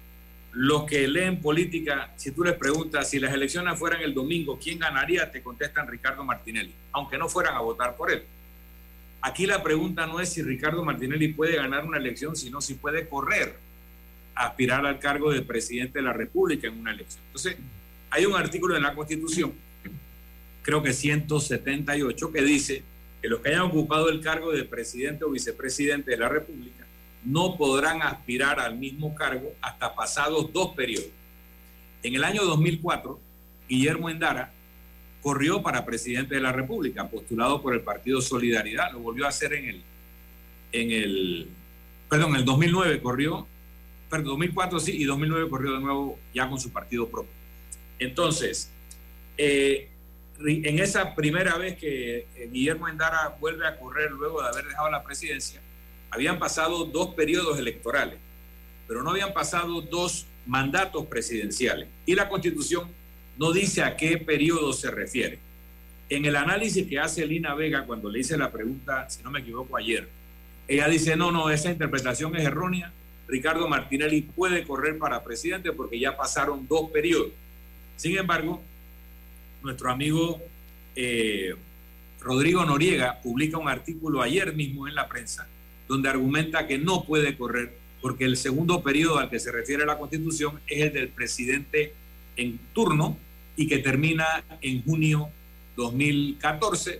Los 0.54 0.84
que 0.84 1.08
leen 1.08 1.42
política, 1.42 2.12
si 2.16 2.30
tú 2.32 2.44
les 2.44 2.54
preguntas 2.54 3.10
si 3.10 3.20
las 3.20 3.34
elecciones 3.34 3.78
fueran 3.78 4.02
el 4.02 4.14
domingo, 4.14 4.60
¿quién 4.62 4.78
ganaría? 4.78 5.32
Te 5.32 5.42
contestan 5.42 5.88
Ricardo 5.88 6.24
Martinelli, 6.24 6.72
aunque 6.92 7.18
no 7.18 7.28
fueran 7.28 7.56
a 7.56 7.60
votar 7.60 7.96
por 7.96 8.12
él. 8.12 8.24
Aquí 9.22 9.48
la 9.48 9.64
pregunta 9.64 10.06
no 10.06 10.20
es 10.20 10.30
si 10.30 10.44
Ricardo 10.44 10.84
Martinelli 10.84 11.30
puede 11.30 11.56
ganar 11.56 11.86
una 11.86 11.98
elección, 11.98 12.36
sino 12.36 12.62
si 12.62 12.76
puede 12.76 13.08
correr, 13.08 13.56
aspirar 14.36 14.86
al 14.86 15.00
cargo 15.00 15.32
de 15.32 15.42
presidente 15.42 16.00
de 16.00 16.04
la 16.04 16.14
República 16.14 16.68
en 16.68 16.80
una 16.80 16.92
elección. 16.92 17.24
Entonces, 17.28 17.58
hay 18.12 18.26
un 18.28 18.36
artículo 18.36 18.76
en 18.78 18.84
la 18.84 18.94
Constitución, 18.94 19.54
creo 20.62 20.84
que 20.84 20.94
178, 20.94 22.32
que 22.32 22.42
dice 22.44 22.84
que 23.24 23.28
los 23.28 23.40
que 23.40 23.50
hayan 23.50 23.62
ocupado 23.62 24.10
el 24.10 24.22
cargo 24.22 24.52
de 24.52 24.66
presidente 24.66 25.24
o 25.24 25.32
vicepresidente 25.32 26.12
de 26.12 26.18
la 26.18 26.30
República 26.30 26.83
no 27.26 27.58
podrán 27.58 28.02
aspirar 28.02 28.60
al 28.60 28.78
mismo 28.78 29.16
cargo 29.16 29.54
hasta 29.62 29.96
pasados 29.96 30.52
dos 30.52 30.74
periodos. 30.76 31.10
En 32.02 32.16
el 32.16 32.24
año 32.24 32.44
2004, 32.44 33.20
Guillermo 33.70 34.10
Endara 34.10 34.52
corrió 35.22 35.64
para 35.64 35.86
presidente 35.86 36.36
de 36.36 36.42
la 36.42 36.52
República, 36.52 37.08
postulado 37.08 37.62
por 37.62 37.74
el 37.74 37.82
Partido 37.82 38.22
Solidaridad, 38.22 38.92
lo 38.92 39.00
volvió 39.00 39.26
a 39.26 39.30
hacer 39.30 39.54
en 39.54 39.66
el, 39.66 39.84
en 40.74 40.92
el, 40.92 41.48
perdón, 42.10 42.32
en 42.32 42.36
el 42.38 42.46
2009 42.46 43.02
corrió, 43.02 43.48
perdón, 44.10 44.26
2004 44.26 44.80
sí, 44.82 44.92
y 44.98 45.06
2009 45.06 45.50
corrió 45.50 45.74
de 45.74 45.80
nuevo 45.80 46.20
ya 46.34 46.50
con 46.50 46.60
su 46.60 46.72
partido 46.72 47.08
propio. 47.08 47.32
Entonces, 48.00 48.70
eh, 49.38 49.90
en 50.40 50.80
esa 50.80 51.16
primera 51.16 51.58
vez 51.58 51.78
que 51.78 52.28
eh, 52.36 52.50
Guillermo 52.52 52.90
Endara 52.90 53.30
vuelve 53.40 53.66
a 53.66 53.78
correr 53.80 54.12
luego 54.12 54.42
de 54.42 54.50
haber 54.50 54.66
dejado 54.66 54.92
la 54.92 55.04
presidencia, 55.04 55.62
habían 56.14 56.38
pasado 56.38 56.86
dos 56.86 57.16
periodos 57.16 57.58
electorales, 57.58 58.20
pero 58.88 59.02
no 59.02 59.10
habían 59.10 59.34
pasado 59.34 59.82
dos 59.82 60.28
mandatos 60.46 61.08
presidenciales. 61.08 61.88
Y 62.06 62.14
la 62.14 62.30
constitución 62.30 62.88
no 63.38 63.52
dice 63.52 63.82
a 63.82 63.98
qué 63.98 64.20
periodo 64.20 64.74
se 64.74 64.92
refiere. 64.92 65.40
En 66.10 66.26
el 66.26 66.36
análisis 66.36 66.88
que 66.88 67.00
hace 67.00 67.26
Lina 67.26 67.56
Vega 67.56 67.86
cuando 67.86 68.12
le 68.12 68.20
hice 68.20 68.38
la 68.38 68.52
pregunta, 68.52 69.10
si 69.10 69.24
no 69.24 69.32
me 69.32 69.40
equivoco 69.40 69.76
ayer, 69.76 70.08
ella 70.68 70.88
dice, 70.88 71.16
no, 71.16 71.32
no, 71.32 71.50
esa 71.50 71.72
interpretación 71.72 72.36
es 72.36 72.44
errónea. 72.44 72.92
Ricardo 73.28 73.68
Martinelli 73.68 74.22
puede 74.22 74.66
correr 74.66 75.00
para 75.00 75.24
presidente 75.24 75.72
porque 75.72 76.00
ya 76.00 76.16
pasaron 76.16 76.68
dos 76.68 76.92
periodos. 76.92 77.32
Sin 77.96 78.16
embargo, 78.16 78.62
nuestro 79.64 79.90
amigo 79.90 80.40
eh, 80.96 81.56
Rodrigo 82.22 82.64
Noriega 82.66 83.20
publica 83.20 83.58
un 83.58 83.68
artículo 83.68 84.22
ayer 84.22 84.54
mismo 84.54 84.88
en 84.88 84.94
la 84.94 85.08
prensa 85.08 85.48
donde 85.88 86.10
argumenta 86.10 86.68
que 86.68 86.78
no 86.78 87.04
puede 87.04 87.38
correr 87.38 87.84
porque 88.04 88.26
el 88.26 88.36
segundo 88.36 88.84
periodo 88.84 89.18
al 89.18 89.30
que 89.30 89.40
se 89.40 89.50
refiere 89.50 89.86
la 89.86 89.98
constitución 89.98 90.60
es 90.68 90.82
el 90.82 90.94
del 90.94 91.08
presidente 91.08 91.94
en 92.36 92.60
turno 92.74 93.18
y 93.56 93.66
que 93.66 93.78
termina 93.78 94.44
en 94.60 94.84
junio 94.84 95.30
2014, 95.78 97.00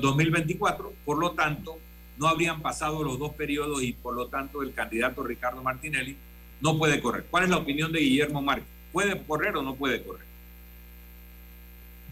2024, 0.00 0.92
por 1.04 1.18
lo 1.18 1.32
tanto, 1.32 1.78
no 2.16 2.28
habrían 2.28 2.62
pasado 2.62 3.02
los 3.02 3.18
dos 3.18 3.34
periodos 3.34 3.82
y 3.82 3.92
por 3.92 4.14
lo 4.14 4.28
tanto 4.28 4.62
el 4.62 4.72
candidato 4.72 5.24
Ricardo 5.24 5.64
Martinelli 5.64 6.16
no 6.60 6.78
puede 6.78 7.00
correr. 7.00 7.24
¿Cuál 7.28 7.44
es 7.44 7.50
la 7.50 7.56
opinión 7.56 7.90
de 7.90 7.98
Guillermo 7.98 8.40
Márquez? 8.40 8.68
¿Puede 8.92 9.20
correr 9.24 9.56
o 9.56 9.62
no 9.62 9.74
puede 9.74 10.00
correr? 10.04 10.26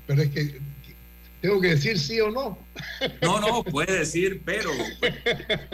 Pero 0.09 0.23
es 0.23 0.31
que 0.31 0.61
tengo 1.45 1.61
que 1.61 1.69
decir 1.69 1.99
sí 1.99 2.19
o 2.23 2.31
no. 2.31 2.57
No, 3.21 3.39
no, 3.39 3.63
puede 3.65 3.99
decir, 3.99 4.41
pero 4.47 4.71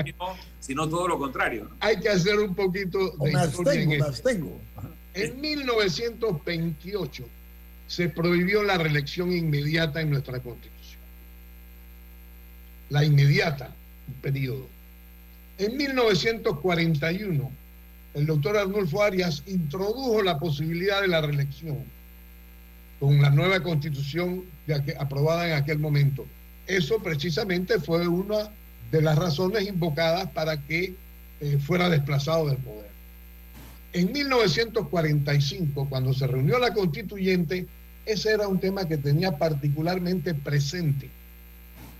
si 0.05 0.12
no, 0.18 0.37
sino 0.59 0.89
todo 0.89 1.07
lo 1.07 1.16
contrario. 1.16 1.68
¿no? 1.71 1.77
Hay 1.79 2.01
que 2.01 2.09
hacer 2.09 2.41
un 2.41 2.57
poquito 2.57 3.11
de 3.18 3.33
me 3.33 3.45
historia 3.45 3.75
en 3.75 3.79
abstengo, 3.79 3.91
me 3.91 3.97
esto. 3.97 4.09
abstengo. 4.09 4.61
En 5.14 5.41
1928 5.41 7.25
se 7.87 8.09
prohibió 8.09 8.64
la 8.64 8.79
reelección 8.79 9.31
inmediata 9.31 10.01
en 10.01 10.11
nuestra 10.11 10.41
constitución. 10.41 11.01
La 12.89 13.05
inmediata, 13.05 13.73
un 14.09 14.14
periodo. 14.14 14.66
En 15.59 15.77
1941, 15.77 17.51
el 18.14 18.27
doctor 18.27 18.57
Arnulfo 18.57 19.05
Arias 19.05 19.45
introdujo 19.47 20.21
la 20.21 20.37
posibilidad 20.37 21.01
de 21.01 21.07
la 21.07 21.21
reelección 21.21 21.85
con 23.01 23.20
la 23.20 23.30
nueva 23.30 23.62
constitución 23.62 24.44
aprobada 24.98 25.48
en 25.48 25.55
aquel 25.55 25.78
momento. 25.78 26.26
Eso 26.66 27.03
precisamente 27.03 27.80
fue 27.80 28.07
una 28.07 28.51
de 28.92 29.03
las 29.03 29.18
razones 29.18 29.66
invocadas 29.66 30.30
para 30.30 30.59
que 30.59 30.94
eh, 31.40 31.59
fuera 31.59 31.88
desplazado 31.88 32.48
del 32.48 32.59
poder. 32.59 32.90
En 33.94 34.12
1945, 34.12 35.88
cuando 35.88 36.12
se 36.12 36.26
reunió 36.26 36.59
la 36.59 36.74
constituyente, 36.74 37.66
ese 38.05 38.32
era 38.32 38.46
un 38.46 38.61
tema 38.61 38.86
que 38.86 38.98
tenía 38.98 39.36
particularmente 39.36 40.34
presente. 40.34 41.09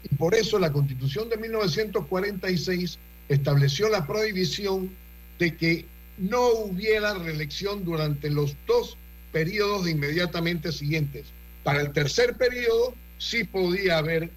Y 0.05 0.15
por 0.15 0.35
eso 0.35 0.59
la 0.59 0.71
constitución 0.71 1.29
de 1.31 1.39
1946 1.39 2.99
estableció 3.29 3.89
la 3.89 4.07
prohibición 4.07 4.91
de 5.39 5.57
que 5.57 5.87
no 6.19 6.51
hubiera 6.51 7.15
reelección 7.15 7.85
durante 7.85 8.29
los 8.29 8.55
dos 8.67 8.97
periodos 9.33 9.89
inmediatamente 9.89 10.73
siguientes. 10.73 11.27
Para 11.63 11.81
el 11.81 11.93
tercer 11.93 12.37
periodo 12.37 12.95
sí 13.19 13.45
podía 13.45 13.99
haber 13.99 14.31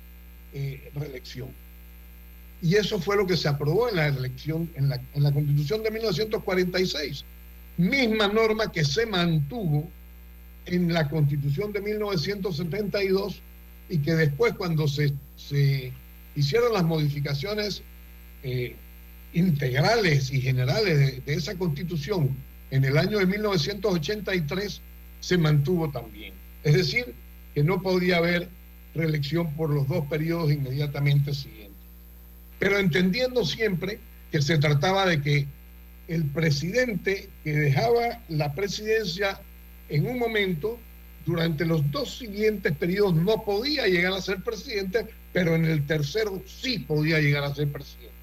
eh, 0.53 0.91
reelección. 0.95 1.49
Y 2.61 2.75
eso 2.75 2.99
fue 2.99 3.17
lo 3.17 3.27
que 3.27 3.35
se 3.35 3.47
aprobó 3.47 3.89
en 3.89 3.97
la 3.97 4.07
elección, 4.07 4.69
en 4.75 4.89
la, 4.89 5.01
en 5.13 5.23
la 5.23 5.31
constitución 5.31 5.83
de 5.83 5.91
1946. 5.91 7.25
Misma 7.77 8.27
norma 8.27 8.71
que 8.71 8.85
se 8.85 9.05
mantuvo 9.05 9.89
en 10.65 10.93
la 10.93 11.09
constitución 11.09 11.73
de 11.73 11.81
1972 11.81 13.41
y 13.89 13.97
que 13.97 14.13
después 14.13 14.53
cuando 14.53 14.87
se, 14.87 15.13
se 15.35 15.91
hicieron 16.35 16.73
las 16.73 16.83
modificaciones 16.83 17.81
eh, 18.43 18.75
integrales 19.33 20.31
y 20.31 20.39
generales 20.39 20.97
de, 20.97 21.21
de 21.21 21.33
esa 21.33 21.55
constitución 21.55 22.35
en 22.73 22.85
el 22.85 22.97
año 22.97 23.19
de 23.19 23.27
1983 23.27 24.81
se 25.19 25.37
mantuvo 25.37 25.91
también. 25.91 26.33
Es 26.63 26.73
decir, 26.73 27.13
que 27.53 27.63
no 27.63 27.83
podía 27.83 28.17
haber 28.17 28.49
reelección 28.95 29.53
por 29.53 29.69
los 29.69 29.87
dos 29.87 30.07
periodos 30.07 30.51
inmediatamente 30.51 31.35
siguientes. 31.35 31.77
Pero 32.57 32.79
entendiendo 32.79 33.45
siempre 33.45 33.99
que 34.31 34.41
se 34.41 34.57
trataba 34.57 35.05
de 35.05 35.21
que 35.21 35.45
el 36.07 36.25
presidente 36.25 37.29
que 37.43 37.53
dejaba 37.53 38.19
la 38.27 38.55
presidencia 38.55 39.39
en 39.89 40.07
un 40.07 40.17
momento, 40.17 40.79
durante 41.27 41.65
los 41.65 41.91
dos 41.91 42.17
siguientes 42.17 42.75
periodos, 42.75 43.13
no 43.13 43.43
podía 43.43 43.85
llegar 43.85 44.13
a 44.13 44.21
ser 44.21 44.41
presidente, 44.41 45.05
pero 45.31 45.53
en 45.53 45.65
el 45.65 45.85
tercero 45.85 46.41
sí 46.47 46.79
podía 46.79 47.19
llegar 47.19 47.43
a 47.43 47.53
ser 47.53 47.67
presidente. 47.67 48.13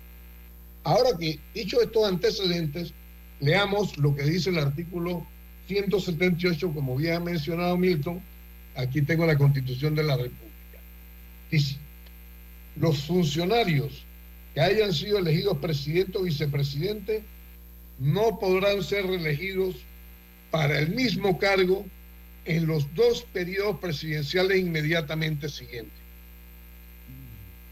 Ahora 0.82 1.10
que, 1.16 1.38
dicho 1.54 1.80
estos 1.80 2.08
antecedentes, 2.08 2.92
leamos 3.40 3.96
lo 3.98 4.14
que 4.14 4.24
dice 4.24 4.50
el 4.50 4.58
artículo 4.58 5.26
178, 5.66 6.72
como 6.72 6.96
bien 6.96 7.14
ha 7.14 7.20
mencionado 7.20 7.76
Milton, 7.76 8.20
aquí 8.76 9.02
tengo 9.02 9.26
la 9.26 9.36
constitución 9.36 9.94
de 9.94 10.02
la 10.02 10.16
República. 10.16 10.40
Dice, 11.50 11.76
los 12.76 13.04
funcionarios 13.04 14.04
que 14.54 14.60
hayan 14.60 14.92
sido 14.92 15.18
elegidos 15.18 15.58
presidente 15.58 16.18
o 16.18 16.22
vicepresidente 16.22 17.22
no 17.98 18.38
podrán 18.38 18.82
ser 18.82 19.06
reelegidos 19.06 19.76
para 20.50 20.78
el 20.78 20.90
mismo 20.90 21.38
cargo 21.38 21.86
en 22.44 22.66
los 22.66 22.92
dos 22.94 23.22
periodos 23.32 23.78
presidenciales 23.78 24.58
inmediatamente 24.58 25.48
siguientes. 25.48 25.92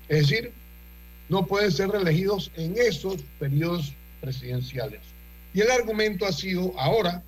Es 0.08 0.28
decir, 0.28 0.52
no 1.28 1.46
pueden 1.46 1.72
ser 1.72 1.88
reelegidos 1.88 2.50
en 2.56 2.76
esos 2.78 3.22
periodos 3.38 3.92
presidenciales. 4.20 5.00
Y 5.58 5.60
el 5.60 5.72
argumento 5.72 6.24
ha 6.24 6.30
sido 6.30 6.72
ahora 6.78 7.20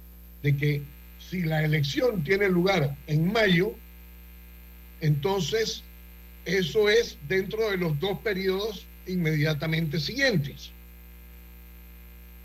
de 0.44 0.56
que 0.56 0.82
si 1.18 1.42
la 1.42 1.64
elección 1.64 2.22
tiene 2.22 2.48
lugar 2.48 2.96
en 3.08 3.32
mayo, 3.32 3.74
entonces 5.00 5.82
eso 6.44 6.88
es 6.88 7.18
dentro 7.26 7.68
de 7.72 7.76
los 7.76 7.98
dos 7.98 8.20
periodos 8.20 8.86
inmediatamente 9.08 9.98
siguientes. 9.98 10.70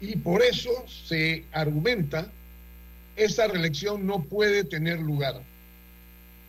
Y 0.01 0.15
por 0.15 0.41
eso 0.41 0.71
se 0.87 1.43
argumenta 1.51 2.31
esa 3.15 3.45
reelección 3.45 4.07
no 4.07 4.23
puede 4.23 4.63
tener 4.63 4.97
lugar. 4.97 5.39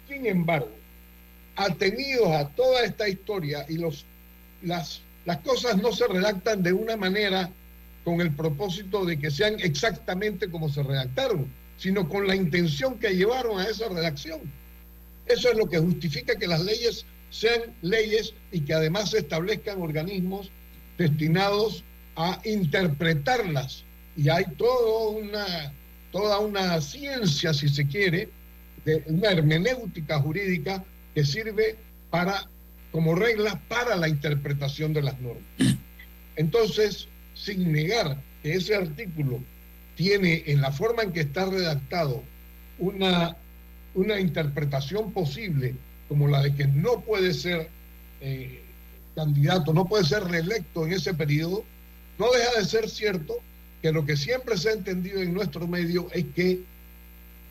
Sin 0.08 0.24
embargo, 0.24 0.72
atenidos 1.56 2.30
a 2.30 2.48
toda 2.48 2.84
esta 2.84 3.06
historia 3.06 3.66
y 3.68 3.76
los, 3.76 4.06
las, 4.62 5.02
las 5.26 5.36
cosas 5.40 5.76
no 5.76 5.92
se 5.92 6.06
redactan 6.06 6.62
de 6.62 6.72
una 6.72 6.96
manera 6.96 7.50
con 8.06 8.20
el 8.20 8.30
propósito 8.30 9.04
de 9.04 9.18
que 9.18 9.32
sean 9.32 9.58
exactamente 9.58 10.48
como 10.48 10.68
se 10.68 10.80
redactaron, 10.80 11.48
sino 11.76 12.08
con 12.08 12.28
la 12.28 12.36
intención 12.36 13.00
que 13.00 13.16
llevaron 13.16 13.58
a 13.58 13.64
esa 13.64 13.88
redacción. 13.88 14.42
Eso 15.26 15.50
es 15.50 15.58
lo 15.58 15.68
que 15.68 15.80
justifica 15.80 16.36
que 16.36 16.46
las 16.46 16.60
leyes 16.60 17.04
sean 17.30 17.62
leyes 17.82 18.32
y 18.52 18.60
que 18.60 18.74
además 18.74 19.10
se 19.10 19.18
establezcan 19.18 19.82
organismos 19.82 20.52
destinados 20.96 21.82
a 22.14 22.40
interpretarlas. 22.44 23.82
Y 24.16 24.28
hay 24.28 24.44
toda 24.56 26.38
una, 26.38 26.80
ciencia, 26.80 27.52
si 27.52 27.68
se 27.68 27.88
quiere, 27.88 28.28
de 28.84 29.02
una 29.06 29.30
hermenéutica 29.30 30.20
jurídica 30.20 30.84
que 31.12 31.24
sirve 31.24 31.74
como 32.92 33.16
regla 33.16 33.60
para 33.66 33.96
la 33.96 34.08
interpretación 34.08 34.92
de 34.92 35.02
las 35.02 35.18
normas. 35.18 35.42
Entonces, 36.36 37.08
sin 37.46 37.70
negar 37.70 38.16
que 38.42 38.54
ese 38.54 38.74
artículo 38.74 39.40
tiene 39.94 40.42
en 40.46 40.60
la 40.60 40.72
forma 40.72 41.04
en 41.04 41.12
que 41.12 41.20
está 41.20 41.46
redactado 41.46 42.24
una, 42.80 43.36
una 43.94 44.18
interpretación 44.18 45.12
posible 45.12 45.76
como 46.08 46.26
la 46.26 46.42
de 46.42 46.54
que 46.56 46.66
no 46.66 47.00
puede 47.02 47.32
ser 47.32 47.68
eh, 48.20 48.62
candidato, 49.14 49.72
no 49.72 49.86
puede 49.86 50.04
ser 50.04 50.24
reelecto 50.24 50.86
en 50.86 50.94
ese 50.94 51.14
periodo, 51.14 51.64
no 52.18 52.26
deja 52.32 52.58
de 52.58 52.64
ser 52.64 52.90
cierto 52.90 53.36
que 53.80 53.92
lo 53.92 54.04
que 54.04 54.16
siempre 54.16 54.58
se 54.58 54.70
ha 54.70 54.72
entendido 54.72 55.22
en 55.22 55.32
nuestro 55.32 55.68
medio 55.68 56.08
es 56.12 56.24
que 56.34 56.60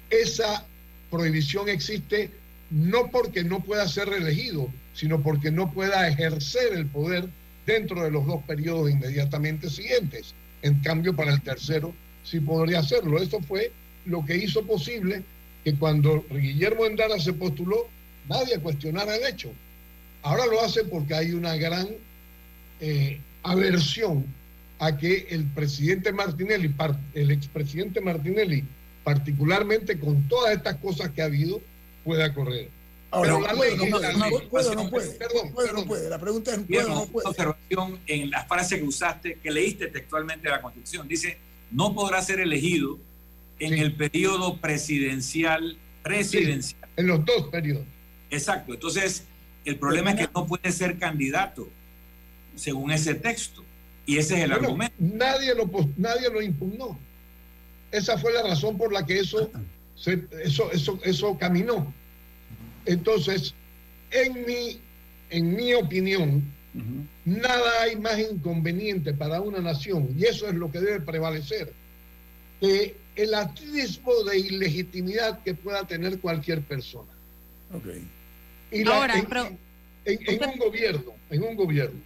esa 0.10 0.66
prohibición 1.10 1.70
existe 1.70 2.32
no 2.70 3.10
porque 3.12 3.46
no 3.46 3.62
pueda 3.62 3.88
ser 3.88 4.10
reelegido, 4.10 4.70
sino 4.94 5.22
porque 5.22 5.52
no 5.52 5.72
pueda 5.72 6.06
ejercer 6.10 6.74
el 6.74 6.86
poder 6.86 7.30
dentro 7.66 8.04
de 8.04 8.12
los 8.12 8.26
dos 8.26 8.44
periodos 8.44 8.92
inmediatamente 8.92 9.70
siguientes. 9.70 10.34
En 10.62 10.80
cambio, 10.80 11.16
para 11.16 11.34
el 11.34 11.42
tercero 11.42 11.94
sí 12.24 12.40
podría 12.40 12.80
hacerlo. 12.80 13.22
Eso 13.22 13.40
fue 13.42 13.72
lo 14.06 14.26
que 14.26 14.38
hizo 14.38 14.66
posible 14.66 15.24
que 15.64 15.76
cuando 15.76 16.24
Guillermo 16.30 16.86
Endara 16.86 17.20
se 17.20 17.34
postuló, 17.34 17.88
nadie 18.30 18.60
cuestionara 18.60 19.16
el 19.16 19.26
hecho. 19.26 19.52
Ahora 20.22 20.46
lo 20.46 20.62
hace 20.62 20.84
porque 20.84 21.16
hay 21.16 21.32
una 21.34 21.56
gran 21.56 21.88
eh, 22.80 23.20
aversión 23.44 24.26
a 24.80 24.98
que 24.98 25.28
el 25.30 25.46
presidente 25.46 26.12
Martinelli, 26.12 26.74
el 27.14 27.32
expresidente 27.32 28.02
Martinelli, 28.02 28.64
particularmente 29.04 30.00
con 30.00 30.28
todas 30.28 30.56
estas 30.56 30.76
cosas 30.78 31.12
que 31.12 31.22
ha 31.22 31.26
habido, 31.26 31.62
pueda 32.04 32.34
correr. 32.34 32.70
Ahora, 33.16 33.30
Pero 33.48 33.64
ley 33.64 33.76
no 33.78 33.86
puede, 33.90 34.14
no 34.14 34.50
puede, 34.50 34.76
no 34.76 34.90
puede, 34.90 35.10
Perdón, 35.12 35.52
puede, 35.54 35.68
no 35.68 35.74
perdón. 35.74 35.88
puede. 35.88 36.10
La 36.10 36.20
pregunta 36.20 36.52
es, 36.52 36.58
¿puede 36.58 36.68
Bien, 36.70 36.86
o 36.86 36.96
no 36.96 37.06
puede? 37.06 37.30
observación 37.30 38.00
en 38.08 38.30
la 38.30 38.44
frase 38.46 38.78
que 38.78 38.84
usaste, 38.84 39.40
que 39.42 39.52
leíste 39.52 39.88
textualmente 39.88 40.44
de 40.48 40.50
la 40.54 40.62
Constitución. 40.62 41.08
Dice, 41.08 41.38
no 41.72 41.94
podrá 41.96 42.22
ser 42.22 42.42
elegido 42.42 42.98
en 43.60 43.74
Sí. 43.74 43.80
el 43.80 43.94
periodo 43.96 44.58
presidencial, 44.58 45.78
presidencial. 46.04 46.90
En 46.98 47.08
los 47.08 47.24
dos 47.26 47.48
periodos. 47.50 47.86
Exacto. 48.30 48.74
Entonces, 48.74 49.24
el 49.64 49.78
problema 49.78 50.12
es 50.12 50.18
que 50.18 50.30
no 50.36 50.46
puede 50.46 50.72
ser 50.74 50.98
candidato 51.00 51.70
según 52.56 52.92
ese 52.92 53.16
texto. 53.16 53.64
Y 54.06 54.18
ese 54.18 54.36
es 54.36 54.42
el 54.44 54.50
Bueno, 54.52 54.66
argumento. 54.68 54.96
Nadie 55.00 55.56
lo, 55.56 55.70
nadie 55.98 56.30
lo 56.30 56.42
impugnó. 56.42 57.00
Esa 57.92 58.18
fue 58.18 58.34
la 58.34 58.44
razón 58.44 58.78
por 58.78 58.92
la 58.92 59.06
que 59.06 59.20
eso, 59.20 59.50
se- 59.96 60.28
eso, 60.44 60.70
eso, 60.72 61.00
eso 61.04 61.38
caminó. 61.38 61.94
Entonces, 62.86 63.54
en 64.12 64.46
mi, 64.46 64.80
en 65.30 65.56
mi 65.56 65.74
opinión, 65.74 66.44
nada 67.26 67.82
hay 67.84 67.96
más 67.96 68.20
inconveniente 68.20 69.14
para 69.14 69.42
una 69.42 69.60
nación, 69.60 70.10
y 70.18 70.26
eso 70.26 70.48
es 70.48 70.56
lo 70.56 70.72
que 70.72 70.80
debe 70.82 71.00
prevalecer, 71.00 71.72
que 72.60 72.96
el 73.16 73.34
atisbo 73.34 74.24
de 74.26 74.40
ilegitimidad 74.40 75.42
que 75.44 75.54
pueda 75.54 75.86
tener 75.88 76.20
cualquier 76.20 76.62
persona. 76.62 77.12
Ok. 77.74 77.86
Y 78.72 78.84
la- 78.84 78.98
Ahora, 78.98 79.18
en, 79.20 79.26
pero- 79.26 79.50
en- 80.06 80.20
en 80.44 80.50
un 80.50 80.58
gobierno, 80.58 81.14
en 81.30 81.44
un 81.44 81.56
gobierno. 81.56 82.00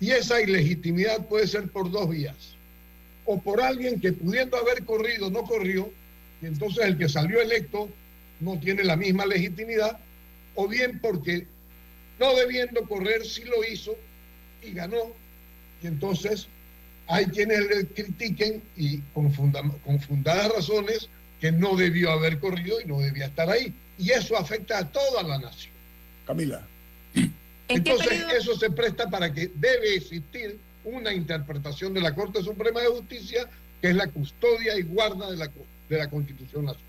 Y 0.00 0.10
esa 0.10 0.40
ilegitimidad 0.40 1.26
puede 1.26 1.46
ser 1.46 1.68
por 1.68 1.90
dos 1.90 2.08
vías. 2.08 2.36
O 3.24 3.40
por 3.40 3.60
alguien 3.60 3.98
que 4.00 4.12
pudiendo 4.12 4.56
haber 4.56 4.84
corrido 4.84 5.28
no 5.30 5.42
corrió, 5.42 5.90
y 6.40 6.46
entonces 6.46 6.84
el 6.84 6.96
que 6.98 7.08
salió 7.08 7.40
electo 7.40 7.88
no 8.40 8.58
tiene 8.60 8.84
la 8.84 8.96
misma 8.96 9.26
legitimidad, 9.26 9.98
o 10.54 10.68
bien 10.68 10.98
porque 11.00 11.46
no 12.18 12.34
debiendo 12.34 12.82
correr 12.82 13.24
sí 13.24 13.44
lo 13.44 13.64
hizo 13.64 13.96
y 14.62 14.72
ganó, 14.72 15.12
y 15.82 15.86
entonces 15.86 16.46
hay 17.06 17.26
quienes 17.26 17.60
le 17.68 17.86
critiquen 17.86 18.62
y 18.76 18.98
con, 19.14 19.32
funda- 19.32 19.62
con 19.84 20.00
fundadas 20.00 20.50
razones 20.52 21.08
que 21.40 21.52
no 21.52 21.76
debió 21.76 22.10
haber 22.10 22.38
corrido 22.40 22.80
y 22.80 22.86
no 22.86 22.98
debía 22.98 23.26
estar 23.26 23.48
ahí. 23.50 23.72
Y 23.98 24.10
eso 24.10 24.36
afecta 24.36 24.78
a 24.78 24.90
toda 24.90 25.22
la 25.22 25.38
nación. 25.38 25.72
Camila. 26.26 26.66
¿En 27.14 27.30
qué 27.84 27.90
Entonces, 27.92 28.24
eso 28.36 28.56
se 28.56 28.70
presta 28.70 29.08
para 29.10 29.32
que 29.32 29.50
debe 29.54 29.94
existir 29.96 30.58
una 30.84 31.12
interpretación 31.12 31.92
de 31.94 32.00
la 32.00 32.14
Corte 32.14 32.42
Suprema 32.42 32.80
de 32.80 32.88
Justicia, 32.88 33.48
que 33.80 33.88
es 33.90 33.94
la 33.96 34.06
custodia 34.08 34.78
y 34.78 34.82
guarda 34.82 35.30
de 35.30 35.36
la, 35.36 35.50
de 35.88 35.98
la 35.98 36.08
Constitución 36.08 36.64
Nacional. 36.64 36.85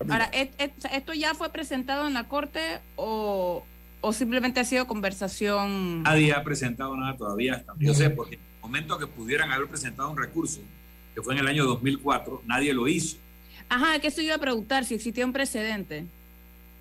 Ahora, 0.00 0.30
¿et- 0.32 0.52
et- 0.58 0.72
¿esto 0.92 1.12
ya 1.14 1.34
fue 1.34 1.50
presentado 1.50 2.06
en 2.06 2.14
la 2.14 2.24
corte 2.24 2.60
o, 2.96 3.64
o 4.00 4.12
simplemente 4.12 4.60
ha 4.60 4.64
sido 4.64 4.86
conversación? 4.86 6.02
Nadie 6.02 6.32
ha 6.32 6.42
presentado 6.44 6.96
nada 6.96 7.16
todavía. 7.16 7.54
hasta 7.54 7.74
Yo 7.78 7.94
sé, 7.94 8.10
porque 8.10 8.36
en 8.36 8.40
el 8.40 8.60
momento 8.62 8.98
que 8.98 9.06
pudieran 9.06 9.50
haber 9.50 9.68
presentado 9.68 10.10
un 10.10 10.16
recurso, 10.18 10.60
que 11.14 11.22
fue 11.22 11.34
en 11.34 11.40
el 11.40 11.48
año 11.48 11.64
2004, 11.64 12.42
nadie 12.46 12.72
lo 12.72 12.86
hizo. 12.86 13.16
Ajá, 13.68 13.98
que 13.98 14.08
eso 14.08 14.20
iba 14.22 14.36
a 14.36 14.38
preguntar 14.38 14.84
si 14.84 14.94
existía 14.94 15.26
un 15.26 15.32
precedente. 15.32 16.04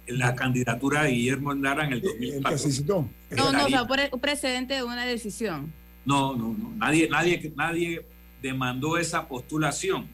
La 0.07 0.35
candidatura 0.35 1.03
de 1.03 1.09
Guillermo 1.11 1.51
Endara 1.51 1.85
en 1.85 1.93
el 1.93 1.97
El 1.97 2.01
que 2.03 2.07
2004. 2.09 2.57
se 2.59 2.71
citó. 2.71 3.09
No, 3.31 3.51
no, 3.51 3.65
o 3.65 3.67
sea, 3.67 3.83
un 3.83 4.19
precedente 4.21 4.75
de 4.75 4.83
una 4.83 5.05
decisión. 5.05 5.73
No, 6.05 6.33
no, 6.35 6.55
no. 6.57 6.71
Nadie, 6.77 7.09
nadie, 7.09 7.51
nadie 7.57 8.05
demandó 8.41 8.97
esa 8.97 9.27
postulación. 9.27 10.07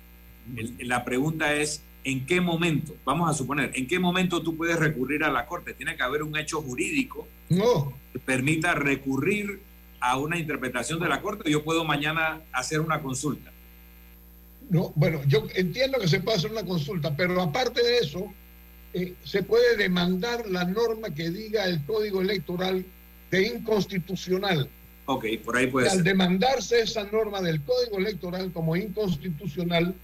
El- 0.56 0.74
la 0.88 1.06
pregunta 1.06 1.54
es, 1.54 1.84
¿en 2.04 2.26
qué 2.26 2.42
momento? 2.42 2.94
Vamos 3.06 3.30
a 3.30 3.34
suponer, 3.34 3.72
¿en 3.76 3.88
qué 3.88 4.00
momento 4.00 4.42
tú 4.42 4.56
puedes 4.58 4.78
recurrir 4.80 5.24
a 5.24 5.32
la 5.32 5.46
Corte? 5.46 5.74
Tiene 5.74 5.96
que 5.96 6.04
haber 6.04 6.24
un 6.24 6.38
hecho 6.38 6.62
jurídico 6.62 7.28
No, 7.50 7.94
que 8.12 8.20
permita 8.20 8.74
recurrir 8.76 9.62
a 10.00 10.18
una 10.18 10.38
interpretación 10.38 11.00
de 11.00 11.08
la 11.10 11.22
Corte. 11.22 11.50
Yo 11.50 11.64
puedo 11.64 11.86
mañana 11.86 12.42
hacer 12.52 12.80
una 12.82 13.02
consulta. 13.02 13.52
no, 14.70 14.92
bueno, 14.96 15.22
yo 15.28 15.48
entiendo 15.56 16.00
que 16.00 16.08
se 16.08 16.20
puede 16.20 16.38
hacer 16.38 16.52
una 16.52 16.64
consulta, 16.64 17.16
pero 17.16 17.42
aparte 17.42 17.82
de 17.84 17.98
eso, 18.00 18.34
eh, 18.94 19.14
se 19.24 19.44
puede 19.44 19.78
demandar 19.78 20.48
la 20.50 20.66
norma 20.66 21.10
que 21.14 21.30
diga 21.30 21.66
el 21.66 21.86
Código 21.86 22.22
Electoral 22.22 22.86
de 23.32 23.48
inconstitucional. 23.48 24.70
Ok, 25.06 25.26
por 25.44 25.58
ahí 25.58 25.68
puede 25.68 25.90
al 25.90 25.96
ser. 25.98 26.04
demandarse 26.04 26.80
esa 26.82 27.04
norma 27.06 27.42
del 27.42 27.62
Código 27.64 27.98
Electoral 27.98 28.52
como 28.52 28.76
inconstitucional, 28.76 29.96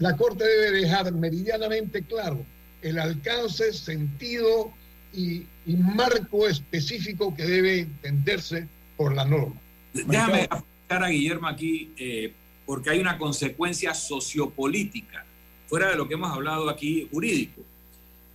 la 0.00 0.16
Corte 0.16 0.44
debe 0.44 0.80
dejar 0.80 1.12
meridianamente 1.12 2.02
claro 2.02 2.44
el 2.82 2.98
alcance, 2.98 3.72
sentido 3.74 4.72
y, 5.12 5.44
y 5.66 5.76
marco 5.76 6.48
específico 6.48 7.36
que 7.36 7.44
debe 7.44 7.80
entenderse 7.80 8.66
por 8.96 9.14
la 9.14 9.26
norma. 9.26 9.60
Déjame 9.92 10.48
apuntar 10.48 11.04
a 11.04 11.08
Guillermo 11.08 11.48
aquí, 11.48 11.90
eh, 11.98 12.32
porque 12.64 12.90
hay 12.90 12.98
una 12.98 13.18
consecuencia 13.18 13.92
sociopolítica, 13.92 15.26
fuera 15.68 15.90
de 15.90 15.96
lo 15.96 16.08
que 16.08 16.14
hemos 16.14 16.32
hablado 16.32 16.70
aquí 16.70 17.06
jurídico. 17.12 17.60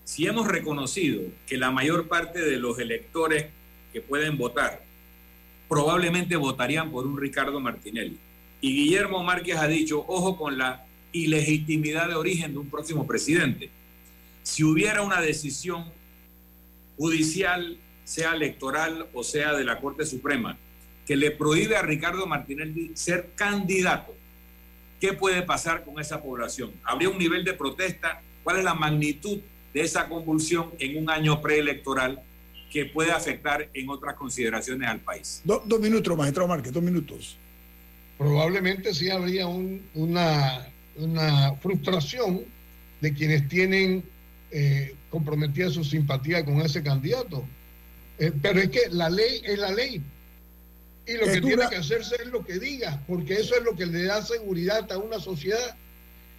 Si 0.04 0.28
hemos 0.28 0.48
reconocido 0.48 1.24
que 1.48 1.58
la 1.58 1.72
mayor 1.72 2.08
parte 2.08 2.40
de 2.42 2.58
los 2.58 2.78
electores 2.78 3.48
que 3.92 4.02
pueden 4.02 4.38
votar 4.38 4.84
probablemente 5.68 6.36
votarían 6.36 6.92
por 6.92 7.08
un 7.08 7.20
Ricardo 7.20 7.60
Martinelli, 7.60 8.20
y 8.62 8.76
Guillermo 8.76 9.24
Márquez 9.24 9.58
ha 9.58 9.68
dicho, 9.68 10.06
ojo 10.08 10.38
con 10.38 10.60
la 10.60 10.85
ilegitimidad 11.16 12.10
de 12.10 12.16
origen 12.16 12.52
de 12.54 12.60
un 12.60 12.70
próximo 12.70 13.08
presidente. 13.08 13.70
Si 14.44 14.64
hubiera 14.64 15.02
una 15.02 15.22
decisión 15.22 15.86
judicial, 16.98 17.78
sea 18.04 18.34
electoral 18.34 19.08
o 19.14 19.24
sea 19.24 19.54
de 19.54 19.64
la 19.64 19.80
Corte 19.80 20.06
Suprema, 20.06 20.58
que 21.08 21.16
le 21.16 21.32
prohíbe 21.32 21.76
a 21.78 21.82
Ricardo 21.82 22.26
Martinelli 22.28 22.92
ser 22.96 23.30
candidato, 23.36 24.14
¿qué 25.00 25.14
puede 25.14 25.42
pasar 25.42 25.84
con 25.84 26.00
esa 26.00 26.22
población? 26.22 26.72
¿Habría 26.84 27.10
un 27.10 27.18
nivel 27.18 27.44
de 27.44 27.54
protesta? 27.54 28.22
¿Cuál 28.44 28.58
es 28.60 28.64
la 28.64 28.74
magnitud 28.76 29.40
de 29.74 29.82
esa 29.82 30.08
convulsión 30.08 30.72
en 30.80 30.98
un 31.02 31.10
año 31.10 31.42
preelectoral 31.42 32.22
que 32.72 32.86
puede 32.86 33.12
afectar 33.12 33.70
en 33.74 33.90
otras 33.90 34.16
consideraciones 34.16 34.88
al 34.88 35.00
país? 35.00 35.42
Do- 35.44 35.64
dos 35.66 35.80
minutos, 35.80 36.16
magistrado 36.18 36.48
Márquez, 36.48 36.72
dos 36.74 36.84
minutos. 36.84 37.38
probablemente 38.18 38.94
sí 38.94 39.10
habría 39.10 39.46
un- 39.48 39.82
una, 39.94 40.66
una 40.98 41.54
frustración 41.56 42.42
de 43.02 43.14
quienes 43.14 43.48
tienen 43.48 44.04
eh, 44.52 44.96
comprometida 45.10 45.70
su 45.70 45.84
simpatía 45.84 46.44
con 46.46 46.62
ese 46.62 46.82
candidato. 46.82 47.46
Eh, 48.20 48.32
pero 48.42 48.60
es 48.60 48.70
que 48.70 48.82
la 48.92 49.10
ley 49.10 49.42
es 49.44 49.60
la 49.60 49.72
ley. 49.72 50.02
Y 51.08 51.14
lo 51.14 51.26
Es 51.26 51.34
que 51.34 51.42
dura. 51.42 51.56
tiene 51.56 51.70
que 51.70 51.76
hacerse 51.78 52.16
es 52.24 52.28
lo 52.28 52.44
que 52.46 52.58
diga, 52.60 53.02
porque 53.08 53.36
eso 53.36 53.56
es 53.56 53.64
lo 53.64 53.76
que 53.76 53.86
le 53.86 54.04
da 54.06 54.22
seguridad 54.24 54.92
a 54.92 54.98
una 54.98 55.20
sociedad. 55.20 55.76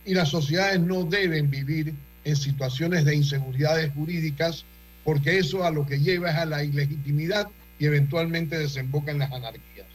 Y 0.04 0.14
las 0.14 0.28
sociedades 0.30 0.80
no 0.80 1.04
deben 1.04 1.50
vivir 1.50 1.92
en 2.24 2.36
situaciones 2.36 3.04
de 3.04 3.14
inseguridades 3.14 3.92
jurídicas, 3.94 4.64
porque 5.04 5.38
eso 5.38 5.64
a 5.64 5.70
lo 5.70 5.86
que 5.86 5.98
lleva 5.98 6.30
es 6.30 6.36
a 6.36 6.46
la 6.46 6.64
ilegitimidad 6.64 7.48
y 7.78 7.86
eventualmente 7.86 8.58
desemboca 8.58 9.10
en 9.12 9.18
las 9.18 9.30
anarquías. 9.32 9.86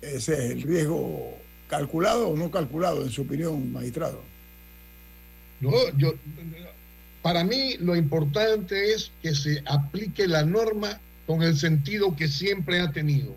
¿Ese 0.00 0.32
es 0.32 0.50
el 0.52 0.62
riesgo 0.62 1.36
calculado 1.70 2.28
o 2.28 2.36
no 2.36 2.50
calculado, 2.50 3.02
en 3.02 3.10
su 3.10 3.22
opinión, 3.22 3.72
magistrado? 3.72 4.20
No, 5.60 5.70
yo, 5.96 6.14
para 7.22 7.44
mí 7.44 7.76
lo 7.78 7.94
importante 7.94 8.92
es 8.92 9.12
que 9.22 9.34
se 9.34 9.62
aplique 9.66 10.26
la 10.26 10.44
norma 10.44 11.00
con 11.26 11.42
el 11.42 11.56
sentido 11.56 12.16
que 12.16 12.28
siempre 12.28 12.80
ha 12.80 12.90
tenido. 12.90 13.36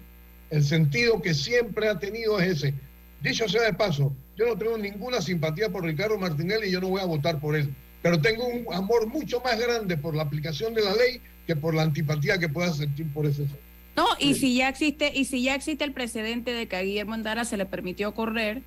El 0.49 0.63
sentido 0.63 1.21
que 1.21 1.33
siempre 1.33 1.89
ha 1.89 1.99
tenido 1.99 2.39
es 2.39 2.57
ese. 2.57 2.73
Dicho 3.21 3.47
sea 3.47 3.63
de 3.63 3.73
paso, 3.73 4.11
yo 4.35 4.47
no 4.47 4.57
tengo 4.57 4.77
ninguna 4.77 5.21
simpatía 5.21 5.69
por 5.69 5.83
Ricardo 5.83 6.17
Martinelli 6.17 6.67
y 6.67 6.71
yo 6.71 6.81
no 6.81 6.89
voy 6.89 7.01
a 7.01 7.05
votar 7.05 7.39
por 7.39 7.55
él. 7.55 7.73
Pero 8.01 8.19
tengo 8.19 8.47
un 8.47 8.65
amor 8.73 9.07
mucho 9.07 9.39
más 9.41 9.59
grande 9.59 9.95
por 9.95 10.15
la 10.15 10.23
aplicación 10.23 10.73
de 10.73 10.81
la 10.81 10.95
ley 10.95 11.21
que 11.45 11.55
por 11.55 11.73
la 11.73 11.83
antipatía 11.83 12.37
que 12.37 12.49
pueda 12.49 12.73
sentir 12.73 13.11
por 13.13 13.25
ese 13.25 13.47
ser. 13.47 13.72
No, 13.95 14.07
y 14.19 14.33
si 14.33 14.55
ya 14.55 14.69
existe, 14.69 15.11
y 15.13 15.25
si 15.25 15.43
ya 15.43 15.53
existe 15.55 15.83
el 15.83 15.91
precedente 15.91 16.51
de 16.51 16.67
que 16.67 16.75
a 16.75 16.81
Guillermo 16.81 17.13
Andara 17.13 17.45
se 17.45 17.57
le 17.57 17.65
permitió 17.65 18.13
correr, 18.13 18.61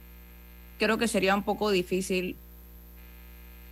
creo 0.79 0.99
que 0.99 1.09
sería 1.09 1.35
un 1.35 1.43
poco 1.43 1.71
difícil. 1.71 2.37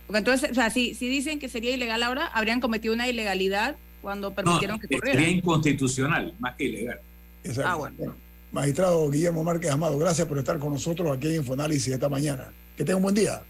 Porque 0.07 0.19
entonces, 0.19 0.51
o 0.51 0.53
sea, 0.53 0.69
si, 0.69 0.93
si 0.95 1.07
dicen 1.07 1.39
que 1.39 1.47
sería 1.49 1.71
ilegal 1.71 2.03
ahora, 2.03 2.27
habrían 2.27 2.59
cometido 2.59 2.93
una 2.93 3.07
ilegalidad 3.07 3.75
cuando 4.01 4.29
No, 4.29 4.35
permitieron 4.35 4.79
que 4.79 4.87
corriera. 4.87 5.19
sería 5.19 5.35
inconstitucional, 5.35 6.33
más 6.39 6.55
que 6.55 6.65
ilegal. 6.65 6.99
Exacto. 7.43 7.69
Ah, 7.71 7.75
bueno. 7.75 8.15
Magistrado 8.51 9.09
Guillermo 9.09 9.43
Márquez 9.43 9.71
Amado, 9.71 9.97
gracias 9.97 10.27
por 10.27 10.37
estar 10.37 10.59
con 10.59 10.73
nosotros 10.73 11.17
aquí 11.17 11.27
en 11.27 11.35
Infoanálisis 11.35 11.93
esta 11.93 12.07
mañana. 12.09 12.51
Que 12.77 12.83
tenga 12.83 12.97
un 12.97 13.03
buen 13.03 13.15
día. 13.15 13.41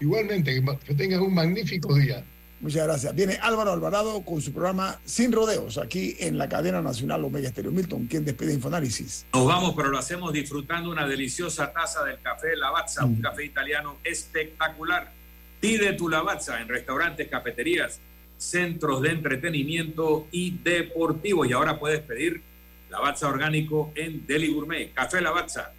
Igualmente, 0.00 0.62
que 0.86 0.94
tengas 0.94 1.20
un 1.20 1.34
magnífico 1.34 1.94
día. 1.94 2.24
Muchas 2.60 2.84
gracias. 2.84 3.14
Viene 3.14 3.38
Álvaro 3.40 3.72
Alvarado 3.72 4.22
con 4.22 4.40
su 4.40 4.52
programa 4.52 4.98
Sin 5.04 5.30
Rodeos, 5.30 5.78
aquí 5.78 6.16
en 6.18 6.38
la 6.38 6.48
cadena 6.48 6.82
nacional 6.82 7.24
Omega 7.24 7.48
Estéreo. 7.48 7.70
Milton, 7.70 8.06
¿quién 8.06 8.24
despide 8.24 8.52
Infoanálisis? 8.52 9.26
Nos 9.32 9.46
vamos, 9.46 9.74
pero 9.76 9.90
lo 9.90 9.98
hacemos 9.98 10.32
disfrutando 10.32 10.90
una 10.90 11.06
deliciosa 11.06 11.72
taza 11.72 12.02
del 12.04 12.18
café 12.20 12.56
Lavazza, 12.56 13.04
un 13.04 13.20
café 13.20 13.44
italiano 13.44 13.98
espectacular. 14.02 15.12
Pide 15.60 15.92
tu 15.92 16.08
Lavazza 16.08 16.60
en 16.60 16.68
restaurantes, 16.68 17.28
cafeterías, 17.28 18.00
centros 18.36 19.02
de 19.02 19.10
entretenimiento 19.10 20.26
y 20.32 20.58
deportivos. 20.58 21.48
Y 21.48 21.52
ahora 21.52 21.78
puedes 21.78 22.00
pedir 22.00 22.42
Lavazza 22.90 23.28
orgánico 23.28 23.92
en 23.94 24.26
Deli 24.26 24.52
Gourmet. 24.52 24.92
Café 24.92 25.20
Lavazza, 25.20 25.72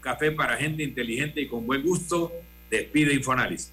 café 0.00 0.30
para 0.30 0.56
gente 0.56 0.82
inteligente 0.82 1.42
y 1.42 1.48
con 1.48 1.66
buen 1.66 1.82
gusto. 1.82 2.32
Despide 2.70 3.12
Infoanálisis. 3.12 3.72